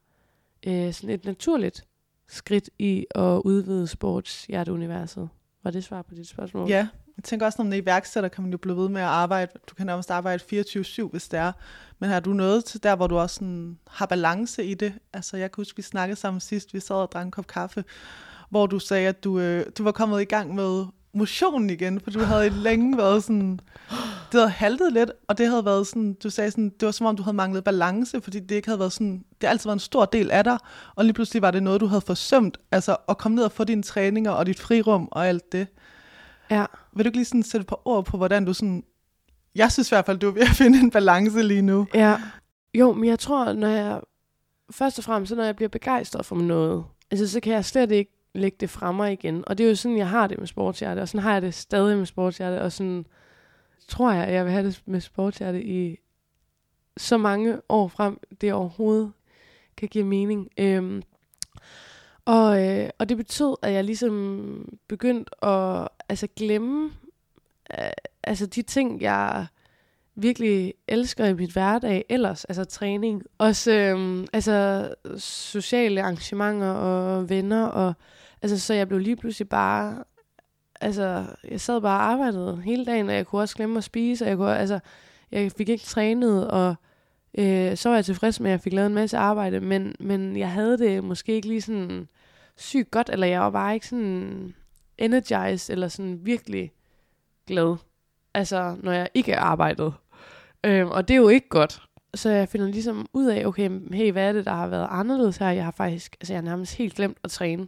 øh, 0.68 0.94
sådan 0.94 1.10
et 1.10 1.26
naturligt 1.26 1.86
skridt 2.28 2.70
i 2.80 3.06
at 3.16 3.42
udvide 3.46 3.88
sportshjerteuniverset. 3.88 5.30
Var 5.64 5.72
det 5.72 5.84
svar 5.84 6.02
på 6.02 6.16
dit 6.16 6.28
spørgsmål? 6.28 6.70
Ja, 6.70 6.88
jeg 7.18 7.24
tænker 7.24 7.46
også, 7.46 7.56
når 7.60 7.64
man 7.64 7.74
er 7.74 7.78
iværksætter, 7.78 8.30
kan 8.30 8.42
man 8.42 8.52
jo 8.52 8.58
blive 8.58 8.78
ved 8.78 8.90
med 8.90 9.02
at 9.02 9.08
arbejde. 9.08 9.52
Du 9.70 9.76
kan 9.76 9.86
nærmest 9.86 10.12
arbejde 10.12 10.44
24-7, 10.62 11.10
hvis 11.10 11.30
det 11.30 11.40
er. 11.40 11.52
Men 12.00 12.10
har 12.10 12.20
du 12.20 12.34
noget 12.34 12.66
til 12.66 12.84
der, 12.84 12.96
hvor 12.96 13.08
du 13.08 13.18
også 13.18 13.36
sådan 13.36 13.80
har 13.88 14.06
balance 14.06 14.66
i 14.66 14.74
det? 14.74 14.94
Altså, 15.14 15.38
jeg 15.38 15.52
kan 15.52 15.62
huske, 15.62 15.76
vi 15.76 15.82
snakkede 15.82 16.20
sammen 16.20 16.40
sidst, 16.40 16.74
vi 16.74 16.80
sad 16.80 16.96
og 16.96 17.12
drak 17.12 17.26
en 17.26 17.32
kop 17.32 17.48
kaffe, 17.48 17.84
hvor 18.54 18.68
du 18.68 18.80
sagde, 18.80 19.08
at 19.08 19.24
du, 19.24 19.40
øh, 19.40 19.66
du 19.78 19.84
var 19.84 19.92
kommet 19.92 20.22
i 20.22 20.26
gang 20.26 20.56
med 20.56 20.86
motionen 21.14 21.70
igen, 21.70 22.00
for 22.00 22.12
du 22.12 22.20
havde 22.20 22.50
længe 22.50 22.98
været 22.98 23.24
sådan, 23.24 23.60
det 24.32 24.40
havde 24.40 24.50
haltet 24.50 24.94
lidt, 24.94 25.12
og 25.28 25.38
det 25.38 25.48
havde 25.48 25.66
været 25.66 25.88
sådan, 25.88 26.14
du 26.14 26.30
sagde 26.30 26.52
sådan, 26.52 26.70
det 26.70 26.86
var 26.86 26.92
som 26.92 27.08
om 27.08 27.16
du 27.16 27.24
havde 27.24 27.36
manglet 27.36 27.64
balance, 27.64 28.22
fordi 28.22 28.40
det 28.40 28.56
ikke 28.56 28.68
havde 28.68 28.80
været 28.80 28.94
sådan, 28.94 29.18
det 29.18 29.44
har 29.44 29.50
altid 29.50 29.68
været 29.68 29.76
en 29.76 29.80
stor 29.80 30.06
del 30.06 30.32
af 30.32 30.44
dig, 30.44 30.58
og 30.96 31.06
lige 31.06 31.14
pludselig 31.14 31.42
var 31.42 31.52
det 31.52 31.64
noget, 31.64 31.82
du 31.82 31.86
havde 31.86 32.02
forsømt, 32.02 32.58
altså 32.72 32.98
at 33.10 33.18
komme 33.18 33.36
ned 33.36 33.44
og 33.44 33.52
få 33.52 33.64
dine 33.64 33.84
træninger 33.84 34.32
og 34.32 34.46
dit 34.46 34.60
frirum 34.60 35.08
og 35.12 35.28
alt 35.28 35.52
det. 35.52 35.68
Ja. 36.52 36.66
Vil 36.96 37.06
du 37.06 37.08
ikke 37.10 37.18
lige 37.18 37.26
sådan 37.26 37.44
sætte 37.44 37.66
på 37.66 37.82
ord 37.86 38.06
på, 38.06 38.18
hvordan 38.18 38.46
du 38.46 38.54
sådan, 38.54 38.84
jeg 39.56 39.72
synes 39.72 39.92
i 39.92 39.96
hvert 39.96 40.06
fald, 40.06 40.18
du 40.18 40.28
er 40.28 40.32
ved 40.32 40.42
at 40.42 40.48
finde 40.62 40.80
en 40.80 40.92
balance 40.92 41.44
lige 41.44 41.62
nu. 41.62 41.88
Ja. 41.94 42.18
Jo, 42.74 42.94
men 42.94 43.10
jeg 43.10 43.20
tror, 43.20 43.54
når 43.54 43.68
jeg, 43.68 44.02
først 44.72 44.98
og 44.98 45.04
fremmest, 45.04 45.36
når 45.36 45.44
jeg 45.44 45.56
bliver 45.56 45.70
begejstret 45.70 46.26
for 46.26 46.36
noget, 46.36 46.84
altså 47.12 47.28
så 47.28 47.40
kan 47.40 47.54
jeg 47.54 47.66
slet 47.66 47.92
ikke 47.92 48.13
lægge 48.34 48.58
det 48.60 48.70
fra 48.70 48.92
mig 48.92 49.14
igen. 49.14 49.44
Og 49.48 49.58
det 49.58 49.64
er 49.64 49.70
jo 49.70 49.76
sådan, 49.76 49.98
jeg 49.98 50.10
har 50.10 50.28
det 50.28 50.40
med 50.40 50.48
sportshjerte, 50.48 51.00
og 51.00 51.08
sådan 51.08 51.24
har 51.24 51.34
jeg 51.34 51.42
det 51.42 51.54
stadig 51.54 51.98
med 51.98 52.06
sportshjerte, 52.06 52.62
og 52.62 52.72
sådan 52.72 53.06
tror 53.88 54.12
jeg, 54.12 54.24
at 54.24 54.34
jeg 54.34 54.46
vil 54.46 54.54
have 54.54 54.68
det 54.68 54.82
med 54.86 55.02
sportshjerte 55.02 55.64
i 55.64 55.98
så 56.98 57.18
mange 57.18 57.62
år 57.70 57.88
frem, 57.88 58.20
det 58.42 58.54
overhovedet 58.54 59.12
kan 59.78 59.88
give 59.88 60.06
mening. 60.06 60.50
Øhm, 60.58 61.02
og, 62.26 62.68
øh, 62.68 62.90
og 63.00 63.10
det 63.10 63.18
betød, 63.18 63.56
at 63.62 63.74
jeg 63.74 63.84
ligesom 63.84 64.78
begyndte 64.88 65.46
at 65.46 65.88
altså, 66.10 66.28
glemme 66.36 66.92
øh, 67.80 67.92
altså 68.24 68.46
de 68.46 68.62
ting, 68.62 69.02
jeg 69.02 69.46
virkelig 70.16 70.74
elsker 70.88 71.26
i 71.26 71.34
mit 71.34 71.52
hverdag 71.52 72.06
ellers, 72.10 72.46
altså 72.46 72.66
træning, 72.66 73.24
også 73.38 73.72
øh, 73.72 74.28
altså 74.34 74.90
sociale 75.18 76.02
arrangementer 76.02 76.72
og 76.72 77.30
venner, 77.30 77.66
og 77.66 77.94
altså 78.44 78.60
så 78.60 78.74
jeg 78.74 78.88
blev 78.88 79.00
lige 79.00 79.16
pludselig 79.16 79.50
bare, 79.50 80.04
altså 80.82 81.26
jeg 81.50 81.62
sad 81.62 81.82
bare 81.82 82.00
og 82.00 82.06
arbejdede 82.06 82.62
hele 82.62 82.86
dagen, 82.86 83.10
og 83.10 83.16
jeg 83.16 83.28
kunne 83.28 83.42
også 83.42 83.56
glemme 83.56 83.78
at 83.78 83.84
spise, 83.84 84.26
og 84.26 84.30
jeg 84.30 84.38
kunne, 84.38 84.58
altså 84.58 84.80
jeg 85.32 85.52
fik 85.52 85.70
ikke 85.70 85.84
trænet, 85.84 86.52
og 86.52 86.76
øh, 87.38 87.78
så 87.78 87.90
var 87.90 87.96
jeg 87.96 88.06
tilfreds 88.06 88.40
med, 88.40 88.52
at 88.52 88.52
jeg 88.52 88.62
fik 88.62 88.74
lavet 88.74 88.88
en 88.88 88.94
masse 88.94 89.18
arbejde, 89.18 89.60
men, 89.60 89.96
men 90.00 90.38
jeg 90.38 90.52
havde 90.52 90.78
det 90.78 91.04
måske 91.04 91.34
ikke 91.34 91.48
lige 91.48 91.62
sådan 91.62 92.08
sygt 92.58 92.92
godt, 92.92 93.10
eller 93.10 93.28
jeg 93.28 93.42
var 93.42 93.50
bare 93.50 93.74
ikke 93.74 93.88
sådan 93.88 94.54
energized, 94.98 95.74
eller 95.74 95.88
sådan 95.88 96.20
virkelig 96.22 96.72
glad, 97.48 97.76
altså 98.34 98.76
når 98.84 98.92
jeg 98.92 99.10
ikke 99.14 99.38
arbejdede. 99.38 99.94
Øh, 100.64 100.88
og 100.88 101.08
det 101.08 101.14
er 101.14 101.18
jo 101.18 101.30
ikke 101.30 101.50
godt. 101.50 101.82
Så 102.16 102.30
jeg 102.30 102.50
finder 102.50 102.68
ligesom 102.68 103.08
ud 103.14 103.26
af, 103.26 103.46
okay, 103.46 103.70
hey, 103.94 104.12
hvad 104.12 104.28
er 104.28 104.34
det, 104.34 104.46
der 104.46 104.54
har 104.54 104.68
været 104.68 104.88
anderledes 104.90 105.38
her? 105.38 105.50
Jeg 105.50 105.64
har 105.64 105.72
faktisk, 105.72 106.16
altså 106.22 106.34
jeg 106.34 106.38
har 106.38 106.46
nærmest 106.46 106.78
helt 106.78 106.96
glemt 106.96 107.18
at 107.24 107.32
træne. 107.32 107.68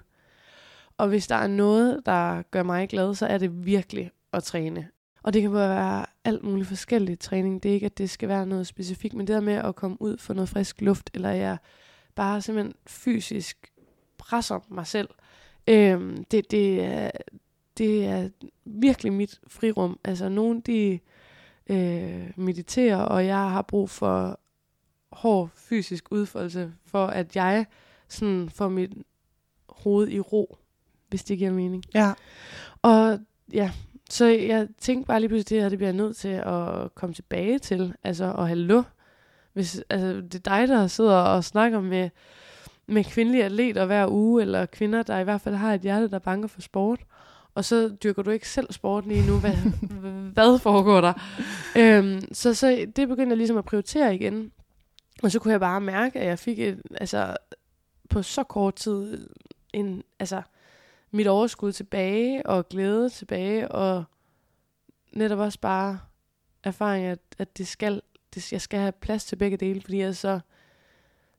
Og 0.98 1.08
hvis 1.08 1.28
der 1.28 1.36
er 1.36 1.48
noget, 1.48 2.02
der 2.06 2.42
gør 2.42 2.64
mig 2.64 2.90
glad, 2.90 3.16
så 3.16 3.26
er 3.26 3.38
det 3.38 3.66
virkelig 3.66 4.12
at 4.34 4.44
træne. 4.44 4.88
Og 5.24 5.34
det 5.34 5.42
kan 5.42 5.52
både 5.52 5.70
være 5.70 6.06
alt 6.24 6.44
muligt 6.44 6.68
forskelligt 6.68 7.22
træning. 7.22 7.64
Det 7.64 7.70
er 7.70 7.74
ikke, 7.74 7.86
at 7.86 7.98
det 7.98 8.10
skal 8.10 8.30
være 8.30 8.46
noget 8.46 8.68
specifikt, 8.68 9.14
men 9.14 9.28
det 9.28 9.34
der 9.34 9.42
med 9.42 9.54
at 9.54 9.76
komme 9.76 10.02
ud 10.02 10.18
for 10.18 10.34
noget 10.34 10.50
frisk 10.50 10.82
luft, 10.82 11.10
eller 11.14 11.30
jeg 11.30 11.58
bare 12.16 12.42
simpelthen 12.42 12.74
fysisk 12.88 13.72
presser 14.18 14.60
mig 14.70 14.88
selv, 14.88 15.10
øhm, 15.68 16.24
det, 16.24 16.52
det, 16.52 16.84
er, 16.84 17.12
det 17.78 18.06
er 18.06 18.30
virkelig 18.66 19.14
mit 19.14 19.40
frirum. 19.48 20.00
Altså 20.04 20.30
nogen, 20.30 20.62
de 20.62 21.00
øh, 21.68 22.32
mediterer, 22.36 22.98
og 22.98 23.26
jeg 23.26 23.52
har 23.52 23.62
brug 23.62 23.90
for 23.90 24.40
hård 25.12 25.50
fysisk 25.56 26.12
udfoldelse, 26.12 26.74
for 26.86 27.08
at 27.08 27.36
jeg 27.36 27.66
sådan 28.08 28.50
får 28.50 28.70
mit 28.70 28.94
hoved 29.70 30.08
i 30.08 30.20
ro 30.20 30.58
hvis 31.10 31.24
det 31.24 31.38
giver 31.38 31.52
mening. 31.52 31.84
Ja. 31.94 32.14
Og 32.82 33.20
ja, 33.54 33.72
så 34.10 34.26
jeg 34.26 34.68
tænkte 34.78 35.08
bare 35.08 35.20
lige 35.20 35.30
pludselig, 35.30 35.50
det 35.50 35.62
her 35.62 35.70
det 35.70 35.78
bliver 35.78 35.90
jeg 35.90 35.98
nødt 35.98 36.18
til 36.18 36.28
at 36.28 36.96
komme 36.96 37.14
tilbage 37.14 37.60
til. 37.60 37.94
Altså, 38.04 38.26
og 38.26 38.48
hallo, 38.48 38.84
hvis 39.54 39.82
altså, 39.90 40.08
det 40.08 40.36
er 40.36 40.58
dig, 40.58 40.68
der 40.68 40.88
sidder 40.88 41.16
og 41.16 41.44
snakker 41.44 41.82
med, 41.82 42.10
med 42.88 43.04
kvindelige 43.04 43.46
atleter 43.46 43.86
hver 43.86 44.08
uge, 44.08 44.42
eller 44.42 44.66
kvinder, 44.66 45.04
der 45.04 45.20
i 45.20 45.24
hvert 45.24 45.42
fald 45.42 45.56
har 45.56 45.74
et 45.74 45.82
hjerte, 45.82 46.10
der 46.10 46.20
banker 46.20 46.48
for 46.48 46.62
sport, 46.62 47.00
og 47.56 47.66
så 47.66 47.90
dyrker 48.04 48.24
du 48.24 48.30
ikke 48.30 48.50
selv 48.50 48.72
sport 48.72 49.08
lige 49.08 49.28
nu. 49.28 49.40
Hvad, 49.40 49.54
hvad 50.34 50.60
foregår 50.60 51.02
der? 51.02 51.14
Øhm, 51.78 52.22
så, 52.34 52.54
så 52.54 52.86
det 52.96 53.08
begyndte 53.08 53.30
jeg 53.30 53.38
ligesom 53.38 53.58
at 53.58 53.66
prioritere 53.66 54.16
igen. 54.16 54.52
Og 55.24 55.32
så 55.32 55.40
kunne 55.40 55.52
jeg 55.52 55.60
bare 55.60 55.82
mærke, 55.82 56.20
at 56.20 56.28
jeg 56.28 56.40
fik 56.40 56.60
et, 56.60 56.82
altså, 56.92 57.38
på 58.10 58.22
så 58.22 58.44
kort 58.44 58.76
tid 58.76 59.28
en, 59.74 60.04
altså, 60.20 60.42
mit 61.16 61.28
overskud 61.28 61.72
tilbage, 61.72 62.46
og 62.46 62.70
glæde 62.70 63.10
tilbage, 63.10 63.72
og 63.72 64.04
netop 65.14 65.40
også 65.40 65.60
bare 65.60 66.00
erfaring, 66.64 67.06
at, 67.06 67.20
at 67.38 67.58
det 67.58 67.68
skal, 67.68 68.02
det, 68.36 68.54
jeg 68.54 68.62
skal 68.62 68.80
have 68.80 68.92
plads 68.92 69.26
til 69.26 69.36
begge 69.36 69.58
dele, 69.58 69.82
fordi 69.82 69.98
jeg 69.98 70.16
så, 70.16 70.40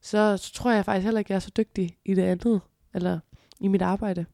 så, 0.00 0.36
så 0.36 0.52
tror 0.52 0.70
jeg 0.70 0.84
faktisk 0.84 1.04
heller 1.04 1.18
ikke, 1.18 1.32
jeg 1.32 1.36
er 1.36 1.40
så 1.40 1.50
dygtig 1.56 1.96
i 2.04 2.14
det 2.14 2.22
andet, 2.22 2.60
eller 2.94 3.18
i 3.60 3.68
mit 3.68 3.82
arbejde. 3.82 4.26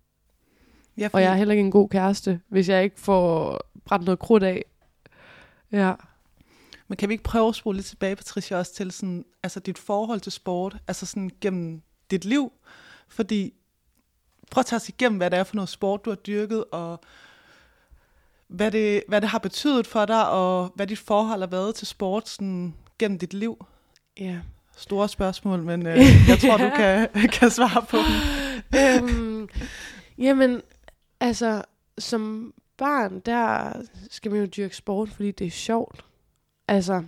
Ja, 0.98 1.08
Og 1.12 1.22
jeg 1.22 1.32
er 1.32 1.36
heller 1.36 1.52
ikke 1.52 1.64
en 1.64 1.70
god 1.70 1.88
kæreste, 1.88 2.40
hvis 2.48 2.68
jeg 2.68 2.84
ikke 2.84 3.00
får 3.00 3.60
brændt 3.84 4.04
noget 4.04 4.18
krudt 4.18 4.42
af. 4.42 4.64
Ja. 5.72 5.94
Men 6.88 6.96
kan 6.96 7.08
vi 7.08 7.14
ikke 7.14 7.24
prøve 7.24 7.48
at 7.48 7.54
spole 7.54 7.76
lidt 7.76 7.86
tilbage, 7.86 8.16
Patricia, 8.16 8.58
også 8.58 8.74
til 8.74 8.90
sådan, 8.90 9.24
altså 9.42 9.60
dit 9.60 9.78
forhold 9.78 10.20
til 10.20 10.32
sport, 10.32 10.76
altså 10.88 11.06
sådan 11.06 11.30
gennem 11.40 11.82
dit 12.10 12.24
liv? 12.24 12.52
Fordi, 13.08 13.54
prøv 14.52 14.60
at 14.60 14.66
tage 14.66 14.76
os 14.76 14.88
igennem, 14.88 15.18
hvad 15.18 15.30
det 15.30 15.38
er 15.38 15.44
for 15.44 15.56
noget 15.56 15.68
sport, 15.68 16.04
du 16.04 16.10
har 16.10 16.16
dyrket, 16.16 16.64
og 16.72 17.00
hvad 18.48 18.70
det, 18.70 19.02
hvad 19.08 19.20
det 19.20 19.28
har 19.28 19.38
betydet 19.38 19.86
for 19.86 20.04
dig, 20.04 20.28
og 20.30 20.72
hvad 20.74 20.86
dit 20.86 20.98
forhold 20.98 21.40
har 21.40 21.46
været 21.46 21.74
til 21.74 21.86
sport 21.86 22.28
sådan, 22.28 22.74
gennem 22.98 23.18
dit 23.18 23.34
liv. 23.34 23.66
Ja. 24.20 24.38
Store 24.76 25.08
spørgsmål, 25.08 25.62
men 25.62 25.86
øh, 25.86 25.98
jeg 26.28 26.38
tror, 26.40 26.56
du 26.56 26.70
kan, 26.76 27.08
kan 27.28 27.50
svare 27.50 27.82
på 27.88 27.96
dem. 27.96 29.08
øhm, 29.08 29.48
jamen, 30.18 30.62
altså, 31.20 31.62
som 31.98 32.54
barn, 32.76 33.20
der 33.20 33.72
skal 34.10 34.30
man 34.30 34.40
jo 34.40 34.46
dyrke 34.46 34.76
sport, 34.76 35.08
fordi 35.08 35.30
det 35.30 35.46
er 35.46 35.50
sjovt. 35.50 36.04
Altså, 36.68 37.02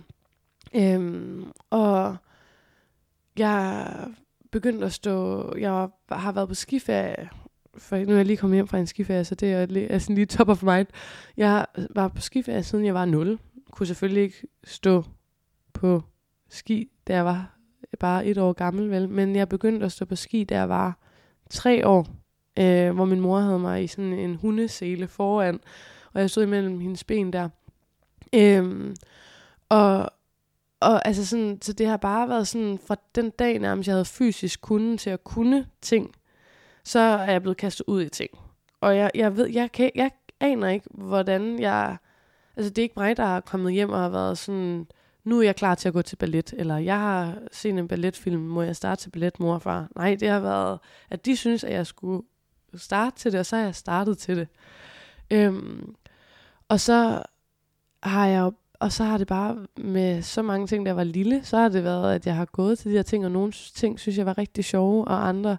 øhm, 0.75 1.51
og 1.69 2.15
jeg 3.37 3.93
begyndte 4.55 4.85
at 4.85 4.93
stå, 4.93 5.53
jeg 5.57 5.87
har 6.11 6.31
været 6.31 6.47
på 6.47 6.53
skiferie, 6.53 7.29
for 7.77 7.97
nu 7.97 8.11
er 8.11 8.15
jeg 8.15 8.25
lige 8.25 8.37
kommet 8.37 8.57
hjem 8.57 8.67
fra 8.67 8.77
en 8.77 8.87
skiferie, 8.87 9.23
så 9.23 9.35
det 9.35 9.53
er, 9.53 9.87
er 9.89 9.99
sådan 9.99 10.15
lige 10.15 10.25
top 10.25 10.49
of 10.49 10.63
mind. 10.63 10.87
Jeg 11.37 11.65
var 11.95 12.07
på 12.07 12.21
skiferie, 12.21 12.63
siden 12.63 12.85
jeg 12.85 12.93
var 12.93 13.05
0. 13.05 13.39
Kunne 13.71 13.87
selvfølgelig 13.87 14.23
ikke 14.23 14.47
stå 14.63 15.03
på 15.73 16.01
ski, 16.49 16.89
da 17.07 17.13
jeg 17.13 17.25
var 17.25 17.57
bare 17.99 18.25
et 18.25 18.37
år 18.37 18.53
gammel, 18.53 18.91
vel? 18.91 19.09
Men 19.09 19.35
jeg 19.35 19.49
begyndte 19.49 19.85
at 19.85 19.91
stå 19.91 20.05
på 20.05 20.15
ski, 20.15 20.43
da 20.43 20.55
jeg 20.55 20.69
var 20.69 20.99
tre 21.49 21.87
år, 21.87 22.07
øh, 22.59 22.95
hvor 22.95 23.05
min 23.05 23.19
mor 23.19 23.39
havde 23.39 23.59
mig 23.59 23.83
i 23.83 23.87
sådan 23.87 24.13
en 24.13 24.35
hundesele 24.35 25.07
foran, 25.07 25.59
og 26.13 26.21
jeg 26.21 26.29
stod 26.29 26.43
imellem 26.43 26.79
hendes 26.79 27.03
ben 27.03 27.33
der. 27.33 27.49
Øhm, 28.33 28.95
og, 29.69 30.11
og 30.79 31.07
altså 31.07 31.25
sådan, 31.25 31.61
så 31.61 31.73
det 31.73 31.87
har 31.87 31.97
bare 31.97 32.29
været 32.29 32.47
sådan, 32.47 32.79
fra 32.87 32.95
den 33.15 33.29
dag 33.29 33.59
nærmest, 33.59 33.87
jeg 33.87 33.93
havde 33.93 34.05
fysisk 34.05 34.61
kunde 34.61 34.97
til 34.97 35.09
at 35.09 35.23
kunne 35.23 35.67
ting, 35.81 36.15
så 36.83 36.99
er 36.99 37.31
jeg 37.31 37.41
blevet 37.41 37.57
kastet 37.57 37.85
ud 37.87 38.01
i 38.01 38.09
ting. 38.09 38.29
Og 38.81 38.97
jeg, 38.97 39.11
jeg 39.15 39.37
ved, 39.37 39.47
jeg, 39.47 39.71
kan, 39.71 39.91
jeg 39.95 40.11
aner 40.39 40.67
ikke, 40.67 40.87
hvordan 40.91 41.59
jeg, 41.59 41.97
altså 42.55 42.69
det 42.69 42.77
er 42.77 42.83
ikke 42.83 42.99
mig, 42.99 43.17
der 43.17 43.23
er 43.23 43.39
kommet 43.39 43.73
hjem 43.73 43.89
og 43.89 43.99
har 43.99 44.09
været 44.09 44.37
sådan, 44.37 44.87
nu 45.23 45.39
er 45.39 45.43
jeg 45.43 45.55
klar 45.55 45.75
til 45.75 45.87
at 45.87 45.93
gå 45.93 46.01
til 46.01 46.15
ballet, 46.15 46.53
eller 46.57 46.77
jeg 46.77 46.99
har 46.99 47.37
set 47.51 47.77
en 47.77 47.87
balletfilm, 47.87 48.41
må 48.41 48.61
jeg 48.61 48.75
starte 48.75 49.01
til 49.01 49.09
ballet, 49.09 49.39
mor 49.39 49.53
og 49.53 49.61
far? 49.61 49.87
Nej, 49.95 50.15
det 50.19 50.29
har 50.29 50.39
været, 50.39 50.79
at 51.09 51.25
de 51.25 51.37
synes, 51.37 51.63
at 51.63 51.73
jeg 51.73 51.87
skulle 51.87 52.23
starte 52.75 53.17
til 53.17 53.31
det, 53.31 53.39
og 53.39 53.45
så 53.45 53.55
har 53.55 53.63
jeg 53.63 53.75
startet 53.75 54.17
til 54.17 54.37
det. 54.37 54.47
Øhm, 55.31 55.95
og 56.69 56.79
så 56.79 57.23
har 58.03 58.27
jeg 58.27 58.51
og 58.79 58.91
så 58.91 59.03
har 59.03 59.17
det 59.17 59.27
bare 59.27 59.57
med 59.77 60.21
så 60.21 60.41
mange 60.41 60.67
ting, 60.67 60.85
der 60.85 60.91
var 60.91 61.03
lille, 61.03 61.43
så 61.43 61.57
har 61.57 61.69
det 61.69 61.83
været, 61.83 62.15
at 62.15 62.25
jeg 62.25 62.35
har 62.35 62.45
gået 62.45 62.79
til 62.79 62.91
de 62.91 62.95
her 62.95 63.03
ting, 63.03 63.25
og 63.25 63.31
nogle 63.31 63.51
ting 63.51 63.99
synes 63.99 64.17
jeg 64.17 64.25
var 64.25 64.37
rigtig 64.37 64.65
sjove, 64.65 65.07
og 65.07 65.27
andre 65.27 65.57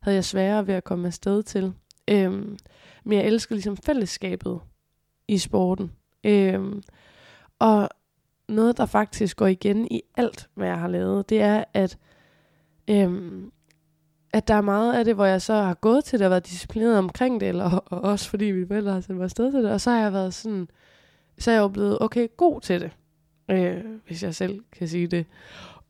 havde 0.00 0.14
jeg 0.14 0.24
sværere 0.24 0.66
ved 0.66 0.74
at 0.74 0.84
komme 0.84 1.06
afsted 1.06 1.42
til. 1.42 1.72
Øhm, 2.08 2.58
men 3.04 3.18
jeg 3.18 3.26
elsker 3.26 3.54
ligesom 3.54 3.76
fællesskabet 3.76 4.60
i 5.28 5.38
sporten. 5.38 5.92
Øhm, 6.24 6.82
og 7.58 7.88
noget, 8.48 8.76
der 8.76 8.86
faktisk 8.86 9.36
går 9.36 9.46
igen 9.46 9.88
i 9.90 10.02
alt, 10.16 10.48
hvad 10.54 10.68
jeg 10.68 10.78
har 10.78 10.88
lavet, 10.88 11.28
det 11.28 11.40
er, 11.42 11.64
at, 11.74 11.98
øhm, 12.88 13.52
at 14.32 14.48
der 14.48 14.54
er 14.54 14.60
meget 14.60 14.94
af 14.94 15.04
det, 15.04 15.14
hvor 15.14 15.24
jeg 15.24 15.42
så 15.42 15.54
har 15.54 15.74
gået 15.74 16.04
til 16.04 16.18
det 16.18 16.26
og 16.26 16.30
været 16.30 16.46
disciplineret 16.46 16.98
omkring 16.98 17.40
det, 17.40 17.48
eller 17.48 17.64
og 17.70 18.00
også 18.00 18.30
fordi 18.30 18.52
mine 18.52 18.66
forældre 18.66 18.92
har 18.92 19.00
sendt 19.00 19.16
mig 19.16 19.24
afsted 19.24 19.52
til 19.52 19.62
det, 19.62 19.70
og 19.70 19.80
så 19.80 19.90
har 19.90 19.98
jeg 19.98 20.12
været 20.12 20.34
sådan, 20.34 20.68
så 21.38 21.50
er 21.50 21.54
jeg 21.54 21.62
jo 21.62 21.68
blevet 21.68 21.98
okay 22.00 22.28
god 22.36 22.60
til 22.60 22.80
det, 22.80 22.90
øh, 23.50 23.84
hvis 24.06 24.22
jeg 24.22 24.34
selv 24.34 24.60
kan 24.72 24.88
sige 24.88 25.06
det. 25.06 25.26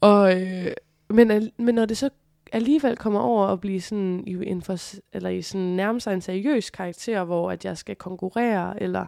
Og, 0.01 0.43
øh, 0.43 0.73
men, 1.11 1.51
men 1.57 1.75
når 1.75 1.85
det 1.85 1.99
så 1.99 2.11
alligevel 2.53 2.97
kommer 2.97 3.21
over 3.21 3.47
at 3.47 3.61
blive 3.61 3.81
sådan 3.81 4.25
i, 4.27 4.47
en 4.47 4.63
for, 4.63 4.77
eller 5.13 5.31
i 5.31 5.43
sådan 5.43 5.67
nærmest 5.67 6.07
en 6.07 6.21
seriøs 6.21 6.71
karakter, 6.71 7.25
hvor 7.25 7.51
at 7.51 7.65
jeg 7.65 7.79
skal 7.79 7.97
konkurrere, 7.97 8.83
eller 8.83 9.07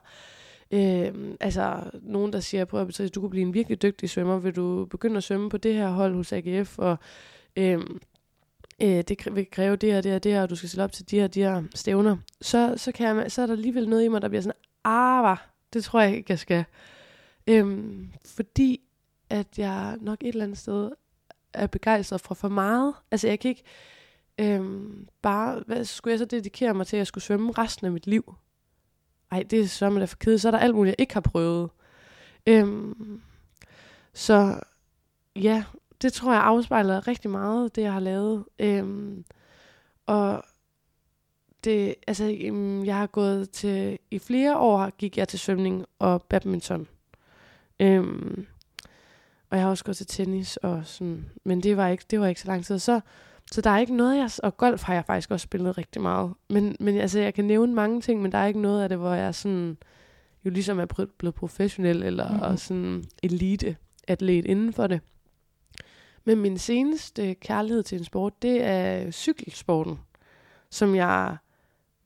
øh, 0.70 1.14
altså 1.40 1.82
nogen, 2.02 2.32
der 2.32 2.40
siger, 2.40 2.64
prøv 2.64 2.80
at 2.80 3.10
du 3.14 3.20
kunne 3.20 3.30
blive 3.30 3.46
en 3.46 3.54
virkelig 3.54 3.82
dygtig 3.82 4.10
svømmer, 4.10 4.38
vil 4.38 4.56
du 4.56 4.84
begynde 4.84 5.16
at 5.16 5.22
svømme 5.22 5.50
på 5.50 5.56
det 5.56 5.74
her 5.74 5.88
hold 5.88 6.14
hos 6.14 6.32
AGF, 6.32 6.78
og 6.78 6.96
øh, 7.56 7.80
øh, 8.82 8.88
det 8.88 9.28
vil 9.34 9.50
kræve 9.50 9.76
det 9.76 9.92
her, 9.92 10.00
det 10.00 10.12
her, 10.12 10.18
det 10.18 10.32
her, 10.32 10.42
og 10.42 10.50
du 10.50 10.56
skal 10.56 10.68
stille 10.68 10.84
op 10.84 10.92
til 10.92 11.10
de 11.10 11.20
her, 11.20 11.26
de 11.26 11.40
her 11.40 11.62
stævner, 11.74 12.16
så, 12.40 12.74
så, 12.76 12.92
kan 12.92 13.16
jeg, 13.16 13.32
så 13.32 13.42
er 13.42 13.46
der 13.46 13.52
alligevel 13.52 13.88
noget 13.88 14.04
i 14.04 14.08
mig, 14.08 14.22
der 14.22 14.28
bliver 14.28 14.42
sådan, 14.42 14.58
ah, 14.84 15.36
det 15.72 15.84
tror 15.84 16.00
jeg 16.00 16.16
ikke, 16.16 16.30
jeg 16.30 16.38
skal. 16.38 16.64
Øhm, 17.46 18.12
fordi 18.24 18.80
at 19.30 19.58
jeg 19.58 19.96
nok 20.00 20.18
et 20.20 20.28
eller 20.28 20.44
andet 20.44 20.58
sted 20.58 20.90
er 21.54 21.66
begejstret 21.66 22.20
for 22.20 22.34
for 22.34 22.48
meget. 22.48 22.94
Altså 23.10 23.28
jeg 23.28 23.40
kan 23.40 23.48
ikke 23.48 23.64
øhm, 24.38 25.08
bare, 25.22 25.62
hvad 25.66 25.84
skulle 25.84 26.12
jeg 26.12 26.18
så 26.18 26.24
dedikere 26.24 26.74
mig 26.74 26.86
til, 26.86 26.96
at 26.96 26.98
jeg 26.98 27.06
skulle 27.06 27.24
svømme 27.24 27.52
resten 27.52 27.86
af 27.86 27.92
mit 27.92 28.06
liv? 28.06 28.34
Ej, 29.30 29.42
det 29.50 29.60
er 29.60 29.66
så 29.66 29.98
da 29.98 30.04
for 30.04 30.16
kedeligt. 30.16 30.42
Så 30.42 30.48
er 30.48 30.50
der 30.52 30.58
alt 30.58 30.74
muligt, 30.74 30.94
jeg 30.98 31.00
ikke 31.00 31.14
har 31.14 31.20
prøvet. 31.20 31.70
Øhm, 32.46 33.22
så 34.14 34.60
ja, 35.36 35.64
det 36.02 36.12
tror 36.12 36.32
jeg 36.32 36.42
afspejler 36.42 37.08
rigtig 37.08 37.30
meget, 37.30 37.76
det 37.76 37.82
jeg 37.82 37.92
har 37.92 38.00
lavet. 38.00 38.44
Øhm, 38.58 39.24
og 40.06 40.44
det, 41.64 41.94
altså, 42.06 42.24
jeg 42.84 42.96
har 42.96 43.06
gået 43.06 43.50
til, 43.50 43.98
i 44.10 44.18
flere 44.18 44.58
år 44.58 44.90
gik 44.90 45.18
jeg 45.18 45.28
til 45.28 45.38
svømning 45.38 45.84
og 45.98 46.22
badminton. 46.22 46.88
Øhm, 47.80 48.46
og 49.50 49.56
jeg 49.56 49.64
har 49.64 49.70
også 49.70 49.84
gået 49.84 49.96
til 49.96 50.06
tennis 50.06 50.56
og 50.56 50.86
sådan, 50.86 51.30
men 51.44 51.62
det 51.62 51.76
var 51.76 51.88
ikke, 51.88 52.04
det 52.10 52.20
var 52.20 52.26
ikke 52.26 52.40
så 52.40 52.46
lang 52.46 52.64
tid. 52.64 52.78
Så, 52.78 53.00
så 53.52 53.60
der 53.60 53.70
er 53.70 53.78
ikke 53.78 53.96
noget, 53.96 54.16
jeg, 54.16 54.30
og 54.42 54.56
golf 54.56 54.82
har 54.82 54.94
jeg 54.94 55.04
faktisk 55.04 55.30
også 55.30 55.44
spillet 55.44 55.78
rigtig 55.78 56.02
meget. 56.02 56.34
Men, 56.50 56.76
men 56.80 56.96
altså, 56.98 57.18
jeg 57.18 57.34
kan 57.34 57.44
nævne 57.44 57.74
mange 57.74 58.00
ting, 58.00 58.22
men 58.22 58.32
der 58.32 58.38
er 58.38 58.46
ikke 58.46 58.60
noget 58.60 58.82
af 58.82 58.88
det, 58.88 58.98
hvor 58.98 59.14
jeg 59.14 59.34
sådan, 59.34 59.76
jo 60.44 60.50
ligesom 60.50 60.78
er 60.80 61.06
blevet 61.18 61.34
professionel 61.34 62.02
eller 62.02 62.28
mm-hmm. 62.28 62.42
og 62.42 62.58
sådan 62.58 63.04
elite 63.22 63.76
atlet 64.08 64.46
inden 64.46 64.72
for 64.72 64.86
det. 64.86 65.00
Men 66.24 66.38
min 66.38 66.58
seneste 66.58 67.34
kærlighed 67.34 67.82
til 67.82 67.98
en 67.98 68.04
sport, 68.04 68.42
det 68.42 68.62
er 68.62 69.10
cykelsporten, 69.10 69.98
som 70.70 70.94
jeg 70.94 71.36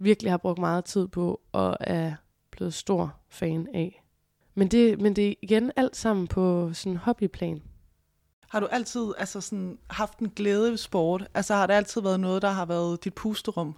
virkelig 0.04 0.32
har 0.32 0.36
brugt 0.36 0.58
meget 0.58 0.84
tid 0.84 1.08
på 1.08 1.40
og 1.52 1.76
er 1.80 2.14
blevet 2.50 2.74
stor 2.74 3.16
fan 3.28 3.68
af. 3.74 4.04
Men 4.54 4.68
det, 4.68 5.00
men 5.00 5.16
det 5.16 5.28
er 5.28 5.34
igen 5.42 5.72
alt 5.76 5.96
sammen 5.96 6.26
på 6.26 6.70
sådan 6.72 6.96
hobbyplan. 6.96 7.62
Har 8.48 8.60
du 8.60 8.66
altid 8.66 9.12
altså 9.18 9.40
sådan, 9.40 9.78
haft 9.90 10.18
en 10.18 10.30
glæde 10.30 10.70
ved 10.70 10.76
sport? 10.76 11.28
Altså 11.34 11.54
har 11.54 11.66
det 11.66 11.74
altid 11.74 12.00
været 12.00 12.20
noget, 12.20 12.42
der 12.42 12.50
har 12.50 12.66
været 12.66 13.04
dit 13.04 13.14
pusterum? 13.14 13.76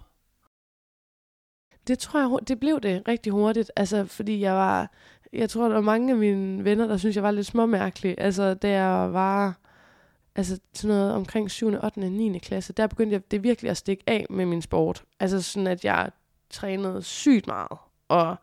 Det 1.87 1.99
tror 1.99 2.19
jeg, 2.19 2.47
det 2.47 2.59
blev 2.59 2.81
det 2.81 3.07
rigtig 3.07 3.31
hurtigt. 3.31 3.71
Altså, 3.75 4.05
fordi 4.05 4.39
jeg 4.39 4.53
var, 4.53 4.91
jeg 5.33 5.49
tror, 5.49 5.67
der 5.67 5.73
var 5.73 5.81
mange 5.81 6.11
af 6.11 6.17
mine 6.17 6.63
venner, 6.63 6.87
der 6.87 6.97
synes 6.97 7.15
jeg 7.15 7.23
var 7.23 7.31
lidt 7.31 7.47
småmærkelig. 7.47 8.15
Altså, 8.17 8.53
da 8.53 8.69
jeg 8.69 9.13
var 9.13 9.59
altså 10.37 10.59
sådan 10.73 10.87
noget 10.87 11.13
omkring 11.13 11.51
7., 11.51 11.67
8. 11.67 11.81
og 11.83 11.91
9. 11.93 12.37
klasse, 12.37 12.73
der 12.73 12.87
begyndte 12.87 13.13
jeg 13.13 13.31
det 13.31 13.43
virkelig 13.43 13.71
at 13.71 13.77
stikke 13.77 14.03
af 14.07 14.25
med 14.29 14.45
min 14.45 14.61
sport. 14.61 15.03
Altså 15.19 15.41
sådan, 15.41 15.67
at 15.67 15.85
jeg 15.85 16.11
trænede 16.49 17.03
sygt 17.03 17.47
meget, 17.47 17.77
og 18.07 18.35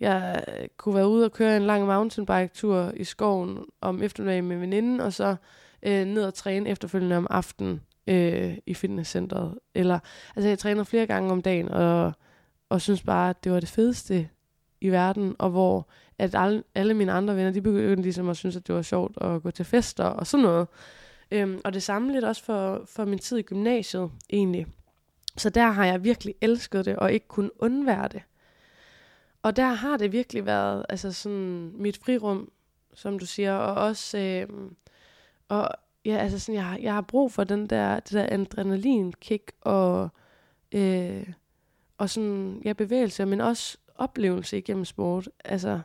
jeg 0.00 0.44
kunne 0.76 0.94
være 0.94 1.08
ude 1.08 1.24
og 1.24 1.32
køre 1.32 1.56
en 1.56 1.66
lang 1.66 1.86
mountainbike-tur 1.86 2.92
i 2.96 3.04
skoven 3.04 3.58
om 3.80 4.02
eftermiddagen 4.02 4.48
med 4.48 4.56
veninden, 4.56 5.00
og 5.00 5.12
så 5.12 5.36
øh, 5.82 6.04
ned 6.04 6.24
og 6.24 6.34
træne 6.34 6.68
efterfølgende 6.68 7.16
om 7.16 7.26
aftenen 7.30 7.80
øh, 8.06 8.58
i 8.66 8.74
fitnesscenteret. 8.74 9.58
Eller, 9.74 9.98
altså 10.36 10.48
jeg 10.48 10.58
træner 10.58 10.84
flere 10.84 11.06
gange 11.06 11.32
om 11.32 11.42
dagen, 11.42 11.68
og 11.68 12.12
og 12.68 12.80
synes 12.80 13.02
bare, 13.02 13.30
at 13.30 13.44
det 13.44 13.52
var 13.52 13.60
det 13.60 13.68
fedeste 13.68 14.28
i 14.80 14.88
verden, 14.88 15.36
og 15.38 15.50
hvor 15.50 15.88
at 16.18 16.34
alle, 16.34 16.62
alle 16.74 16.94
mine 16.94 17.12
andre 17.12 17.36
venner, 17.36 17.50
de 17.50 17.62
begyndte 17.62 18.02
ligesom 18.02 18.28
at 18.28 18.36
synes, 18.36 18.56
at 18.56 18.66
det 18.66 18.74
var 18.74 18.82
sjovt 18.82 19.18
at 19.20 19.42
gå 19.42 19.50
til 19.50 19.64
fester 19.64 20.04
og 20.04 20.26
sådan 20.26 20.44
noget. 20.44 20.68
Øhm, 21.30 21.60
og 21.64 21.72
det 21.74 21.82
samme 21.82 22.12
lidt 22.12 22.24
også 22.24 22.44
for, 22.44 22.82
for 22.86 23.04
min 23.04 23.18
tid 23.18 23.38
i 23.38 23.42
gymnasiet, 23.42 24.10
egentlig. 24.30 24.66
Så 25.36 25.50
der 25.50 25.70
har 25.70 25.84
jeg 25.84 26.04
virkelig 26.04 26.34
elsket 26.40 26.84
det, 26.84 26.96
og 26.96 27.12
ikke 27.12 27.28
kun 27.28 27.50
undvære 27.58 28.08
det. 28.08 28.22
Og 29.42 29.56
der 29.56 29.68
har 29.68 29.96
det 29.96 30.12
virkelig 30.12 30.46
været 30.46 30.86
altså 30.88 31.12
sådan 31.12 31.72
mit 31.74 31.98
frirum, 32.04 32.50
som 32.94 33.18
du 33.18 33.26
siger, 33.26 33.54
og 33.54 33.74
også 33.86 34.18
øh, 34.18 34.48
og 35.48 35.68
ja, 36.04 36.16
altså 36.16 36.38
sådan, 36.38 36.60
jeg, 36.60 36.78
jeg 36.82 36.94
har 36.94 37.00
brug 37.00 37.32
for 37.32 37.44
den 37.44 37.66
der, 37.66 38.00
det 38.00 38.12
der 38.12 38.28
adrenalinkick 38.30 39.52
og 39.60 40.08
øh, 40.72 41.28
og 41.98 42.10
sådan 42.10 42.62
ja, 42.64 42.72
bevægelse, 42.72 43.26
men 43.26 43.40
også 43.40 43.78
oplevelse 43.94 44.58
igennem 44.58 44.84
sport. 44.84 45.28
Altså, 45.44 45.80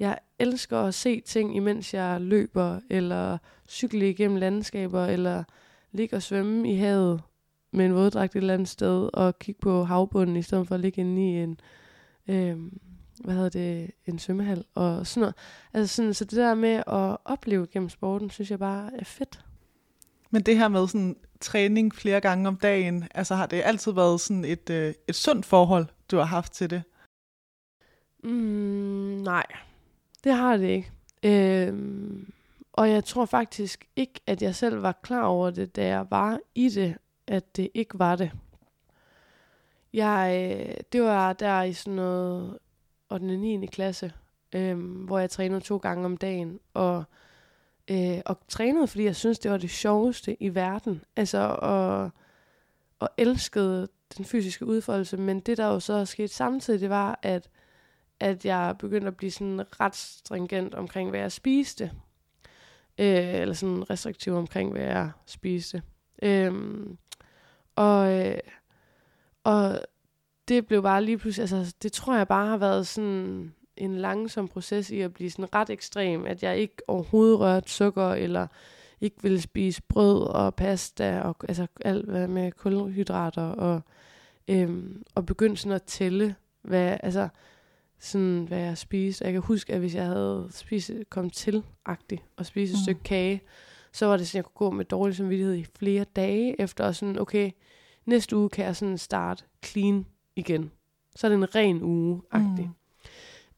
jeg 0.00 0.18
elsker 0.38 0.78
at 0.78 0.94
se 0.94 1.20
ting, 1.20 1.56
imens 1.56 1.94
jeg 1.94 2.20
løber, 2.20 2.80
eller 2.90 3.38
cykle 3.68 4.10
igennem 4.10 4.36
landskaber, 4.36 5.04
eller 5.04 5.44
ligge 5.92 6.16
og 6.16 6.22
svømme 6.22 6.72
i 6.72 6.76
havet 6.76 7.22
med 7.72 7.86
en 7.86 7.94
våddragt 7.94 8.36
et 8.36 8.40
eller 8.40 8.54
andet 8.54 8.68
sted, 8.68 9.10
og 9.12 9.38
kigge 9.38 9.60
på 9.60 9.84
havbunden, 9.84 10.36
i 10.36 10.42
stedet 10.42 10.68
for 10.68 10.74
at 10.74 10.80
ligge 10.80 11.00
inde 11.00 11.22
i 11.22 11.42
en, 11.42 11.60
øh, 12.28 12.72
hvad 13.24 13.34
hedder 13.34 13.48
det, 13.48 13.90
en 14.06 14.18
svømmehal, 14.18 14.64
og 14.74 15.06
sådan 15.06 15.20
noget. 15.20 15.34
Altså 15.72 15.96
sådan, 15.96 16.14
så 16.14 16.24
det 16.24 16.36
der 16.36 16.54
med 16.54 16.82
at 16.86 17.16
opleve 17.24 17.66
gennem 17.66 17.88
sporten, 17.88 18.30
synes 18.30 18.50
jeg 18.50 18.58
bare 18.58 18.90
er 18.98 19.04
fedt. 19.04 19.44
Men 20.30 20.42
det 20.42 20.58
her 20.58 20.68
med 20.68 20.88
sådan 20.88 21.16
træning 21.40 21.94
flere 21.94 22.20
gange 22.20 22.48
om 22.48 22.56
dagen, 22.56 23.08
altså 23.14 23.34
har 23.34 23.46
det 23.46 23.62
altid 23.64 23.92
været 23.92 24.20
sådan 24.20 24.44
et, 24.44 24.70
øh, 24.70 24.94
et 25.08 25.14
sundt 25.14 25.46
forhold, 25.46 25.86
du 26.10 26.16
har 26.16 26.24
haft 26.24 26.52
til 26.52 26.70
det? 26.70 26.82
Mm, 28.24 28.30
nej, 29.24 29.46
det 30.24 30.32
har 30.32 30.56
det 30.56 30.68
ikke. 30.68 30.92
Øhm, 31.22 32.32
og 32.72 32.90
jeg 32.90 33.04
tror 33.04 33.24
faktisk 33.24 33.88
ikke, 33.96 34.20
at 34.26 34.42
jeg 34.42 34.54
selv 34.54 34.82
var 34.82 34.98
klar 35.02 35.22
over 35.22 35.50
det, 35.50 35.76
da 35.76 35.86
jeg 35.86 36.06
var 36.10 36.38
i 36.54 36.68
det, 36.68 36.96
at 37.26 37.56
det 37.56 37.68
ikke 37.74 37.98
var 37.98 38.16
det. 38.16 38.30
Jeg, 39.92 40.56
øh, 40.58 40.74
det 40.92 41.02
var 41.02 41.32
der 41.32 41.62
i 41.62 41.72
sådan 41.72 41.92
noget 41.92 42.58
8. 43.10 43.24
og 43.24 43.38
9. 43.38 43.66
klasse, 43.66 44.12
øhm, 44.52 44.80
hvor 44.80 45.18
jeg 45.18 45.30
trænede 45.30 45.60
to 45.60 45.76
gange 45.76 46.04
om 46.04 46.16
dagen, 46.16 46.60
og, 46.74 47.04
øh, 47.90 48.20
og 48.26 48.38
trænede, 48.48 48.86
fordi 48.86 49.04
jeg 49.04 49.16
synes 49.16 49.38
det 49.38 49.50
var 49.50 49.56
det 49.56 49.70
sjoveste 49.70 50.42
i 50.42 50.54
verden. 50.54 51.04
Altså, 51.16 51.38
og, 51.38 52.10
og 52.98 53.08
elskede 53.16 53.88
den 54.16 54.24
fysiske 54.24 54.66
udfoldelse, 54.66 55.16
men 55.16 55.40
det 55.40 55.58
der 55.58 55.66
jo 55.66 55.80
så 55.80 56.04
skete 56.04 56.28
samtidig, 56.28 56.80
det 56.80 56.90
var, 56.90 57.18
at 57.22 57.48
at 58.20 58.44
jeg 58.44 58.74
begyndte 58.78 59.06
at 59.06 59.16
blive 59.16 59.30
sådan 59.30 59.80
ret 59.80 59.96
stringent 59.96 60.74
omkring, 60.74 61.10
hvad 61.10 61.20
jeg 61.20 61.32
spiste. 61.32 61.92
Øh, 62.98 63.34
eller 63.34 63.54
sådan 63.54 63.90
restriktiv 63.90 64.34
omkring, 64.34 64.72
hvad 64.72 64.82
jeg 64.82 65.10
spiste. 65.26 65.82
Øh, 66.22 66.52
og, 67.76 68.26
øh, 68.26 68.38
og 69.44 69.80
det 70.48 70.66
blev 70.66 70.82
bare 70.82 71.04
lige 71.04 71.18
pludselig, 71.18 71.52
altså 71.52 71.74
det 71.82 71.92
tror 71.92 72.16
jeg 72.16 72.28
bare 72.28 72.46
har 72.46 72.56
været 72.56 72.86
sådan 72.86 73.54
en 73.76 73.96
langsom 73.96 74.48
proces 74.48 74.90
i 74.90 75.00
at 75.00 75.12
blive 75.12 75.30
sådan 75.30 75.54
ret 75.54 75.70
ekstrem, 75.70 76.26
at 76.26 76.42
jeg 76.42 76.58
ikke 76.58 76.76
overhovedet 76.88 77.40
rørte 77.40 77.70
sukker, 77.70 78.08
eller 78.08 78.46
ikke 79.00 79.16
ville 79.22 79.40
spise 79.40 79.82
brød 79.82 80.22
og 80.22 80.54
pasta, 80.54 81.20
og 81.20 81.36
altså 81.48 81.66
alt 81.80 82.04
hvad 82.10 82.28
med 82.28 82.52
kulhydrater, 82.52 83.42
og, 83.42 83.80
øhm, 84.48 85.02
og 85.14 85.26
begyndte 85.26 85.62
sådan 85.62 85.72
at 85.72 85.82
tælle, 85.82 86.34
hvad, 86.62 86.98
altså, 87.02 87.28
sådan, 88.00 88.44
hvad 88.48 88.58
jeg 88.58 88.78
spiste. 88.78 89.24
Jeg 89.24 89.32
kan 89.32 89.42
huske, 89.42 89.72
at 89.72 89.78
hvis 89.78 89.94
jeg 89.94 90.06
havde 90.06 90.48
spist, 90.50 90.90
kom 91.10 91.30
til 91.30 91.62
agtigt 91.84 92.22
og 92.36 92.46
spise 92.46 92.72
et 92.72 92.78
mm. 92.78 92.82
stykke 92.82 93.02
kage, 93.02 93.40
så 93.92 94.06
var 94.06 94.16
det 94.16 94.28
sådan, 94.28 94.38
at 94.38 94.44
jeg 94.44 94.44
kunne 94.44 94.68
gå 94.68 94.76
med 94.76 94.84
dårlig 94.84 95.16
samvittighed 95.16 95.54
i 95.54 95.66
flere 95.78 96.04
dage 96.16 96.60
efter, 96.60 96.84
og 96.84 96.94
sådan, 96.94 97.18
okay, 97.18 97.50
næste 98.06 98.36
uge 98.36 98.48
kan 98.48 98.64
jeg 98.64 98.76
sådan 98.76 98.98
starte 98.98 99.44
clean 99.64 100.06
igen. 100.36 100.70
Så 101.16 101.26
er 101.26 101.28
det 101.28 101.36
en 101.36 101.54
ren 101.54 101.82
uge 101.82 102.22
agtig. 102.30 102.70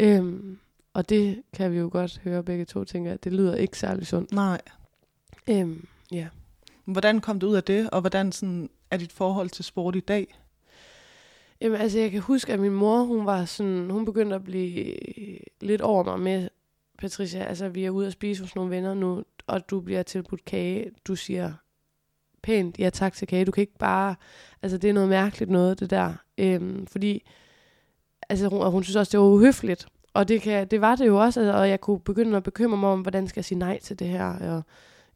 Mm. 0.01 0.07
Øhm, 0.07 0.59
og 0.95 1.09
det 1.09 1.43
kan 1.53 1.73
vi 1.73 1.79
jo 1.79 1.89
godt 1.93 2.21
høre 2.25 2.45
begge 2.45 2.65
to 2.65 2.85
tænker, 2.85 3.13
at 3.13 3.25
det 3.25 3.33
lyder 3.33 3.55
ikke 3.55 3.79
særlig 3.79 4.07
sundt. 4.07 4.33
Nej. 4.33 4.61
Øhm, 5.51 5.87
ja. 6.13 6.29
Hvordan 6.85 7.21
kom 7.21 7.39
du 7.39 7.49
ud 7.49 7.55
af 7.55 7.65
det, 7.65 7.91
og 7.91 8.01
hvordan 8.01 8.33
sådan, 8.33 8.71
er 8.91 8.97
dit 8.97 9.13
forhold 9.13 9.51
til 9.51 9.65
sport 9.65 9.97
i 9.97 10.01
dag? 10.01 10.39
Jamen, 11.63 11.81
altså, 11.81 11.99
jeg 11.99 12.11
kan 12.11 12.21
huske, 12.21 12.53
at 12.53 12.61
min 12.61 12.73
mor, 12.73 13.03
hun 13.03 13.27
var 13.27 13.45
sådan, 13.45 13.91
hun 13.91 14.05
begyndte 14.05 14.37
at 14.37 14.45
blive 14.45 14.97
lidt 15.61 15.81
over 15.81 16.05
mig 16.05 16.21
med, 16.21 16.49
Patricia, 16.99 17.45
altså, 17.45 17.69
vi 17.69 17.85
er 17.85 17.91
ude 17.91 18.07
at 18.07 18.13
spise 18.13 18.43
hos 18.43 18.55
nogle 18.55 18.71
venner 18.71 18.95
nu, 18.95 19.23
og 19.47 19.71
du 19.71 19.81
bliver 19.81 20.03
tilbudt 20.03 20.45
kage. 20.45 20.91
Du 21.07 21.17
siger 21.17 21.53
pænt, 22.43 22.79
ja 22.79 22.91
tak 22.91 23.13
til 23.13 23.29
kage. 23.29 23.45
Du 23.45 23.51
kan 23.51 23.61
ikke 23.61 23.79
bare, 23.79 24.15
altså, 24.63 24.79
det 24.79 24.91
er 24.91 24.95
noget 24.95 25.09
mærkeligt 25.09 25.51
noget, 25.51 25.81
det 25.81 25.91
der. 25.91 26.15
Øhm, 26.39 26.87
fordi, 26.87 27.23
altså, 28.29 28.49
hun, 28.49 28.71
hun 28.71 28.85
synes 28.85 28.97
også, 28.97 29.11
det 29.13 29.21
var 29.21 29.27
uhøfligt. 29.27 29.87
Og 30.15 30.29
det, 30.29 30.43
kan, 30.43 30.69
det 30.69 30.81
var 30.81 30.97
det 30.97 31.07
jo 31.07 31.21
også, 31.21 31.41
altså, 31.41 31.53
og 31.53 31.69
jeg 31.69 31.81
kunne 31.81 32.01
begynde 32.01 32.37
at 32.37 32.43
bekymre 32.43 32.77
mig 32.77 32.91
om, 32.91 33.01
hvordan 33.01 33.29
skal 33.29 33.41
jeg 33.41 33.45
sige 33.45 33.59
nej 33.59 33.79
til 33.79 33.99
det 33.99 34.09
her. 34.09 34.25
Og, 34.25 34.63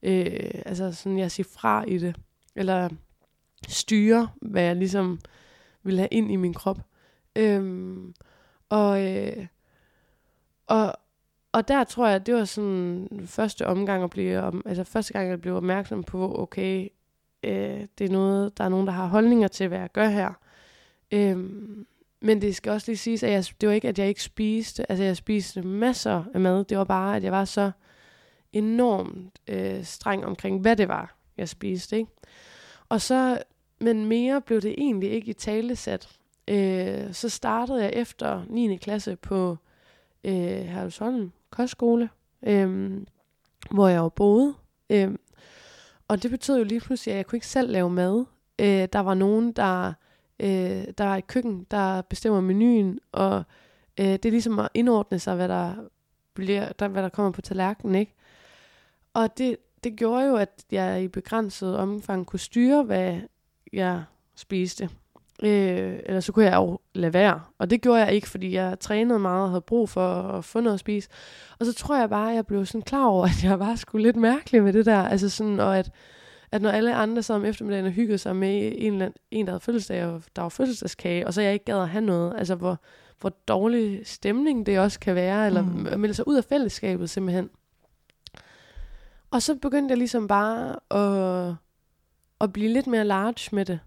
øh, 0.03 0.51
altså, 0.67 0.93
sådan, 0.93 1.19
jeg 1.19 1.31
siger 1.31 1.49
fra 1.57 1.85
i 1.85 1.99
det. 1.99 2.17
Eller 2.57 2.89
styre, 3.69 4.29
hvad 4.43 4.63
jeg 4.63 4.77
ligesom 4.77 5.21
ville 5.87 6.01
have 6.01 6.09
ind 6.11 6.33
i 6.33 6.37
min 6.37 6.55
krop. 6.55 6.79
Øhm, 7.37 8.15
og, 8.69 9.17
øh, 9.17 9.47
og, 10.67 10.93
og 11.53 11.69
der 11.69 11.85
tror 11.85 12.09
jeg, 12.09 12.27
det 12.27 12.35
var 12.35 12.45
sådan 12.45 13.09
første 13.27 13.67
omgang 13.67 14.05
at 14.05 14.11
blive, 14.11 14.41
om, 14.41 14.63
altså 14.67 14.85
første 14.85 15.13
gang 15.13 15.29
jeg 15.29 15.41
blev 15.41 15.57
opmærksom 15.57 16.03
på, 16.05 16.43
okay, 16.43 16.89
øh, 17.43 17.87
det 17.99 18.05
er 18.05 18.13
noget, 18.13 18.59
der 18.59 18.65
er 18.65 18.69
nogen, 18.69 18.87
der 18.87 18.93
har 18.93 19.07
holdninger 19.07 19.49
til, 19.49 19.69
hvad 19.69 19.79
jeg 19.79 19.93
gør 19.93 20.09
her. 20.09 20.33
Øhm, 21.11 21.87
men 22.21 22.41
det 22.41 22.57
skal 22.57 22.73
også 22.73 22.91
lige 22.91 22.97
siges, 22.99 23.23
at 23.23 23.33
jeg, 23.33 23.45
det 23.61 23.69
var 23.69 23.75
ikke, 23.75 23.89
at 23.89 23.99
jeg 23.99 24.09
ikke 24.09 24.23
spiste. 24.23 24.91
Altså, 24.91 25.05
jeg 25.05 25.17
spiste 25.17 25.63
masser 25.63 26.25
af 26.35 26.41
mad. 26.41 26.65
Det 26.65 26.79
var 26.79 26.85
bare, 26.85 27.17
at 27.17 27.25
jeg 27.25 27.33
var 27.33 27.45
så 27.45 27.71
enormt 28.53 29.39
øh, 29.49 29.85
streng 29.85 30.25
omkring, 30.25 30.61
hvad 30.61 30.77
det 30.77 30.89
var, 30.89 31.17
jeg 31.37 31.49
spiste. 31.49 31.97
Ikke? 31.97 32.11
Og 32.89 33.01
så 33.01 33.39
men 33.81 34.07
mere 34.07 34.41
blev 34.41 34.61
det 34.61 34.75
egentlig 34.79 35.11
ikke 35.11 35.31
i 35.31 35.33
talesat. 35.33 36.09
Øh, 36.49 37.13
så 37.13 37.29
startede 37.29 37.83
jeg 37.83 37.93
efter 37.93 38.45
9. 38.49 38.77
klasse 38.77 39.17
på 39.17 39.57
øh, 40.25 40.33
Herlevsholm 40.35 41.33
Kostskole, 41.51 42.11
øh, 42.43 43.01
hvor 43.71 43.89
jeg 43.89 43.99
jo 43.99 44.09
boede. 44.09 44.55
Øh, 44.91 45.15
og 46.09 46.23
det 46.23 46.31
betød 46.31 46.59
jo 46.59 46.65
lige 46.65 46.81
pludselig, 46.81 47.13
at 47.13 47.17
jeg 47.17 47.27
kunne 47.27 47.37
ikke 47.37 47.47
selv 47.47 47.71
lave 47.71 47.91
mad. 47.91 48.25
Øh, 48.59 48.89
der 48.93 49.01
var 49.01 49.15
nogen, 49.15 49.53
der, 49.53 49.93
øh, 50.41 50.85
der 50.99 51.05
er 51.05 51.17
et 51.17 51.27
køkken, 51.27 51.67
der 51.71 52.03
bestemmer 52.03 52.41
menuen, 52.41 52.99
og 53.13 53.45
øh, 54.01 54.07
det 54.07 54.25
er 54.25 54.31
ligesom 54.31 54.59
at 54.59 54.69
indordne 54.75 55.19
sig, 55.19 55.37
hvad 55.37 55.49
der, 55.49 55.75
bliver, 56.35 56.73
der, 56.73 56.89
hvad 56.89 57.03
der 57.03 57.09
kommer 57.09 57.33
på 57.33 57.41
tallerkenen, 57.41 57.95
ikke? 57.95 58.15
Og 59.15 59.39
det, 59.39 59.57
det 59.85 59.97
gjorde 59.97 60.27
jo, 60.27 60.37
at 60.37 60.65
jeg 60.71 61.03
i 61.03 61.09
begrænset 61.09 61.77
omfang 61.77 62.27
kunne 62.27 62.41
styre, 62.41 62.83
hvad, 62.83 63.21
jeg 63.73 64.05
spiste. 64.37 64.89
Øh, 65.43 65.99
eller 66.07 66.21
så 66.21 66.33
kunne 66.33 66.45
jeg 66.45 66.55
jo 66.55 66.79
lade 66.95 67.15
være. 67.15 67.41
Og 67.59 67.71
det 67.71 67.83
gjorde 67.83 68.01
jeg 68.01 68.13
ikke, 68.13 68.29
fordi 68.29 68.53
jeg 68.53 68.81
trænede 68.81 69.19
meget 69.19 69.43
og 69.43 69.49
havde 69.49 69.61
brug 69.61 69.89
for 69.89 70.23
at 70.23 70.45
få 70.45 70.61
noget 70.61 70.75
at 70.75 70.81
spise. 70.81 71.09
Og 71.59 71.67
så 71.67 71.75
tror 71.75 71.99
jeg 71.99 72.11
bare, 72.11 72.31
at 72.31 72.37
jeg 72.37 72.47
blev 72.47 72.67
sådan 72.67 72.83
klar 72.83 73.07
over, 73.07 73.27
at 73.37 73.45
jeg 73.45 73.61
var 73.61 73.75
sgu 73.75 73.99
lidt 73.99 74.17
mærkelig 74.17 74.63
med 74.63 74.73
det 74.73 74.87
der. 74.87 75.03
Altså 75.03 75.29
sådan, 75.29 75.61
og 75.61 75.79
at, 75.79 75.91
at 76.53 76.63
når 76.63 76.71
alle 76.71 76.95
andre 76.95 77.23
så 77.23 77.35
om 77.35 77.45
eftermiddagen 77.45 77.93
hyggede 77.93 78.19
sig 78.19 78.37
med 78.37 78.73
en, 78.77 78.93
eller 78.93 79.09
en 79.31 79.47
der 79.47 79.53
havde 79.53 79.61
fødselsdag, 79.61 80.05
og 80.05 80.23
der 80.37 80.43
var 80.43 80.49
fødselsdagskage, 80.49 81.27
og 81.27 81.35
så 81.35 81.43
jeg 81.43 81.53
ikke 81.53 81.65
gad 81.65 81.79
at 81.79 81.89
have 81.89 82.05
noget. 82.05 82.35
Altså 82.39 82.55
hvor, 82.55 82.81
hvor 83.21 83.31
dårlig 83.49 84.01
stemning 84.05 84.67
det 84.67 84.79
også 84.79 85.01
kan 85.01 85.15
være, 85.15 85.47
eller 85.47 85.63
mm. 85.63 86.01
melde 86.01 86.15
sig 86.15 86.29
ud 86.29 86.37
af 86.37 86.45
fællesskabet 86.45 87.11
simpelthen. 87.11 87.51
Og 89.31 89.43
så 89.43 89.55
begyndte 89.55 89.93
jeg 89.93 89.99
ligesom 89.99 90.29
bare 90.29 90.77
at 90.91 91.55
at 92.41 92.53
blive 92.53 92.73
lidt 92.73 92.87
mere 92.87 93.05
large 93.05 93.49
med 93.57 93.65
det. 93.65 93.81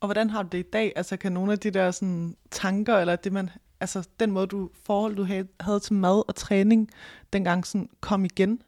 Og 0.00 0.06
hvordan 0.06 0.30
har 0.30 0.42
du 0.42 0.48
det 0.52 0.58
i 0.58 0.70
dag? 0.70 0.92
Altså 0.96 1.16
kan 1.16 1.32
nogle 1.32 1.52
af 1.52 1.58
de 1.58 1.70
der 1.70 1.90
sådan, 1.90 2.36
tanker, 2.50 2.96
eller 2.96 3.16
det 3.16 3.32
man, 3.32 3.50
altså 3.80 4.08
den 4.20 4.30
måde, 4.30 4.46
du 4.46 4.70
forhold, 4.82 5.16
du 5.16 5.22
havde, 5.60 5.80
til 5.80 5.94
mad 5.94 6.28
og 6.28 6.34
træning, 6.34 6.90
dengang 7.32 7.66
sådan 7.66 7.88
kom 8.00 8.24
igen? 8.24 8.62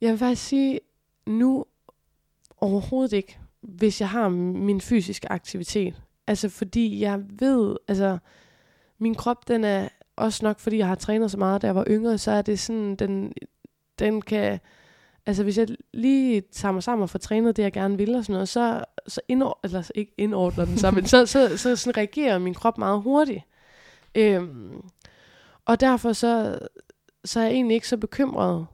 Jeg 0.00 0.10
vil 0.10 0.18
faktisk 0.18 0.46
sige, 0.46 0.80
nu 1.26 1.64
overhovedet 2.56 3.12
ikke, 3.12 3.38
hvis 3.60 4.00
jeg 4.00 4.08
har 4.08 4.28
min 4.28 4.80
fysiske 4.80 5.32
aktivitet. 5.32 6.02
Altså 6.26 6.48
fordi 6.48 7.00
jeg 7.00 7.22
ved, 7.28 7.76
altså 7.88 8.18
min 8.98 9.14
krop, 9.14 9.48
den 9.48 9.64
er 9.64 9.88
også 10.16 10.44
nok, 10.44 10.60
fordi 10.60 10.78
jeg 10.78 10.86
har 10.86 10.94
trænet 10.94 11.30
så 11.30 11.38
meget, 11.38 11.62
da 11.62 11.66
jeg 11.66 11.74
var 11.74 11.84
yngre, 11.88 12.18
så 12.18 12.30
er 12.30 12.42
det 12.42 12.58
sådan, 12.58 12.96
den, 12.96 13.32
den 13.98 14.22
kan, 14.22 14.60
Altså 15.26 15.42
hvis 15.42 15.58
jeg 15.58 15.68
lige 15.92 16.40
tager 16.40 16.72
mig 16.72 16.82
sammen 16.82 17.02
og 17.02 17.10
får 17.10 17.18
trænet 17.18 17.56
det, 17.56 17.62
jeg 17.62 17.72
gerne 17.72 17.96
vil 17.96 18.14
og 18.14 18.24
sådan 18.24 18.32
noget, 18.32 18.48
så, 18.48 18.84
så 19.06 19.20
indord, 19.28 19.60
eller 19.64 19.90
ikke 19.94 20.14
indordner 20.18 20.64
den 20.64 20.78
sig, 20.78 20.94
men 20.94 21.06
så, 21.06 21.26
så, 21.26 21.56
så 21.56 21.76
sådan 21.76 21.96
reagerer 21.96 22.38
min 22.38 22.54
krop 22.54 22.78
meget 22.78 23.02
hurtigt. 23.02 23.42
Øhm, 24.14 24.82
og 25.64 25.80
derfor 25.80 26.12
så, 26.12 26.58
så 27.24 27.40
er 27.40 27.44
jeg 27.44 27.52
egentlig 27.52 27.74
ikke 27.74 27.88
så 27.88 27.96
bekymret 27.96 28.66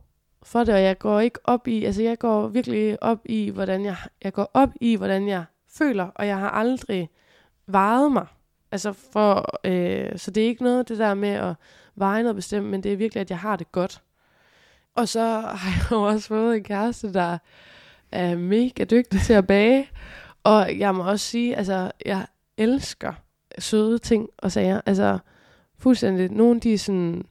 for 0.43 0.65
det, 0.65 0.75
og 0.75 0.83
jeg 0.83 0.99
går 0.99 1.21
ikke 1.21 1.39
op 1.45 1.69
i, 1.69 1.85
altså 1.85 2.03
jeg 2.03 2.19
går 2.19 2.49
virkelig 2.49 3.03
op 3.03 3.21
i, 3.25 3.51
hvordan 3.51 3.85
jeg, 3.85 3.97
jeg 4.25 4.33
går 4.33 4.51
op 4.55 4.71
i, 4.81 4.97
hvordan 4.97 5.29
jeg 5.29 5.45
føler, 5.79 6.05
og 6.05 6.27
jeg 6.27 6.39
har 6.39 6.51
aldrig 6.51 7.11
varet 7.67 8.13
mig. 8.13 8.27
Altså 8.73 8.93
for, 8.93 9.61
øh, 9.65 10.19
så 10.19 10.31
det 10.31 10.43
er 10.43 10.47
ikke 10.47 10.63
noget 10.63 10.89
det 10.89 10.99
der 10.99 11.15
med 11.15 11.29
at 11.29 11.55
veje 11.95 12.23
noget 12.23 12.37
bestemt, 12.37 12.67
men 12.67 12.83
det 12.83 12.93
er 12.93 12.97
virkelig, 12.97 13.21
at 13.21 13.31
jeg 13.31 13.39
har 13.39 13.57
det 13.57 13.73
godt. 13.73 14.03
Og 14.97 15.09
så 15.09 15.21
har 15.41 15.71
jeg 15.71 15.93
jo 15.93 16.03
også 16.03 16.29
fået 16.29 16.57
en 16.57 16.65
kæreste, 16.65 17.13
der 17.13 17.39
er 18.13 18.37
mega 18.37 18.85
dygtig 18.85 19.21
til 19.21 19.33
at 19.33 19.47
bage. 19.47 19.89
Og 20.45 20.79
jeg 20.79 20.95
må 20.95 21.11
også 21.11 21.27
sige, 21.27 21.57
altså, 21.57 21.91
jeg 22.07 22.27
elsker 22.59 23.13
søde 23.59 23.99
ting 23.99 24.29
og 24.39 24.53
sager. 24.53 24.81
Altså, 24.87 25.19
fuldstændig. 25.79 26.31
Nogle 26.31 26.61
de 26.61 26.75
er 26.75 26.79
sådan 26.79 27.25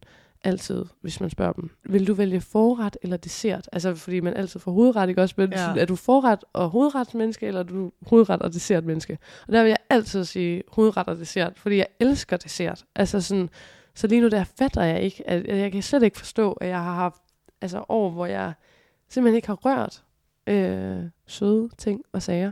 altid, 0.43 0.86
hvis 1.01 1.20
man 1.20 1.30
spørger 1.30 1.53
dem, 1.53 1.70
vil 1.86 2.07
du 2.07 2.14
vælge 2.14 2.41
forret 2.41 2.97
eller 3.01 3.18
dessert? 3.18 3.70
Altså, 3.72 3.95
fordi 3.95 4.20
man 4.20 4.34
altid 4.34 4.59
får 4.59 4.72
hovedret, 4.72 5.09
ikke 5.09 5.22
også? 5.22 5.36
Men 5.38 5.51
ja. 5.51 5.76
er 5.78 5.86
du 5.86 5.95
forret 5.95 6.39
og 6.53 6.70
hovedretsmenneske, 6.70 7.47
eller 7.47 7.59
er 7.59 7.64
du 7.64 7.91
hovedret 8.07 8.41
og 8.41 8.53
dessertmenneske? 8.53 9.18
Og 9.47 9.53
der 9.53 9.62
vil 9.64 9.70
jeg 9.70 9.78
altid 9.89 10.26
sige 10.26 10.64
hovedret 10.72 11.07
og 11.07 11.18
dessert, 11.18 11.53
fordi 11.59 11.78
jeg 11.78 11.88
elsker 11.99 12.38
dessert. 12.38 12.86
Altså 12.95 13.22
sådan, 13.22 13.49
så 13.95 14.07
lige 14.07 14.22
nu 14.22 14.28
der 14.28 14.43
fatter 14.43 14.84
jeg 14.84 15.01
ikke, 15.01 15.30
at 15.30 15.57
jeg 15.57 15.72
kan 15.72 15.82
slet 15.82 16.03
ikke 16.03 16.18
forstå, 16.18 16.51
at 16.51 16.68
jeg 16.68 16.84
har 16.84 16.93
haft 16.93 17.20
altså 17.62 17.86
år, 17.89 18.09
hvor 18.09 18.26
jeg 18.26 18.53
simpelthen 19.09 19.36
ikke 19.36 19.47
har 19.47 19.55
rørt 19.55 20.03
øh, 20.47 21.03
søde 21.28 21.70
ting 21.78 22.03
og 22.12 22.22
sager. 22.22 22.51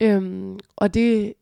Øhm, 0.00 0.58
og 0.76 0.94
det, 0.94 1.34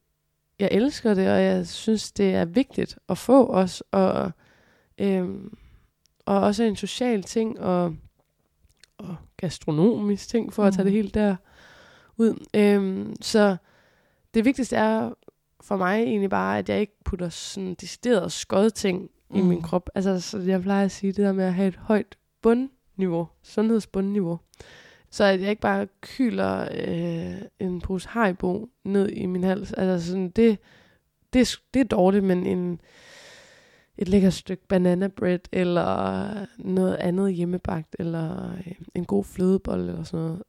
jeg 0.58 0.68
elsker 0.72 1.14
det, 1.14 1.30
og 1.30 1.42
jeg 1.42 1.66
synes, 1.66 2.12
det 2.12 2.34
er 2.34 2.44
vigtigt 2.44 2.98
at 3.08 3.18
få 3.18 3.46
os, 3.46 3.82
og, 3.90 4.32
øhm, 4.98 5.58
og 6.26 6.40
også 6.40 6.62
en 6.62 6.76
social 6.76 7.22
ting, 7.22 7.60
og, 7.60 7.96
og 8.98 9.16
gastronomisk 9.36 10.28
ting, 10.28 10.52
for 10.52 10.62
mm. 10.62 10.66
at 10.66 10.74
tage 10.74 10.84
det 10.84 10.92
mm. 10.92 10.96
helt 10.96 11.14
der 11.14 11.36
ud. 12.16 12.46
Øhm, 12.54 13.14
så 13.20 13.56
det 14.34 14.44
vigtigste 14.44 14.76
er 14.76 15.12
for 15.60 15.76
mig 15.76 16.02
egentlig 16.02 16.30
bare, 16.30 16.58
at 16.58 16.68
jeg 16.68 16.80
ikke 16.80 17.04
putter 17.04 17.28
sådan 17.28 17.74
decideret 17.74 18.32
skød 18.32 18.70
ting 18.70 19.10
mm. 19.30 19.36
i 19.36 19.40
min 19.40 19.58
mm. 19.58 19.62
krop. 19.62 19.90
Altså, 19.94 20.20
så 20.20 20.38
jeg 20.38 20.62
plejer 20.62 20.84
at 20.84 20.90
sige 20.90 21.12
det 21.12 21.24
der 21.24 21.32
med 21.32 21.44
at 21.44 21.54
have 21.54 21.68
et 21.68 21.76
højt 21.76 22.18
niveau, 22.96 23.28
sundhedsbundniveau. 23.42 24.38
Så 25.10 25.24
at 25.24 25.40
jeg 25.40 25.50
ikke 25.50 25.62
bare 25.62 25.86
kyler 26.00 26.68
øh, 26.72 27.42
en 27.58 27.80
pose 27.80 28.08
haribo 28.08 28.68
ned 28.84 29.08
i 29.08 29.26
min 29.26 29.44
hals. 29.44 29.72
Altså 29.72 30.08
sådan, 30.08 30.30
det, 30.30 30.58
det, 31.32 31.60
det 31.74 31.80
er 31.80 31.84
dårligt, 31.84 32.24
men 32.24 32.46
en, 32.46 32.80
et 33.98 34.08
lækkert 34.08 34.32
stykke 34.32 34.66
banana 34.68 35.08
bread, 35.08 35.38
eller 35.52 36.28
noget 36.58 36.94
andet 36.94 37.34
hjemmebagt, 37.34 37.96
eller 37.98 38.52
øh, 38.52 38.72
en 38.94 39.04
god 39.04 39.24
flødebold, 39.24 39.88
eller 39.88 40.02
sådan 40.02 40.24
noget. 40.24 40.42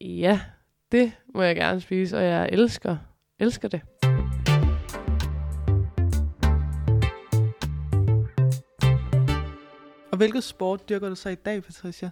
Ja, 0.00 0.40
det 0.92 1.12
må 1.34 1.42
jeg 1.42 1.56
gerne 1.56 1.80
spise, 1.80 2.16
og 2.16 2.24
jeg 2.24 2.48
elsker, 2.52 2.96
elsker 3.38 3.68
det. 3.68 3.80
Hvilket 10.20 10.44
sport 10.44 10.88
dyrker 10.88 11.08
du 11.08 11.14
så 11.14 11.28
i 11.28 11.34
dag, 11.34 11.62
Patricia? 11.62 12.10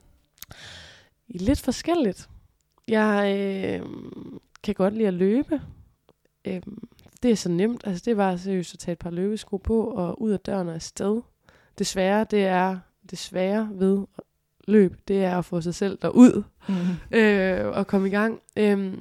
Lidt 1.28 1.60
forskelligt. 1.60 2.28
Jeg 2.88 3.36
øh, 3.38 3.86
kan 4.62 4.74
godt 4.74 4.94
lide 4.94 5.08
at 5.08 5.14
løbe. 5.14 5.60
Øh, 6.44 6.62
det 7.22 7.30
er 7.30 7.36
så 7.36 7.48
nemt. 7.48 7.86
Altså, 7.86 8.02
det 8.04 8.16
var 8.16 8.36
seriøst 8.36 8.74
at 8.74 8.78
tage 8.78 8.92
et 8.92 8.98
par 8.98 9.10
løbesko 9.10 9.56
på 9.56 9.84
og 9.84 10.22
ud 10.22 10.30
af 10.30 10.40
døren 10.40 10.68
og 10.68 10.74
afsted. 10.74 11.20
Desværre, 11.78 12.26
det 12.30 12.44
er 12.44 12.78
desværre 13.10 13.68
ved 13.72 14.06
løb, 14.68 14.96
det 15.08 15.24
er 15.24 15.38
at 15.38 15.44
få 15.44 15.60
sig 15.60 15.74
selv 15.74 15.98
derud 16.02 16.42
mm. 16.68 17.18
øh, 17.18 17.66
og 17.66 17.86
komme 17.86 18.08
i 18.08 18.10
gang. 18.10 18.40
Øh, 18.56 18.94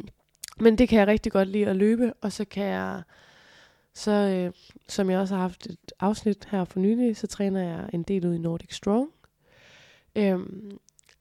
men 0.59 0.77
det 0.77 0.89
kan 0.89 0.99
jeg 0.99 1.07
rigtig 1.07 1.31
godt 1.31 1.47
lide 1.47 1.67
at 1.67 1.75
løbe, 1.75 2.13
og 2.21 2.31
så 2.31 2.45
kan 2.45 2.65
jeg, 2.65 3.01
så 3.97 4.11
øh, 4.11 4.51
som 4.87 5.09
jeg 5.09 5.19
også 5.19 5.35
har 5.35 5.41
haft 5.41 5.65
et 5.65 5.91
afsnit 5.99 6.47
her 6.51 6.63
for 6.63 6.79
nylig, 6.79 7.17
så 7.17 7.27
træner 7.27 7.61
jeg 7.61 7.89
en 7.93 8.03
del 8.03 8.27
ud 8.27 8.33
i 8.33 8.37
Nordic 8.37 8.75
Strong. 8.75 9.09
Øh, 10.15 10.39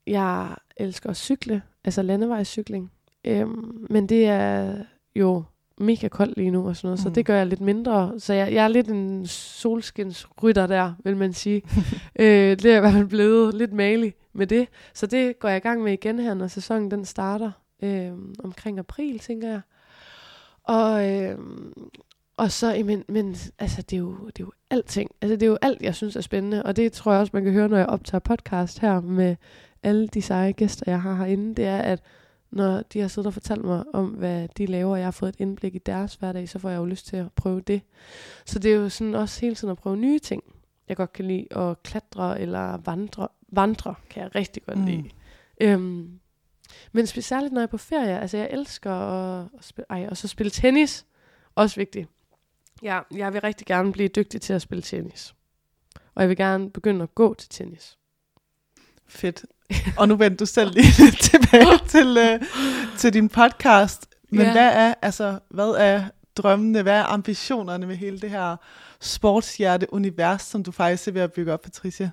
jeg 0.06 0.56
elsker 0.76 1.10
at 1.10 1.16
cykle, 1.16 1.62
altså 1.84 2.02
landevejscykling. 2.02 2.92
Øhm, 3.24 3.86
men 3.90 4.08
det 4.08 4.26
er 4.26 4.74
jo 5.14 5.44
mega 5.78 6.08
koldt 6.08 6.36
lige 6.36 6.50
nu 6.50 6.68
og 6.68 6.76
sådan 6.76 6.86
noget, 6.86 7.00
mm. 7.00 7.02
så 7.02 7.10
det 7.10 7.26
gør 7.26 7.36
jeg 7.36 7.46
lidt 7.46 7.60
mindre. 7.60 8.20
Så 8.20 8.32
jeg, 8.32 8.52
jeg 8.52 8.64
er 8.64 8.68
lidt 8.68 8.88
en 8.88 9.26
solskinsrytter 9.26 10.66
der, 10.66 10.94
vil 11.04 11.16
man 11.16 11.32
sige. 11.32 11.62
øh, 12.20 12.56
det 12.56 12.64
er 12.64 12.76
i 12.76 12.80
hvert 12.80 12.92
fald 12.92 13.08
blevet 13.08 13.54
lidt 13.54 13.72
malig 13.72 14.14
med 14.32 14.46
det. 14.46 14.68
Så 14.94 15.06
det 15.06 15.38
går 15.38 15.48
jeg 15.48 15.56
i 15.56 15.60
gang 15.60 15.82
med 15.82 15.92
igen 15.92 16.18
her, 16.18 16.34
når 16.34 16.46
sæsonen 16.46 16.90
den 16.90 17.04
starter 17.04 17.50
øh, 17.82 18.12
omkring 18.38 18.78
april, 18.78 19.18
tænker 19.18 19.48
jeg. 19.48 19.60
Og, 20.62 21.12
øh, 21.12 21.38
og 22.36 22.52
så, 22.52 22.82
men, 22.84 23.04
men 23.08 23.36
altså, 23.58 23.82
det 23.82 23.96
er, 23.96 24.00
jo, 24.00 24.26
det 24.26 24.40
er 24.40 24.44
jo 24.44 24.52
alting. 24.70 25.10
Altså, 25.20 25.36
det 25.36 25.42
er 25.42 25.46
jo 25.46 25.58
alt, 25.62 25.82
jeg 25.82 25.94
synes 25.94 26.16
er 26.16 26.20
spændende. 26.20 26.62
Og 26.62 26.76
det 26.76 26.92
tror 26.92 27.12
jeg 27.12 27.20
også, 27.20 27.30
man 27.34 27.44
kan 27.44 27.52
høre, 27.52 27.68
når 27.68 27.76
jeg 27.76 27.86
optager 27.86 28.18
podcast 28.20 28.78
her 28.78 29.00
med 29.00 29.36
alle 29.82 30.08
de 30.08 30.22
seje 30.22 30.52
gæster, 30.52 30.84
jeg 30.86 31.02
har 31.02 31.14
herinde, 31.14 31.54
det 31.54 31.64
er, 31.64 31.78
at 31.78 32.02
når 32.50 32.82
de 32.82 33.00
har 33.00 33.08
siddet 33.08 33.26
og 33.26 33.32
fortalt 33.32 33.64
mig 33.64 33.84
om, 33.94 34.06
hvad 34.06 34.48
de 34.48 34.66
laver, 34.66 34.92
og 34.92 34.98
jeg 34.98 35.06
har 35.06 35.10
fået 35.10 35.28
et 35.28 35.40
indblik 35.40 35.74
i 35.74 35.78
deres 35.78 36.14
hverdag, 36.14 36.48
så 36.48 36.58
får 36.58 36.70
jeg 36.70 36.78
jo 36.78 36.84
lyst 36.84 37.06
til 37.06 37.16
at 37.16 37.32
prøve 37.32 37.60
det. 37.60 37.82
Så 38.44 38.58
det 38.58 38.72
er 38.72 38.76
jo 38.76 38.88
sådan 38.88 39.14
også 39.14 39.40
hele 39.40 39.54
tiden 39.54 39.70
at 39.70 39.78
prøve 39.78 39.96
nye 39.96 40.18
ting. 40.18 40.42
Jeg 40.88 40.96
godt 40.96 41.12
kan 41.12 41.24
lide 41.24 41.56
at 41.56 41.82
klatre 41.82 42.40
eller 42.40 42.76
vandre. 42.76 43.28
Vandre 43.52 43.94
kan 44.10 44.22
jeg 44.22 44.34
rigtig 44.34 44.62
godt 44.62 44.78
mm. 44.78 44.84
lide. 44.84 45.04
Øhm, 45.60 46.20
men 46.92 47.06
specielt 47.06 47.52
når 47.52 47.60
jeg 47.60 47.66
er 47.66 47.70
på 47.70 47.78
ferie, 47.78 48.20
altså 48.20 48.36
jeg 48.36 48.48
elsker 48.50 48.92
at, 48.92 49.48
at 49.58 49.64
spille, 49.64 49.86
ej, 49.90 50.06
og 50.10 50.16
så 50.16 50.28
spille 50.28 50.50
tennis. 50.50 51.06
Også 51.54 51.76
vigtigt. 51.76 52.08
Ja, 52.82 53.00
jeg 53.14 53.32
vil 53.32 53.40
rigtig 53.40 53.66
gerne 53.66 53.92
blive 53.92 54.08
dygtig 54.08 54.40
til 54.40 54.52
at 54.52 54.62
spille 54.62 54.82
tennis. 54.82 55.34
Og 56.14 56.22
jeg 56.22 56.28
vil 56.28 56.36
gerne 56.36 56.70
begynde 56.70 57.02
at 57.02 57.14
gå 57.14 57.34
til 57.34 57.48
tennis. 57.48 57.98
Fedt. 59.08 59.44
Og 59.98 60.08
nu 60.08 60.16
vender 60.16 60.36
du 60.36 60.46
selv 60.46 60.70
lige 60.74 61.10
tilbage 61.30 61.78
til, 61.94 62.18
uh, 62.18 62.46
til 62.98 63.12
din 63.12 63.28
podcast. 63.28 64.06
Men 64.30 64.40
ja. 64.40 64.52
hvad 64.52 64.72
er, 64.72 64.94
altså, 65.02 65.38
hvad 65.50 65.74
er 65.78 66.04
drømmene, 66.36 66.82
hvad 66.82 66.98
er 66.98 67.04
ambitionerne 67.04 67.86
med 67.86 67.96
hele 67.96 68.20
det 68.20 68.30
her 68.30 68.56
sportshjerte-univers, 69.00 70.42
som 70.42 70.62
du 70.62 70.72
faktisk 70.72 71.08
er 71.08 71.12
ved 71.12 71.20
at 71.20 71.32
bygge 71.32 71.52
op, 71.52 71.62
Patricia? 71.62 72.10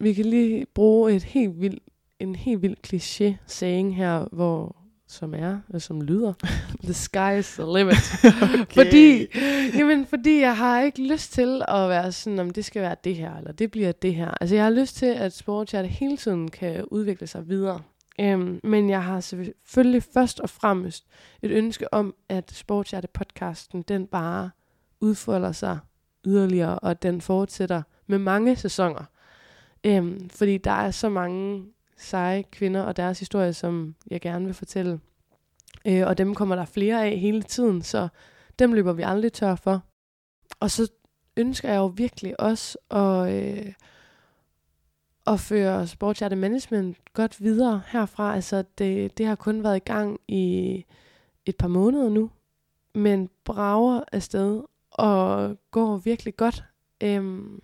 Vi 0.00 0.12
kan 0.12 0.24
lige 0.24 0.66
bruge 0.74 1.12
et 1.12 1.22
helt 1.22 1.60
vild, 1.60 1.78
en 2.20 2.34
helt 2.34 2.62
vild 2.62 2.76
kliché-saying 2.86 3.94
her, 3.94 4.28
hvor 4.32 4.76
som 5.08 5.34
er, 5.34 5.58
og 5.74 5.82
som 5.82 6.02
lyder, 6.02 6.32
the 6.84 6.94
sky 6.94 7.38
is 7.38 7.54
the 7.54 7.78
limit. 7.78 7.96
okay. 8.60 8.74
Fordi, 8.74 9.26
jamen, 9.78 10.06
fordi 10.06 10.40
jeg 10.40 10.56
har 10.56 10.80
ikke 10.80 11.12
lyst 11.12 11.32
til 11.32 11.62
at 11.68 11.88
være 11.88 12.12
sådan, 12.12 12.38
om 12.38 12.50
det 12.50 12.64
skal 12.64 12.82
være 12.82 12.96
det 13.04 13.16
her, 13.16 13.36
eller 13.36 13.52
det 13.52 13.70
bliver 13.70 13.92
det 13.92 14.14
her. 14.14 14.30
Altså 14.40 14.54
jeg 14.54 14.64
har 14.64 14.70
lyst 14.70 14.96
til, 14.96 15.06
at 15.06 15.32
sportshjerte 15.32 15.88
hele 15.88 16.16
tiden 16.16 16.50
kan 16.50 16.84
udvikle 16.84 17.26
sig 17.26 17.48
videre. 17.48 17.80
Um, 18.22 18.60
men 18.64 18.90
jeg 18.90 19.04
har 19.04 19.20
selvfølgelig 19.20 20.02
først 20.02 20.40
og 20.40 20.50
fremmest 20.50 21.06
et 21.42 21.50
ønske 21.50 21.94
om, 21.94 22.14
at 22.28 22.52
sportshjerte-podcasten, 22.52 23.82
den 23.82 24.06
bare 24.06 24.50
udfolder 25.00 25.52
sig 25.52 25.78
yderligere, 26.26 26.78
og 26.78 27.02
den 27.02 27.20
fortsætter 27.20 27.82
med 28.06 28.18
mange 28.18 28.56
sæsoner. 28.56 29.04
Um, 29.88 30.30
fordi 30.30 30.58
der 30.58 30.70
er 30.70 30.90
så 30.90 31.08
mange 31.08 31.64
seje 31.98 32.42
kvinder 32.42 32.82
og 32.82 32.96
deres 32.96 33.18
historie, 33.18 33.52
som 33.52 33.94
jeg 34.10 34.20
gerne 34.20 34.44
vil 34.44 34.54
fortælle. 34.54 35.00
Øh, 35.86 36.06
og 36.06 36.18
dem 36.18 36.34
kommer 36.34 36.56
der 36.56 36.64
flere 36.64 37.04
af 37.04 37.18
hele 37.18 37.42
tiden, 37.42 37.82
så 37.82 38.08
dem 38.58 38.72
løber 38.72 38.92
vi 38.92 39.02
aldrig 39.02 39.32
tør 39.32 39.54
for. 39.54 39.82
Og 40.60 40.70
så 40.70 40.92
ønsker 41.36 41.68
jeg 41.68 41.76
jo 41.76 41.86
virkelig 41.86 42.40
også 42.40 42.78
at, 42.90 43.32
øh, 43.32 43.72
at 45.26 45.40
føre 45.40 45.86
Sportshjerte 45.86 46.36
Management 46.36 46.96
godt 47.12 47.42
videre 47.42 47.82
herfra. 47.86 48.34
Altså 48.34 48.64
det, 48.78 49.18
det 49.18 49.26
har 49.26 49.34
kun 49.34 49.62
været 49.62 49.76
i 49.76 49.84
gang 49.84 50.20
i 50.28 50.84
et 51.46 51.56
par 51.56 51.68
måneder 51.68 52.08
nu, 52.08 52.30
men 52.94 53.30
brager 53.44 54.00
afsted 54.12 54.62
og 54.90 55.56
går 55.70 55.96
virkelig 55.96 56.36
godt. 56.36 56.64
Øhm, 57.02 57.62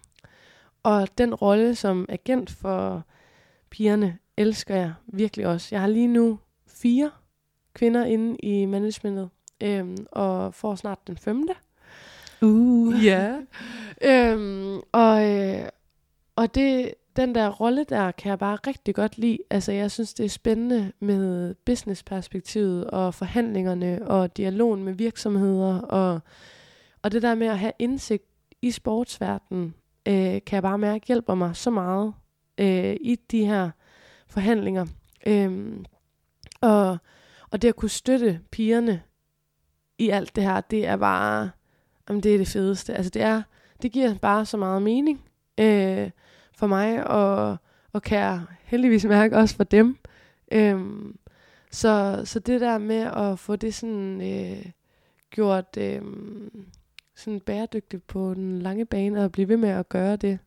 og 0.82 1.18
den 1.18 1.34
rolle 1.34 1.74
som 1.74 2.06
agent 2.08 2.50
for 2.50 3.04
pigerne 3.70 4.18
elsker 4.36 4.74
jeg 4.74 4.92
virkelig 5.06 5.46
også. 5.46 5.68
Jeg 5.70 5.80
har 5.80 5.88
lige 5.88 6.06
nu 6.06 6.38
fire 6.66 7.10
kvinder 7.74 8.04
inde 8.04 8.36
i 8.36 8.64
managementet, 8.64 9.28
øhm, 9.62 10.06
og 10.12 10.54
får 10.54 10.74
snart 10.74 11.06
den 11.06 11.16
femte. 11.16 11.54
Uh. 12.42 12.94
Ja. 13.04 13.36
øhm, 14.02 14.80
og, 14.92 15.30
øh, 15.30 15.68
og 16.36 16.54
det, 16.54 16.94
den 17.16 17.34
der 17.34 17.48
rolle 17.48 17.84
der 17.84 18.10
kan 18.10 18.30
jeg 18.30 18.38
bare 18.38 18.58
rigtig 18.66 18.94
godt 18.94 19.18
lide. 19.18 19.38
Altså 19.50 19.72
jeg 19.72 19.90
synes, 19.90 20.14
det 20.14 20.24
er 20.24 20.28
spændende 20.28 20.92
med 21.00 21.54
businessperspektivet 21.54 22.84
og 22.84 23.14
forhandlingerne 23.14 24.08
og 24.08 24.36
dialogen 24.36 24.84
med 24.84 24.92
virksomheder 24.92 25.78
og, 25.78 26.20
og 27.02 27.12
det 27.12 27.22
der 27.22 27.34
med 27.34 27.46
at 27.46 27.58
have 27.58 27.72
indsigt 27.78 28.24
i 28.62 28.70
sportsverdenen, 28.70 29.74
øh, 30.08 30.14
kan 30.14 30.52
jeg 30.52 30.62
bare 30.62 30.78
mærke 30.78 31.06
hjælper 31.06 31.34
mig 31.34 31.56
så 31.56 31.70
meget 31.70 32.12
øh, 32.58 32.96
i 33.00 33.16
de 33.30 33.44
her 33.46 33.70
forhandlinger. 34.28 34.86
Øhm, 35.26 35.84
og, 36.60 36.98
og 37.50 37.62
det 37.62 37.68
at 37.68 37.76
kunne 37.76 37.88
støtte 37.88 38.40
pigerne 38.50 39.02
i 39.98 40.08
alt 40.10 40.36
det 40.36 40.44
her, 40.44 40.60
det 40.60 40.86
er 40.86 40.96
bare, 40.96 41.50
jamen 42.08 42.22
det 42.22 42.34
er 42.34 42.38
det 42.38 42.48
fedeste. 42.48 42.94
Altså 42.94 43.10
det 43.10 43.22
er, 43.22 43.42
det 43.82 43.92
giver 43.92 44.14
bare 44.14 44.46
så 44.46 44.56
meget 44.56 44.82
mening 44.82 45.24
øh, 45.60 46.10
for 46.56 46.66
mig, 46.66 47.06
og, 47.06 47.56
og 47.92 48.02
kan 48.02 48.18
jeg 48.18 48.42
heldigvis 48.64 49.04
mærke 49.04 49.36
også 49.36 49.56
for 49.56 49.64
dem. 49.64 49.96
Øhm, 50.52 51.18
så, 51.70 52.22
så 52.24 52.38
det 52.38 52.60
der 52.60 52.78
med 52.78 53.10
at 53.16 53.38
få 53.38 53.56
det 53.56 53.74
sådan 53.74 54.20
øh, 54.20 54.66
gjort 55.30 55.76
øh, 55.78 56.02
sådan 57.14 57.40
bæredygtigt 57.40 58.06
på 58.06 58.34
den 58.34 58.62
lange 58.62 58.86
bane, 58.86 59.24
og 59.24 59.32
blive 59.32 59.48
ved 59.48 59.56
med 59.56 59.68
at 59.68 59.88
gøre 59.88 60.16
det 60.16 60.38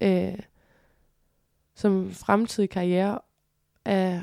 øh, 0.00 0.38
som 1.74 2.10
fremtidig 2.12 2.70
karriere, 2.70 3.18
er, 3.84 4.20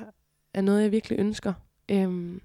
er 0.54 0.62
noget, 0.62 0.84
jeg 0.84 0.92
virkelig 0.92 1.20
ønsker. 1.20 1.54
Øhm, 1.90 2.42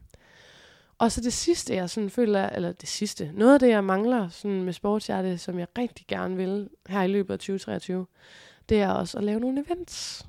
og 0.98 1.12
så 1.12 1.20
det 1.20 1.32
sidste, 1.32 1.74
jeg 1.74 1.90
sådan 1.90 2.10
føler, 2.10 2.48
eller 2.48 2.72
det 2.72 2.88
sidste, 2.88 3.30
noget 3.34 3.54
af 3.54 3.60
det, 3.60 3.68
jeg 3.68 3.84
mangler 3.84 4.28
sådan 4.28 4.62
med 4.62 4.72
sportshjerte, 4.72 5.38
som 5.38 5.58
jeg 5.58 5.66
rigtig 5.78 6.06
gerne 6.08 6.36
vil 6.36 6.68
her 6.88 7.02
i 7.02 7.08
løbet 7.08 7.34
af 7.34 7.38
2023, 7.38 8.06
det 8.68 8.80
er 8.80 8.90
også 8.90 9.18
at 9.18 9.24
lave 9.24 9.40
nogle 9.40 9.64
events. 9.66 10.26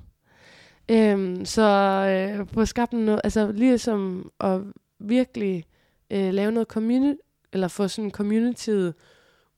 Øhm, 0.88 1.44
så 1.44 1.62
øh, 2.08 2.46
på 2.46 2.64
skabt 2.64 2.92
noget, 2.92 3.20
altså 3.24 3.52
ligesom 3.52 4.32
at 4.40 4.60
virkelig 4.98 5.64
øh, 6.10 6.34
lave 6.34 6.52
noget 6.52 6.68
community, 6.68 7.20
eller 7.52 7.68
få 7.68 7.88
sådan 7.88 8.10
communityet 8.10 8.94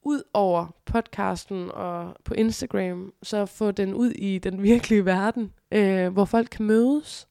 ud 0.08 0.22
over 0.34 0.66
podcasten 0.86 1.70
og 1.74 2.16
på 2.24 2.34
Instagram, 2.34 3.12
så 3.22 3.46
få 3.46 3.70
den 3.70 3.94
ud 3.94 4.10
i 4.10 4.38
den 4.38 4.62
virkelige 4.62 5.04
verden, 5.04 5.52
øh, 5.72 6.08
hvor 6.12 6.24
folk 6.24 6.48
kan 6.50 6.64
mødes. 6.64 7.28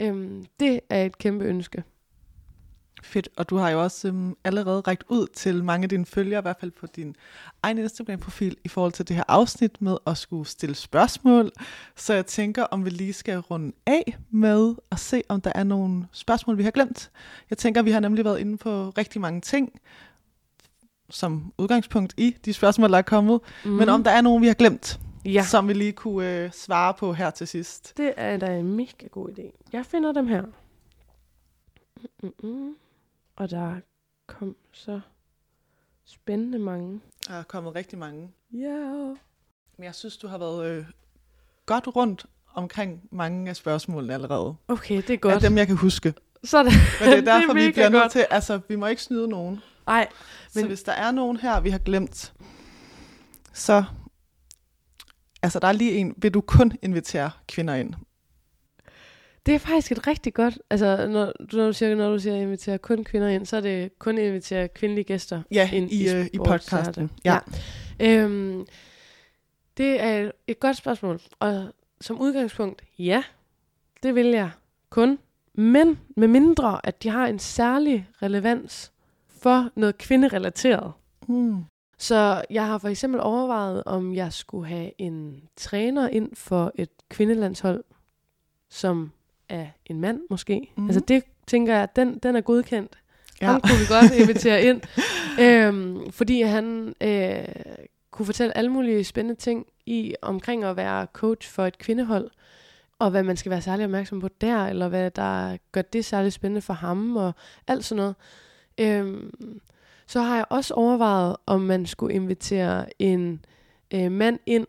Øhm, 0.00 0.46
det 0.60 0.80
er 0.90 1.04
et 1.04 1.18
kæmpe 1.18 1.44
ønske. 1.44 1.84
Fedt, 3.02 3.28
og 3.36 3.50
du 3.50 3.56
har 3.56 3.70
jo 3.70 3.82
også 3.82 4.08
øhm, 4.08 4.36
allerede 4.44 4.80
rækket 4.80 5.06
ud 5.08 5.26
til 5.26 5.64
mange 5.64 5.84
af 5.84 5.88
dine 5.88 6.06
følgere, 6.06 6.38
i 6.38 6.42
hvert 6.42 6.56
fald 6.60 6.70
på 6.70 6.86
din 6.86 7.16
egen 7.62 7.78
Instagram-profil, 7.78 8.56
i 8.64 8.68
forhold 8.68 8.92
til 8.92 9.08
det 9.08 9.16
her 9.16 9.24
afsnit 9.28 9.82
med 9.82 9.96
at 10.06 10.18
skulle 10.18 10.48
stille 10.48 10.74
spørgsmål. 10.74 11.50
Så 11.96 12.14
jeg 12.14 12.26
tænker, 12.26 12.62
om 12.62 12.84
vi 12.84 12.90
lige 12.90 13.12
skal 13.12 13.38
runde 13.38 13.72
af 13.86 14.18
med 14.30 14.74
at 14.90 14.98
se, 14.98 15.22
om 15.28 15.40
der 15.40 15.52
er 15.54 15.64
nogle 15.64 16.06
spørgsmål, 16.12 16.58
vi 16.58 16.62
har 16.62 16.70
glemt. 16.70 17.10
Jeg 17.50 17.58
tænker, 17.58 17.82
vi 17.82 17.90
har 17.90 18.00
nemlig 18.00 18.24
været 18.24 18.38
inde 18.38 18.56
på 18.56 18.90
rigtig 18.90 19.20
mange 19.20 19.40
ting, 19.40 19.72
som 21.14 21.52
udgangspunkt 21.58 22.14
i 22.16 22.36
de 22.44 22.52
spørgsmål, 22.52 22.90
der 22.90 22.98
er 22.98 23.02
kommet. 23.02 23.40
Mm. 23.64 23.70
Men 23.70 23.88
om 23.88 24.04
der 24.04 24.10
er 24.10 24.20
nogen, 24.20 24.42
vi 24.42 24.46
har 24.46 24.54
glemt, 24.54 25.00
ja. 25.24 25.44
som 25.44 25.68
vi 25.68 25.72
lige 25.72 25.92
kunne 25.92 26.44
øh, 26.44 26.52
svare 26.52 26.94
på 26.94 27.12
her 27.12 27.30
til 27.30 27.48
sidst. 27.48 27.96
Det 27.96 28.14
er 28.16 28.36
da 28.36 28.58
en 28.58 28.76
mega 28.76 29.06
god 29.10 29.28
idé. 29.28 29.68
Jeg 29.72 29.86
finder 29.86 30.12
dem 30.12 30.26
her. 30.26 30.42
Mm-mm. 32.22 32.76
Og 33.36 33.50
der 33.50 33.74
kom 34.26 34.56
så 34.72 35.00
spændende 36.04 36.58
mange. 36.58 37.00
Der 37.28 37.34
er 37.34 37.42
kommet 37.42 37.74
rigtig 37.74 37.98
mange. 37.98 38.30
Ja. 38.52 38.58
Yeah. 38.58 39.16
Men 39.76 39.84
jeg 39.84 39.94
synes, 39.94 40.16
du 40.16 40.28
har 40.28 40.38
været 40.38 40.66
øh, 40.66 40.84
godt 41.66 41.96
rundt 41.96 42.26
omkring 42.54 43.08
mange 43.10 43.48
af 43.48 43.56
spørgsmålene 43.56 44.14
allerede. 44.14 44.54
Okay, 44.68 44.96
det 44.96 45.10
er 45.10 45.16
godt. 45.16 45.34
Af 45.34 45.40
dem, 45.40 45.58
jeg 45.58 45.66
kan 45.66 45.76
huske. 45.76 46.14
Så 46.44 46.62
det, 46.62 46.72
Men 47.00 47.08
det 47.08 47.18
er 47.18 47.38
derfor, 47.38 47.52
det 47.54 47.62
er 47.62 47.66
vi 47.66 47.72
bliver 47.72 47.88
nødt 47.88 48.10
til, 48.10 48.26
altså, 48.30 48.60
vi 48.68 48.76
må 48.76 48.86
ikke 48.86 49.02
snyde 49.02 49.28
nogen. 49.28 49.60
Nej. 49.86 50.08
Men... 50.54 50.62
Så 50.62 50.66
hvis 50.66 50.82
der 50.82 50.92
er 50.92 51.10
nogen 51.10 51.36
her, 51.36 51.60
vi 51.60 51.70
har 51.70 51.78
glemt, 51.78 52.32
så, 53.52 53.84
altså 55.42 55.58
der 55.58 55.68
er 55.68 55.72
lige 55.72 55.92
en, 55.92 56.14
vil 56.16 56.34
du 56.34 56.40
kun 56.40 56.72
invitere 56.82 57.30
kvinder 57.48 57.74
ind? 57.74 57.94
Det 59.46 59.54
er 59.54 59.58
faktisk 59.58 59.92
et 59.92 60.06
rigtig 60.06 60.34
godt, 60.34 60.58
altså 60.70 61.06
når, 61.06 61.32
når 61.52 61.66
du 61.66 61.72
siger, 61.72 61.94
når 61.94 62.10
du 62.10 62.18
siger 62.18 62.36
invitere 62.36 62.78
kun 62.78 63.04
kvinder 63.04 63.28
ind, 63.28 63.46
så 63.46 63.56
er 63.56 63.60
det 63.60 63.98
kun 63.98 64.18
invitere 64.18 64.68
kvindelige 64.68 65.04
gæster 65.04 65.42
ja, 65.50 65.70
ind 65.72 65.90
i, 65.90 66.20
i, 66.20 66.26
i 66.32 66.38
podcasten. 66.38 67.10
Ja. 67.24 67.38
ja. 68.00 68.20
Øhm, 68.22 68.66
det 69.76 70.00
er 70.00 70.18
et, 70.18 70.32
et 70.46 70.60
godt 70.60 70.76
spørgsmål, 70.76 71.20
og 71.40 71.72
som 72.00 72.20
udgangspunkt, 72.20 72.82
ja, 72.98 73.22
det 74.02 74.14
vil 74.14 74.26
jeg 74.26 74.50
kun, 74.90 75.18
men 75.54 75.98
med 76.16 76.28
mindre, 76.28 76.86
at 76.86 77.02
de 77.02 77.08
har 77.08 77.26
en 77.26 77.38
særlig 77.38 78.08
relevans 78.22 78.92
for 79.44 79.70
noget 79.76 79.98
kvinderelateret. 79.98 80.92
Mm. 81.28 81.64
Så 81.98 82.44
jeg 82.50 82.66
har 82.66 82.78
for 82.78 82.88
eksempel 82.88 83.20
overvejet, 83.20 83.82
om 83.86 84.14
jeg 84.14 84.32
skulle 84.32 84.68
have 84.68 84.90
en 84.98 85.42
træner 85.56 86.08
ind 86.08 86.36
for 86.36 86.72
et 86.74 86.88
kvindelandshold, 87.08 87.84
som 88.70 89.12
er 89.48 89.66
en 89.86 90.00
mand 90.00 90.20
måske. 90.30 90.72
Mm. 90.76 90.86
Altså 90.86 91.00
det 91.00 91.24
tænker 91.46 91.76
jeg, 91.76 91.88
den, 91.96 92.18
den 92.18 92.36
er 92.36 92.40
godkendt. 92.40 92.98
Ja. 93.40 93.46
Ham 93.46 93.60
kunne 93.60 93.78
vi 93.78 93.84
godt 93.88 94.14
invitere 94.22 94.62
ind, 94.62 94.80
øhm, 95.40 96.12
fordi 96.12 96.42
han 96.42 96.94
øh, 97.00 97.44
kunne 98.10 98.26
fortælle 98.26 98.56
alle 98.56 98.70
mulige 98.70 99.04
spændende 99.04 99.40
ting 99.40 99.66
i 99.86 100.14
omkring 100.22 100.64
at 100.64 100.76
være 100.76 101.06
coach 101.12 101.50
for 101.50 101.66
et 101.66 101.78
kvindehold, 101.78 102.30
og 102.98 103.10
hvad 103.10 103.22
man 103.22 103.36
skal 103.36 103.50
være 103.50 103.62
særlig 103.62 103.84
opmærksom 103.84 104.20
på 104.20 104.28
der, 104.40 104.66
eller 104.66 104.88
hvad 104.88 105.10
der 105.10 105.56
gør 105.72 105.82
det 105.82 106.04
særlig 106.04 106.32
spændende 106.32 106.60
for 106.60 106.74
ham, 106.74 107.16
og 107.16 107.32
alt 107.66 107.84
sådan 107.84 108.00
noget. 108.00 108.14
Øhm, 108.80 109.60
så 110.06 110.20
har 110.20 110.36
jeg 110.36 110.44
også 110.50 110.74
overvejet, 110.74 111.36
om 111.46 111.60
man 111.60 111.86
skulle 111.86 112.14
invitere 112.14 113.02
en 113.02 113.44
øh, 113.94 114.12
mand 114.12 114.38
ind, 114.46 114.66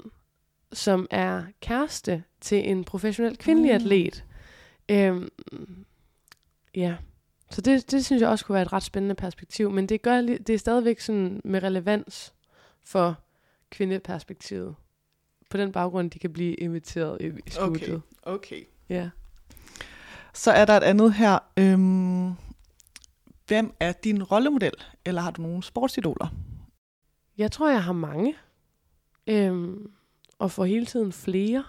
som 0.73 1.07
er 1.11 1.43
kæreste 1.61 2.23
til 2.41 2.69
en 2.69 2.83
professionel 2.83 3.37
kvindelig 3.37 3.71
mm. 3.71 3.75
atlet. 3.75 4.23
Øhm, 4.89 5.29
ja, 6.75 6.95
så 7.49 7.61
det, 7.61 7.91
det 7.91 8.05
synes 8.05 8.21
jeg 8.21 8.29
også 8.29 8.45
kunne 8.45 8.53
være 8.53 8.61
et 8.61 8.73
ret 8.73 8.83
spændende 8.83 9.15
perspektiv, 9.15 9.71
men 9.71 9.89
det, 9.89 10.01
gør, 10.01 10.21
det 10.21 10.49
er 10.49 10.57
stadigvæk 10.57 10.99
sådan 10.99 11.41
med 11.43 11.63
relevans 11.63 12.33
for 12.83 13.19
kvindeperspektivet. 13.69 14.75
På 15.49 15.57
den 15.57 15.71
baggrund, 15.71 16.11
de 16.11 16.19
kan 16.19 16.33
blive 16.33 16.53
inviteret 16.53 17.21
i, 17.21 17.25
i 17.25 17.49
studiet. 17.49 18.01
Okay, 18.23 18.35
okay. 18.35 18.63
Ja. 18.89 19.09
Så 20.33 20.51
er 20.51 20.65
der 20.65 20.73
et 20.73 20.83
andet 20.83 21.13
her. 21.13 21.39
Øhm, 21.57 22.44
hvem 23.47 23.75
er 23.79 23.91
din 23.91 24.23
rollemodel, 24.23 24.73
eller 25.05 25.21
har 25.21 25.31
du 25.31 25.41
nogle 25.41 25.63
sportsidoler? 25.63 26.27
Jeg 27.37 27.51
tror, 27.51 27.69
jeg 27.69 27.83
har 27.83 27.93
mange. 27.93 28.35
Øhm, 29.27 29.91
og 30.39 30.51
får 30.51 30.65
hele 30.65 30.85
tiden 30.85 31.11
flere. 31.11 31.63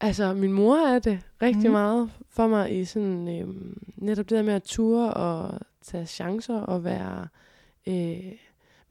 Altså, 0.00 0.34
min 0.34 0.52
mor 0.52 0.76
er 0.76 0.98
det 0.98 1.20
rigtig 1.42 1.66
mm. 1.66 1.72
meget 1.72 2.10
for 2.30 2.46
mig 2.46 2.80
i 2.80 2.84
sådan 2.84 3.28
øhm, 3.28 3.82
netop 3.96 4.30
det 4.30 4.36
der 4.36 4.42
med 4.42 4.54
at 4.54 4.62
ture 4.62 5.14
og 5.14 5.60
tage 5.82 6.06
chancer 6.06 6.60
og 6.60 6.84
være, 6.84 7.28
øh, 7.86 8.32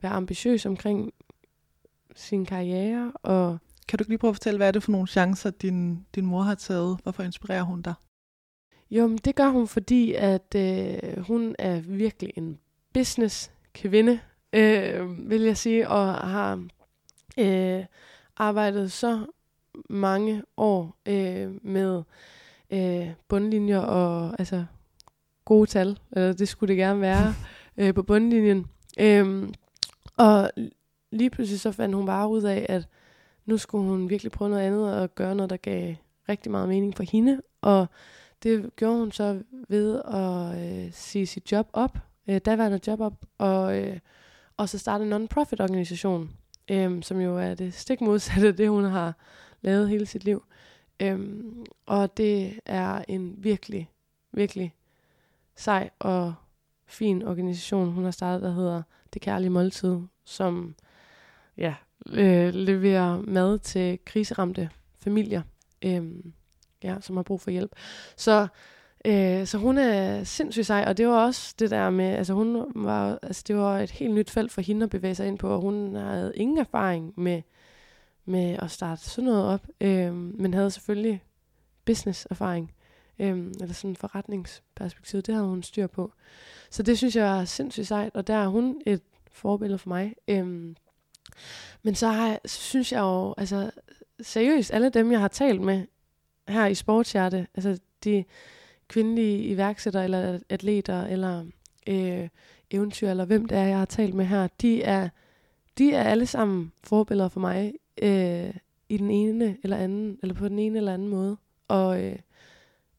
være 0.01 0.11
ambitiøs 0.11 0.65
omkring 0.65 1.13
sin 2.15 2.45
karriere. 2.45 3.11
Og 3.23 3.57
kan 3.88 3.97
du 3.97 4.03
ikke 4.03 4.11
lige 4.11 4.19
prøve 4.19 4.29
at 4.29 4.36
fortælle, 4.36 4.57
hvad 4.57 4.67
er 4.67 4.71
det 4.71 4.84
for 4.84 4.91
nogle 4.91 5.07
chancer, 5.07 5.49
din, 5.49 6.05
din 6.15 6.25
mor 6.25 6.41
har 6.41 6.55
taget? 6.55 6.99
Hvorfor 7.03 7.23
inspirerer 7.23 7.63
hun 7.63 7.82
dig? 7.82 7.93
Jo, 8.91 9.07
men 9.07 9.17
det 9.17 9.35
gør 9.35 9.47
hun, 9.47 9.67
fordi 9.67 10.13
at 10.13 10.55
øh, 10.55 11.19
hun 11.19 11.55
er 11.59 11.79
virkelig 11.79 12.33
en 12.35 12.59
business 12.93 13.51
kvinde, 13.73 14.19
øh, 14.53 15.29
vil 15.29 15.41
jeg 15.41 15.57
sige, 15.57 15.89
og 15.89 16.13
har 16.13 16.67
øh, 17.37 17.85
arbejdet 18.37 18.91
så 18.91 19.25
mange 19.89 20.43
år 20.57 20.95
øh, 21.05 21.65
med 21.65 22.03
øh, 22.71 23.09
bundlinjer 23.27 23.79
og 23.79 24.35
altså 24.39 24.65
gode 25.45 25.69
tal, 25.69 25.99
eller 26.11 26.33
det 26.33 26.47
skulle 26.47 26.67
det 26.67 26.77
gerne 26.77 27.01
være 27.01 27.33
øh, 27.77 27.93
på 27.93 28.03
bundlinjen. 28.03 28.67
Øh, 28.99 29.49
og 30.17 30.51
lige 31.11 31.29
pludselig 31.29 31.59
så 31.59 31.71
fandt 31.71 31.95
hun 31.95 32.05
bare 32.05 32.29
ud 32.29 32.41
af, 32.41 32.65
at 32.69 32.87
nu 33.45 33.57
skulle 33.57 33.89
hun 33.89 34.09
virkelig 34.09 34.31
prøve 34.31 34.49
noget 34.49 34.63
andet 34.63 34.95
og 34.95 35.15
gøre 35.15 35.35
noget, 35.35 35.49
der 35.49 35.57
gav 35.57 35.95
rigtig 36.29 36.51
meget 36.51 36.69
mening 36.69 36.97
for 36.97 37.03
hende. 37.03 37.41
Og 37.61 37.87
det 38.43 38.75
gjorde 38.75 38.99
hun 38.99 39.11
så 39.11 39.43
ved 39.69 40.01
at 40.05 40.85
øh, 40.85 40.93
sige 40.93 41.25
sit 41.25 41.51
job 41.51 41.69
op, 41.73 41.97
øh, 42.27 42.37
daværende 42.37 42.79
job 42.87 42.99
op, 42.99 43.25
og, 43.37 43.79
øh, 43.79 43.99
og 44.57 44.69
så 44.69 44.77
starte 44.77 45.03
en 45.03 45.09
non-profit 45.13 45.61
organisation, 45.61 46.31
øh, 46.71 47.03
som 47.03 47.21
jo 47.21 47.37
er 47.37 47.53
det 47.53 47.73
stik 47.73 48.01
modsatte 48.01 48.47
af 48.47 48.55
det, 48.55 48.69
hun 48.69 48.83
har 48.83 49.13
lavet 49.61 49.89
hele 49.89 50.05
sit 50.05 50.23
liv. 50.23 50.43
Øh, 50.99 51.43
og 51.85 52.17
det 52.17 52.59
er 52.65 53.03
en 53.07 53.35
virkelig, 53.37 53.89
virkelig 54.31 54.75
sej 55.55 55.89
og 55.99 56.33
fin 56.85 57.23
organisation, 57.23 57.91
hun 57.91 58.03
har 58.03 58.11
startet, 58.11 58.41
der 58.41 58.53
hedder 58.53 58.81
Det 59.13 59.21
Kærlige 59.21 59.49
Måltid, 59.49 59.97
som 60.25 60.75
ja, 61.57 61.75
øh, 62.09 62.53
leverer 62.53 63.21
mad 63.21 63.59
til 63.59 63.99
kriseramte 64.05 64.69
familier 64.99 65.41
Øh, 65.85 66.03
ja, 66.84 66.95
som 67.01 67.15
har 67.15 67.23
brug 67.23 67.41
for 67.41 67.51
hjælp. 67.51 67.71
Så, 68.15 68.47
øh, 69.05 69.47
så 69.47 69.57
hun 69.57 69.77
er 69.77 70.23
sindssygt 70.23 70.65
sej, 70.65 70.84
og 70.88 70.97
det 70.97 71.07
var 71.07 71.25
også 71.25 71.55
det 71.59 71.71
der 71.71 71.89
med, 71.89 72.05
altså 72.05 72.34
hun 72.34 72.65
var, 72.75 73.19
altså 73.21 73.43
det 73.47 73.57
var 73.57 73.79
et 73.79 73.91
helt 73.91 74.13
nyt 74.13 74.29
felt 74.29 74.51
for 74.51 74.61
hende 74.61 74.84
at 74.84 74.89
bevæge 74.89 75.15
sig 75.15 75.27
ind 75.27 75.39
på, 75.39 75.49
og 75.49 75.61
hun 75.61 75.95
havde 75.95 76.34
ingen 76.36 76.57
erfaring 76.57 77.13
med, 77.17 77.41
med 78.25 78.57
at 78.59 78.71
starte 78.71 79.01
sådan 79.01 79.23
noget 79.23 79.45
op, 79.45 79.67
øh, 79.82 80.13
men 80.13 80.53
havde 80.53 80.71
selvfølgelig 80.71 81.23
business-erfaring, 81.86 82.71
øh, 83.19 83.38
eller 83.61 83.73
sådan 83.73 83.95
forretningsperspektiv, 83.95 85.21
det 85.21 85.36
havde 85.36 85.47
hun 85.47 85.63
styr 85.63 85.88
på. 85.88 86.11
Så 86.69 86.84
det 86.84 86.97
synes 86.97 87.15
jeg 87.15 87.39
er 87.39 87.45
sindssygt 87.45 87.88
sejt, 87.88 88.15
og 88.15 88.27
der 88.27 88.36
er 88.36 88.47
hun 88.47 88.82
et 88.86 89.01
forbillede 89.32 89.77
for 89.77 89.89
mig. 89.89 90.15
Øh, 90.27 90.75
men 91.84 91.95
så, 91.95 92.07
har 92.07 92.27
jeg, 92.27 92.39
så 92.45 92.61
synes 92.61 92.91
jeg 92.91 92.99
jo, 92.99 93.34
altså 93.38 93.71
seriøst, 94.21 94.73
alle 94.73 94.89
dem, 94.89 95.11
jeg 95.11 95.19
har 95.19 95.27
talt 95.27 95.61
med 95.61 95.86
her 96.47 96.65
i 96.65 96.75
Sportshjerte, 96.75 97.47
altså 97.55 97.79
de 98.03 98.23
kvindelige 98.87 99.43
iværksættere, 99.43 100.03
eller 100.03 100.39
atleter, 100.49 101.05
eller 101.05 101.45
øh, 101.87 102.27
eventyr, 102.71 103.09
eller 103.09 103.25
hvem 103.25 103.45
det 103.45 103.57
er, 103.57 103.63
jeg 103.63 103.77
har 103.77 103.85
talt 103.85 104.13
med 104.13 104.25
her, 104.25 104.47
de 104.61 104.83
er, 104.83 105.09
de 105.77 105.93
er 105.93 106.03
alle 106.03 106.25
sammen 106.25 106.71
forbilleder 106.83 107.29
for 107.29 107.39
mig 107.39 107.73
øh, 108.01 108.53
i 108.89 108.97
den 108.97 109.11
ene 109.11 109.57
eller 109.63 109.77
anden, 109.77 110.19
eller 110.21 110.35
på 110.35 110.47
den 110.47 110.59
ene 110.59 110.77
eller 110.77 110.93
anden 110.93 111.07
måde. 111.07 111.37
Og 111.67 112.03
øh, 112.03 112.15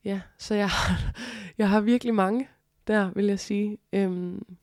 ja, 0.04 0.20
så 0.38 0.54
jeg 0.54 0.68
har, 0.68 1.14
jeg 1.58 1.68
har 1.68 1.80
virkelig 1.80 2.14
mange 2.14 2.48
der, 2.86 3.10
vil 3.14 3.26
jeg 3.26 3.40
sige. 3.40 3.78
Øhm, 3.92 4.56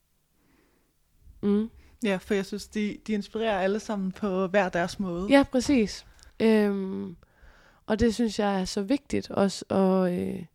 mm. 1.41 1.69
Ja, 2.03 2.17
for 2.21 2.33
jeg 2.33 2.45
synes, 2.45 2.67
de, 2.67 2.97
de 3.07 3.13
inspirerer 3.13 3.59
alle 3.59 3.79
sammen 3.79 4.11
på 4.11 4.47
hver 4.47 4.69
deres 4.69 4.99
måde. 4.99 5.27
Ja, 5.29 5.43
præcis. 5.51 6.05
Øhm, 6.39 7.15
og 7.89 7.99
det 7.99 8.15
synes 8.15 8.39
jeg 8.39 8.61
er 8.61 8.65
så 8.65 8.81
vigtigt 8.81 9.31
også 9.31 9.65
at, 9.69 10.13
øh, 10.13 10.45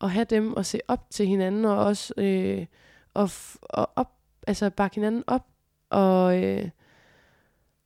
at 0.00 0.10
have 0.10 0.24
dem 0.24 0.52
og 0.52 0.66
se 0.66 0.80
op 0.88 1.10
til 1.10 1.26
hinanden, 1.26 1.64
og 1.64 1.76
også 1.76 2.14
øh, 2.16 2.66
og, 3.14 3.30
og 3.62 3.90
op, 3.96 4.12
altså 4.46 4.70
bakke 4.70 4.94
hinanden 4.94 5.24
op. 5.26 5.46
Og 5.90 6.44
øh, 6.44 6.68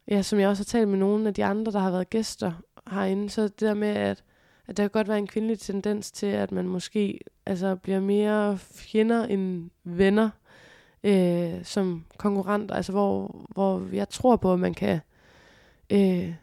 ja, 0.09 0.23
som 0.23 0.39
jeg 0.39 0.49
også 0.49 0.61
har 0.61 0.65
talt 0.65 0.89
med 0.89 0.99
nogle 0.99 1.29
af 1.29 1.35
de 1.35 1.45
andre, 1.45 1.73
der 1.73 1.79
har 1.79 1.91
været 1.91 2.11
gæster 2.11 2.53
herinde, 2.91 3.31
så 3.31 3.43
det 3.43 3.61
der 3.61 3.75
med, 3.75 3.89
at, 3.89 4.25
at 4.67 4.77
der 4.77 4.83
kan 4.83 4.91
godt 4.91 5.09
være 5.09 5.19
en 5.19 5.27
kvindelig 5.27 5.59
tendens 5.59 6.13
til, 6.13 6.27
at 6.27 6.53
man 6.53 6.69
måske 6.69 7.21
altså, 7.47 7.77
bliver 7.77 8.01
mere 8.01 8.59
fjender 8.59 9.25
end 9.25 9.71
venner 9.85 10.31
øh, 11.05 11.65
som 11.65 12.05
konkurrenter, 12.17 12.75
altså 12.75 12.93
hvor, 12.93 13.37
hvor 13.49 13.83
jeg 13.93 14.09
tror 14.09 14.37
på, 14.37 14.53
at 14.53 14.61
man 14.61 14.75
kan 14.75 15.01
øh, 15.93 16.35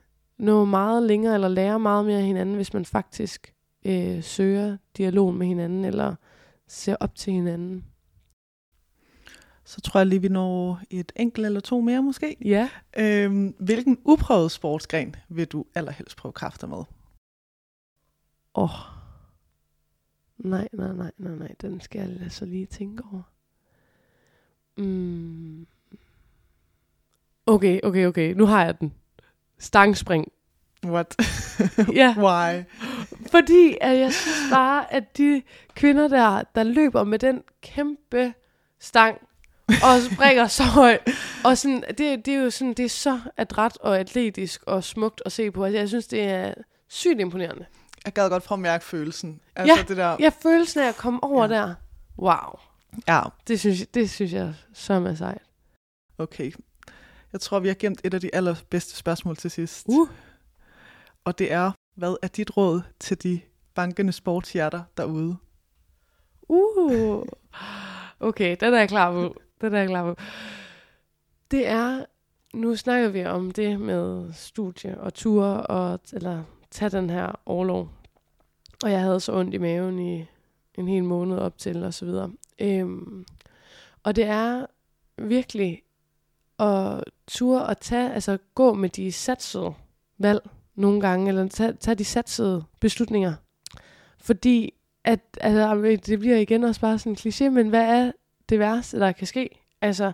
nå 0.42 0.66
meget 0.66 1.04
længere 1.04 1.34
eller 1.34 1.48
lære 1.48 1.80
meget 1.80 2.06
mere 2.06 2.18
af 2.18 2.26
hinanden, 2.26 2.56
hvis 2.56 2.74
man 2.74 2.86
faktisk 2.86 3.54
øh, 3.86 4.24
søger 4.24 4.78
dialog 4.98 5.34
med 5.34 5.48
hinanden 5.48 5.86
eller 5.86 6.16
ser 6.68 6.96
op 7.00 7.16
til 7.16 7.34
hinanden. 7.34 7.86
Så 9.66 9.82
tror 9.82 10.00
jeg 10.00 10.08
lige, 10.08 10.22
vi 10.22 10.28
når 10.28 10.82
et 10.90 11.12
enkelt 11.16 11.46
eller 11.46 11.60
to 11.60 11.82
mere 11.82 12.04
måske. 12.04 12.36
Ja. 12.46 12.70
Øhm, 12.98 13.56
hvilken 13.60 13.98
uprøvet 14.06 14.52
sportsgren 14.52 15.16
vil 15.30 15.48
du 15.48 15.66
allerhelst 15.76 16.18
prøve 16.18 16.34
kræfter 16.34 16.68
med? 16.68 16.84
Åh. 18.56 18.64
Oh. 18.64 18.70
Nej, 20.38 20.68
nej, 20.74 20.94
nej, 20.94 21.12
nej, 21.18 21.36
nej. 21.36 21.56
Den 21.62 21.82
skal 21.82 22.20
jeg 22.22 22.32
så 22.32 22.46
lige 22.46 22.66
tænke 22.66 23.04
over. 23.12 23.22
Mm. 24.78 25.68
Okay, 27.46 27.80
okay, 27.84 28.06
okay. 28.08 28.34
Nu 28.34 28.46
har 28.46 28.66
jeg 28.66 28.80
den. 28.80 28.94
Stangspring. 29.62 30.32
What? 30.86 31.16
ja. 32.02 32.16
Why? 32.18 32.64
Fordi 33.32 33.78
at 33.82 33.98
jeg 33.98 34.14
synes 34.14 34.52
bare, 34.52 34.94
at 34.94 35.18
de 35.18 35.42
kvinder 35.76 36.08
der, 36.08 36.44
der 36.56 36.64
løber 36.64 37.04
med 37.04 37.20
den 37.20 37.42
kæmpe 37.62 38.34
stang, 38.80 39.18
og 39.68 40.02
springer 40.14 40.48
så 40.48 40.64
højt. 40.64 41.10
Og 41.44 41.58
sådan, 41.58 41.84
det, 41.98 42.26
det 42.26 42.28
er 42.28 42.40
jo 42.40 42.50
sådan, 42.50 42.74
det 42.74 42.86
er 42.86 42.90
så 42.90 43.20
adræt 43.38 43.78
og 43.78 44.00
atletisk 44.00 44.64
og 44.64 44.84
smukt 44.84 45.22
at 45.26 45.32
se 45.32 45.52
på. 45.52 45.66
Altså, 45.66 45.78
jeg 45.78 45.88
synes, 45.88 46.08
det 46.08 46.24
er 46.24 46.54
sygt 46.90 47.20
imponerende. 47.20 47.66
Jeg 48.06 48.14
gad 48.14 48.30
godt 48.30 48.44
fra 48.44 48.56
at 48.56 48.60
mærke 48.60 48.86
følelsen. 48.86 49.40
Altså, 49.56 49.76
ja, 49.76 49.84
det 49.88 49.98
der... 49.98 50.18
ja, 50.20 50.32
følelsen 50.44 50.82
af 50.82 50.88
at 50.88 50.98
komme 50.98 51.24
over 51.24 51.44
ja. 51.44 51.56
der. 51.56 51.74
Wow. 52.20 52.60
Ja. 53.08 53.22
Det 53.48 53.60
synes, 53.60 53.88
det 53.94 54.10
synes 54.10 54.34
jeg 54.34 54.54
så 54.74 54.94
er 54.94 55.16
sejt. 55.16 55.42
Okay. 56.18 56.52
Jeg 57.34 57.42
tror, 57.42 57.60
vi 57.60 57.68
har 57.68 57.76
gemt 57.80 58.02
et 58.04 58.14
af 58.14 58.22
de 58.22 58.36
allerbedste 58.36 58.96
spørgsmål 58.96 59.36
til 59.36 59.52
sidst. 59.52 59.86
Uh. 59.90 60.10
Og 61.24 61.40
det 61.40 61.52
er, 61.52 61.72
hvad 61.96 62.16
er 62.22 62.28
dit 62.28 62.58
råd 62.58 62.82
til 63.00 63.24
de 63.24 63.42
bankende 63.74 64.14
sportshjerter 64.14 64.84
derude? 64.98 65.38
Uh. 66.42 67.24
Okay, 68.20 68.58
den 68.60 68.74
er 68.74 68.80
jeg 68.80 68.90
klar 68.90 69.12
på. 69.12 69.42
Den 69.62 69.74
er 69.74 69.80
jeg 69.80 69.88
klar 69.88 70.14
på. 70.14 70.22
Det 71.52 71.68
er, 71.68 72.06
nu 72.54 72.76
snakker 72.76 73.10
vi 73.10 73.26
om 73.26 73.52
det 73.52 73.80
med 73.80 74.34
studie 74.34 75.02
og 75.02 75.14
ture, 75.14 75.62
og, 75.62 76.00
eller 76.14 76.44
tage 76.72 76.90
den 76.90 77.10
her 77.10 77.40
overlov. 77.46 77.90
Og 78.84 78.92
jeg 78.92 79.02
havde 79.02 79.20
så 79.20 79.34
ondt 79.34 79.54
i 79.54 79.58
maven 79.58 80.00
i 80.00 80.26
en 80.76 80.88
hel 80.88 81.04
måned 81.04 81.38
op 81.38 81.58
til, 81.58 81.84
og 81.84 81.94
så 81.94 82.06
videre. 82.06 82.32
Øhm, 82.60 83.26
og 84.04 84.16
det 84.16 84.24
er 84.24 84.66
virkelig 85.18 85.82
at 86.62 87.04
ture 87.28 87.70
at 87.72 87.78
tage, 87.78 88.14
altså 88.14 88.38
gå 88.56 88.74
med 88.74 88.90
de 88.90 89.12
satsede 89.12 89.74
valg 90.18 90.50
nogle 90.76 91.02
gange, 91.02 91.28
eller 91.28 91.48
tage, 91.48 91.74
tage 91.74 91.96
de 91.96 92.06
satsede 92.06 92.64
beslutninger. 92.80 93.34
Fordi 94.20 94.74
at, 95.04 95.20
altså, 95.42 95.98
det 96.06 96.20
bliver 96.20 96.38
igen 96.38 96.64
også 96.64 96.82
bare 96.82 97.00
sådan 97.00 97.12
en 97.12 97.18
kliché, 97.18 97.50
men 97.50 97.70
hvad 97.70 97.86
er 97.86 98.12
det 98.50 98.60
værste, 98.60 99.00
der 99.00 99.12
kan 99.12 99.28
ske? 99.28 99.50
Altså, 99.82 100.12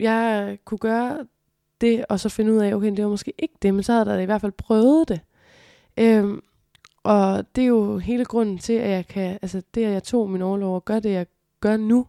jeg 0.00 0.58
kunne 0.64 0.78
gøre 0.78 1.26
det, 1.80 2.04
og 2.08 2.20
så 2.20 2.28
finde 2.28 2.52
ud 2.52 2.58
af, 2.58 2.74
okay, 2.74 2.90
det 2.96 3.04
var 3.04 3.10
måske 3.10 3.32
ikke 3.38 3.54
det, 3.62 3.74
men 3.74 3.82
så 3.82 3.92
havde 3.92 4.04
der 4.04 4.18
i 4.18 4.24
hvert 4.24 4.40
fald 4.40 4.52
prøvet 4.52 5.08
det. 5.08 5.20
Øhm, 5.96 6.42
og 7.02 7.56
det 7.56 7.62
er 7.62 7.68
jo 7.68 7.98
hele 7.98 8.24
grunden 8.24 8.58
til, 8.58 8.72
at 8.72 8.90
jeg 8.90 9.06
kan, 9.06 9.38
altså 9.42 9.62
det, 9.74 9.84
at 9.84 9.92
jeg 9.92 10.02
tog 10.02 10.30
min 10.30 10.42
overlov 10.42 10.74
og 10.74 10.84
gør 10.84 11.00
det, 11.00 11.10
jeg 11.10 11.26
gør 11.60 11.76
nu, 11.76 12.06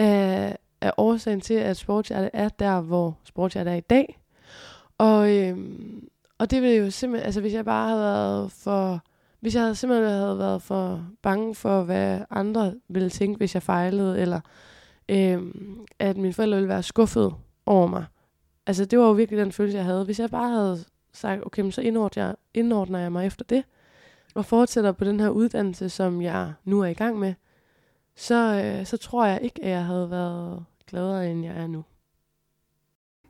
øh, 0.00 0.52
er 0.84 0.90
årsagen 0.96 1.40
til, 1.40 1.54
at 1.54 1.76
sportshjertet 1.76 2.30
er 2.32 2.48
der, 2.48 2.80
hvor 2.80 3.18
sportshjertet 3.24 3.72
er 3.72 3.76
i 3.76 3.80
dag. 3.80 4.20
Og, 4.98 5.36
øhm, 5.36 6.08
og 6.38 6.50
det 6.50 6.62
ville 6.62 6.76
jo 6.76 6.90
simpelthen, 6.90 7.26
altså 7.26 7.40
hvis 7.40 7.52
jeg 7.52 7.64
bare 7.64 7.88
havde 7.88 8.02
været 8.02 8.52
for, 8.52 9.00
hvis 9.40 9.54
jeg 9.54 9.62
havde 9.62 9.74
simpelthen 9.74 10.10
havde 10.10 10.38
været 10.38 10.62
for 10.62 11.06
bange 11.22 11.54
for, 11.54 11.82
hvad 11.82 12.20
andre 12.30 12.74
ville 12.88 13.10
tænke, 13.10 13.38
hvis 13.38 13.54
jeg 13.54 13.62
fejlede, 13.62 14.20
eller 14.20 14.40
øhm, 15.08 15.86
at 15.98 16.16
mine 16.16 16.32
forældre 16.32 16.56
ville 16.56 16.68
være 16.68 16.82
skuffet 16.82 17.34
over 17.66 17.86
mig. 17.86 18.04
Altså 18.66 18.84
det 18.84 18.98
var 18.98 19.04
jo 19.04 19.12
virkelig 19.12 19.40
den 19.40 19.52
følelse, 19.52 19.78
jeg 19.78 19.84
havde. 19.84 20.04
Hvis 20.04 20.20
jeg 20.20 20.30
bare 20.30 20.50
havde 20.50 20.84
sagt, 21.12 21.46
okay, 21.46 21.70
så 21.70 21.80
indordner 21.80 22.26
jeg, 22.26 22.34
indordner 22.54 22.98
jeg 22.98 23.12
mig 23.12 23.26
efter 23.26 23.44
det, 23.44 23.64
og 24.34 24.44
fortsætter 24.44 24.92
på 24.92 25.04
den 25.04 25.20
her 25.20 25.28
uddannelse, 25.28 25.88
som 25.88 26.22
jeg 26.22 26.52
nu 26.64 26.80
er 26.80 26.86
i 26.86 26.94
gang 26.94 27.18
med, 27.18 27.34
så, 28.16 28.62
øh, 28.64 28.86
så 28.86 28.96
tror 28.96 29.26
jeg 29.26 29.38
ikke, 29.42 29.64
at 29.64 29.70
jeg 29.70 29.84
havde 29.84 30.10
været 30.10 30.64
gladere, 30.86 31.30
end 31.30 31.44
jeg 31.44 31.56
er 31.56 31.66
nu. 31.66 31.84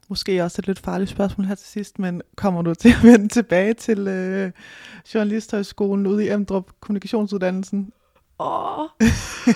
Måske 0.08 0.44
også 0.44 0.60
et 0.60 0.66
lidt 0.66 0.78
farligt 0.78 1.10
spørgsmål 1.10 1.46
her 1.46 1.54
til 1.54 1.66
sidst, 1.66 1.98
men 1.98 2.22
kommer 2.36 2.62
du 2.62 2.74
til 2.74 2.88
at 2.88 3.04
vende 3.12 3.28
tilbage 3.28 3.74
til 3.74 4.08
øh, 4.08 4.52
Journalisthøjskolen 5.14 6.06
ude 6.06 6.24
i 6.24 6.30
Emdrup, 6.30 6.70
kommunikationsuddannelsen? 6.80 7.92
Åh, 8.38 8.80
oh. 8.80 8.88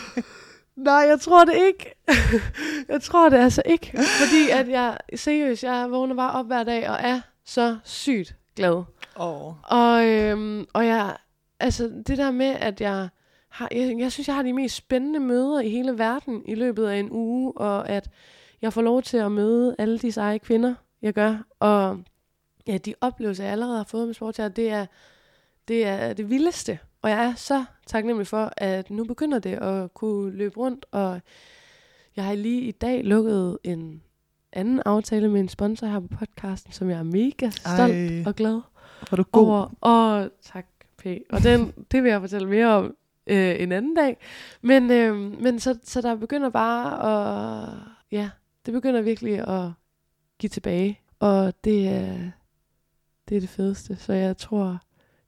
nej, 0.88 0.94
jeg 0.94 1.20
tror 1.20 1.44
det 1.44 1.55
ikke. 1.55 1.94
jeg 2.92 3.03
tror 3.03 3.28
det 3.28 3.36
altså 3.36 3.62
ikke, 3.66 3.86
fordi 3.96 4.51
at 4.53 4.68
jeg, 4.68 4.99
seriøst, 5.14 5.64
jeg 5.64 5.90
vågner 5.90 6.14
bare 6.14 6.32
op 6.32 6.46
hver 6.46 6.64
dag 6.64 6.90
og 6.90 6.96
er 7.01 7.20
så 7.44 7.78
sygt 7.84 8.36
glad. 8.57 8.84
Oh. 9.16 9.55
Og, 9.62 10.07
øhm, 10.07 10.66
og 10.72 10.86
jeg, 10.86 11.16
altså 11.61 12.03
det 12.07 12.18
der 12.18 12.30
med, 12.30 12.46
at 12.46 12.80
jeg 12.80 13.09
har, 13.49 13.68
jeg, 13.72 13.96
jeg 13.99 14.12
synes, 14.12 14.28
jeg 14.28 14.36
har 14.36 14.42
de 14.42 14.53
mest 14.53 14.76
spændende 14.76 15.20
møder 15.20 15.61
i 15.61 15.68
hele 15.68 15.99
verden 15.99 16.42
i 16.46 16.55
løbet 16.55 16.86
af 16.86 16.96
en 16.96 17.09
uge, 17.11 17.53
og 17.53 17.88
at 17.88 18.11
jeg 18.62 18.72
får 18.72 18.82
lov 18.82 19.03
til 19.03 19.16
at 19.16 19.32
møde 19.32 19.76
alle 19.78 19.99
de 19.99 20.12
seje 20.12 20.38
kvinder, 20.38 20.74
jeg 21.03 21.12
gør. 21.14 21.38
Og 21.61 22.01
ja, 22.66 22.78
de 22.78 22.94
oplevelser, 23.01 23.44
jeg 23.44 23.53
allerede 23.53 23.76
har 23.76 23.84
fået 23.84 24.07
med 24.07 24.14
sportsjert, 24.14 24.57
det 24.57 24.70
er, 24.70 24.86
det 25.68 25.86
er 25.86 26.12
det 26.12 26.30
vildeste. 26.30 26.78
Og 27.03 27.11
jeg 27.11 27.24
er 27.24 27.34
så 27.34 27.64
taknemmelig 27.86 28.26
for, 28.26 28.53
at 28.57 28.90
nu 28.90 29.05
begynder 29.05 29.38
det 29.38 29.53
at 29.53 29.94
kunne 29.94 30.30
løbe 30.36 30.57
rundt, 30.57 30.86
og 30.90 31.20
jeg 32.16 32.24
har 32.24 32.34
lige 32.34 32.62
i 32.62 32.70
dag 32.70 33.05
lukket 33.05 33.59
en 33.64 34.03
anden 34.53 34.82
aftale 34.86 35.28
med 35.28 35.40
en 35.40 35.49
sponsor 35.49 35.86
her 35.86 36.01
på 36.01 36.07
podcasten, 36.18 36.72
som 36.72 36.90
jeg 36.90 36.99
er 36.99 37.03
mega 37.03 37.51
stolt 37.51 37.92
Ej, 37.92 38.22
og 38.26 38.36
glad 38.36 38.61
var 39.11 39.16
du 39.16 39.22
god. 39.22 39.46
over. 39.46 39.70
Og 39.80 40.30
tak, 40.42 40.66
P. 40.96 41.07
Og 41.30 41.42
den, 41.42 41.72
det 41.92 42.03
vil 42.03 42.11
jeg 42.11 42.20
fortælle 42.20 42.49
mere 42.49 42.66
om 42.66 42.96
øh, 43.28 43.60
en 43.60 43.72
anden 43.72 43.94
dag. 43.94 44.16
Men, 44.62 44.90
øh, 44.90 45.16
men 45.42 45.60
så, 45.60 45.78
så 45.82 46.00
der 46.00 46.14
begynder 46.16 46.50
bare 46.50 46.88
at... 47.08 47.78
Ja, 48.10 48.30
det 48.66 48.74
begynder 48.74 49.00
virkelig 49.02 49.48
at 49.48 49.70
give 50.38 50.50
tilbage. 50.50 51.00
Og 51.18 51.64
det 51.64 51.88
er, 51.88 52.30
det 53.28 53.36
er 53.36 53.40
det 53.40 53.48
fedeste. 53.48 53.96
Så 53.96 54.12
jeg 54.12 54.36
tror, 54.36 54.78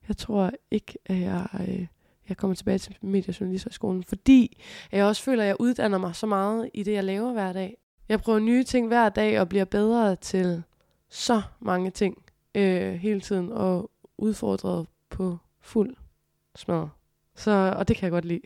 Jeg 0.07 0.17
tror 0.17 0.51
ikke, 0.71 0.97
at 1.05 1.19
jeg, 1.19 1.47
øh, 1.59 1.87
jeg 2.29 2.37
kommer 2.37 2.55
tilbage 2.55 2.77
til 2.77 2.97
mediejournalisterskolen, 3.01 4.03
fordi 4.03 4.61
jeg 4.91 5.05
også 5.05 5.23
føler, 5.23 5.43
at 5.43 5.47
jeg 5.47 5.55
uddanner 5.59 5.97
mig 5.97 6.15
så 6.15 6.25
meget 6.25 6.69
i 6.73 6.83
det, 6.83 6.93
jeg 6.93 7.03
laver 7.03 7.33
hver 7.33 7.53
dag. 7.53 7.77
Jeg 8.09 8.21
prøver 8.21 8.39
nye 8.39 8.63
ting 8.63 8.87
hver 8.87 9.09
dag 9.09 9.39
og 9.39 9.49
bliver 9.49 9.65
bedre 9.65 10.15
til 10.15 10.63
så 11.09 11.41
mange 11.59 11.91
ting 11.91 12.23
øh, 12.55 12.93
hele 12.93 13.21
tiden 13.21 13.51
og 13.51 13.91
udfordret 14.17 14.87
på 15.09 15.37
fuld 15.61 15.95
smad. 16.55 16.87
Så, 17.35 17.73
og 17.77 17.87
det 17.87 17.95
kan 17.95 18.03
jeg 18.03 18.11
godt 18.11 18.25
lide. 18.25 18.41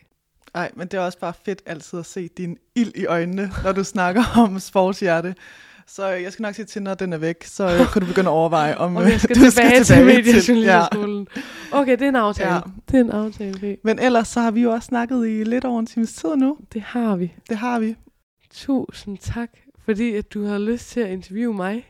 Ej, 0.56 0.72
men 0.76 0.88
det 0.88 0.98
er 0.98 1.02
også 1.02 1.20
bare 1.20 1.34
fedt 1.46 1.62
altid 1.66 2.00
at 2.00 2.06
se 2.06 2.28
din 2.28 2.58
ild 2.76 2.92
i 2.96 3.06
øjnene, 3.06 3.52
når 3.64 3.72
du 3.72 3.84
snakker 3.84 4.24
om 4.44 4.60
sportshjerte. 4.60 5.36
Så 5.88 6.08
jeg 6.08 6.34
skal 6.34 6.44
nok 6.44 6.56
sige 6.56 6.66
til, 6.66 6.82
når 6.82 6.94
den 6.94 7.14
er 7.14 7.18
væk, 7.18 7.44
så 7.44 7.64
øh, 7.64 7.92
kan 7.94 8.02
du 8.02 8.08
begynde 8.08 8.30
at 8.30 8.34
overveje, 8.34 8.78
om 8.84 8.96
Og 8.96 9.04
jeg 9.12 9.22
skal 9.22 9.36
du 9.36 9.52
tilbage, 9.52 9.84
skal 9.84 9.98
tilbage 9.98 10.24
til 10.24 10.42
til. 10.42 10.58
Ja. 10.58 10.86
Okay, 11.72 11.92
det 11.92 12.02
er 12.02 12.10
en 12.10 12.16
aftale. 12.16 12.54
Ja. 12.54 12.60
Det 12.92 12.98
er 12.98 13.02
en 13.04 13.12
aftale, 13.12 13.56
okay. 13.56 13.76
Men 13.84 14.00
ellers 14.00 14.28
så 14.28 14.40
har 14.42 14.52
vi 14.52 14.62
jo 14.62 14.72
også 14.72 14.86
snakket 14.86 15.28
i 15.28 15.44
lidt 15.44 15.66
over 15.66 15.80
en 15.80 15.86
times 15.86 16.14
tid 16.14 16.36
nu. 16.36 16.58
Det 16.74 16.82
har 16.82 17.16
vi. 17.16 17.34
Det 17.50 17.58
har 17.58 17.80
vi. 17.80 17.96
Tusind 18.52 19.18
tak, 19.18 19.50
fordi 19.86 20.16
at 20.16 20.34
du 20.34 20.46
har 20.46 20.58
lyst 20.58 20.90
til 20.90 21.00
at 21.00 21.10
interviewe 21.10 21.54
mig 21.54 21.86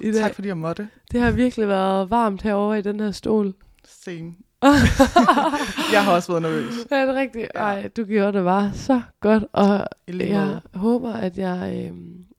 i 0.00 0.10
dag. 0.12 0.20
Tak 0.20 0.34
fordi 0.34 0.48
jeg 0.48 0.56
måtte. 0.56 0.88
Det 1.12 1.20
har 1.20 1.30
virkelig 1.30 1.68
været 1.68 2.10
varmt 2.10 2.42
herovre 2.42 2.78
i 2.78 2.82
den 2.82 3.00
her 3.00 3.10
stol. 3.10 3.54
Same. 3.84 4.34
Jeg 5.92 6.04
har 6.04 6.12
også 6.14 6.32
været 6.32 6.42
nervøs. 6.42 6.86
er 6.90 7.06
det 7.06 7.14
rigtigt? 7.14 7.48
Ja. 7.54 7.60
Ej, 7.60 7.88
du 7.96 8.04
gjorde 8.04 8.38
det 8.38 8.44
bare 8.44 8.70
så 8.74 9.00
godt, 9.20 9.44
og 9.52 9.86
jeg 10.08 10.60
håber, 10.74 11.12
at 11.12 11.38
jeg, 11.38 11.90
øh, 11.90 11.96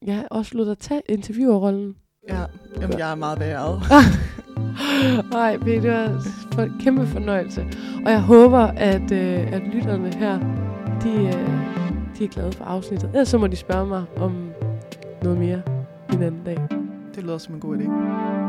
jeg 0.08 0.28
også 0.32 0.58
lod 0.58 0.66
dig 0.66 0.78
tage 0.78 1.02
interviewerrollen. 1.10 1.96
Ja, 2.30 2.44
jamen 2.82 3.00
jeg 3.00 3.12
er 3.12 3.16
meget 3.16 3.40
været. 3.40 3.82
Nej, 5.32 5.58
det 5.66 5.92
var 5.92 6.22
for, 6.54 6.68
kæmpe 6.80 7.08
fornøjelse. 7.08 7.66
Og 8.06 8.12
jeg 8.12 8.22
håber, 8.22 8.60
at, 8.60 9.12
øh, 9.12 9.54
at 9.54 9.62
lytterne 9.74 10.14
her, 10.14 10.40
de, 11.04 11.10
øh, 11.10 11.50
de 12.18 12.24
er 12.24 12.28
glade 12.28 12.52
for 12.52 12.66
afsnittet. 12.66 13.10
Ellers 13.10 13.28
så 13.30 13.38
må 13.38 13.48
de 13.48 13.56
spørge 13.56 13.88
mig 13.88 14.04
om 14.18 14.52
noget 15.24 15.38
mere 15.38 15.62
en 16.14 16.24
anden 16.24 16.44
dag. 16.46 16.68
Det 17.16 17.24
lyder 17.24 17.38
som 17.38 17.54
en 17.54 17.60
god 17.60 17.78
idé. 17.78 18.47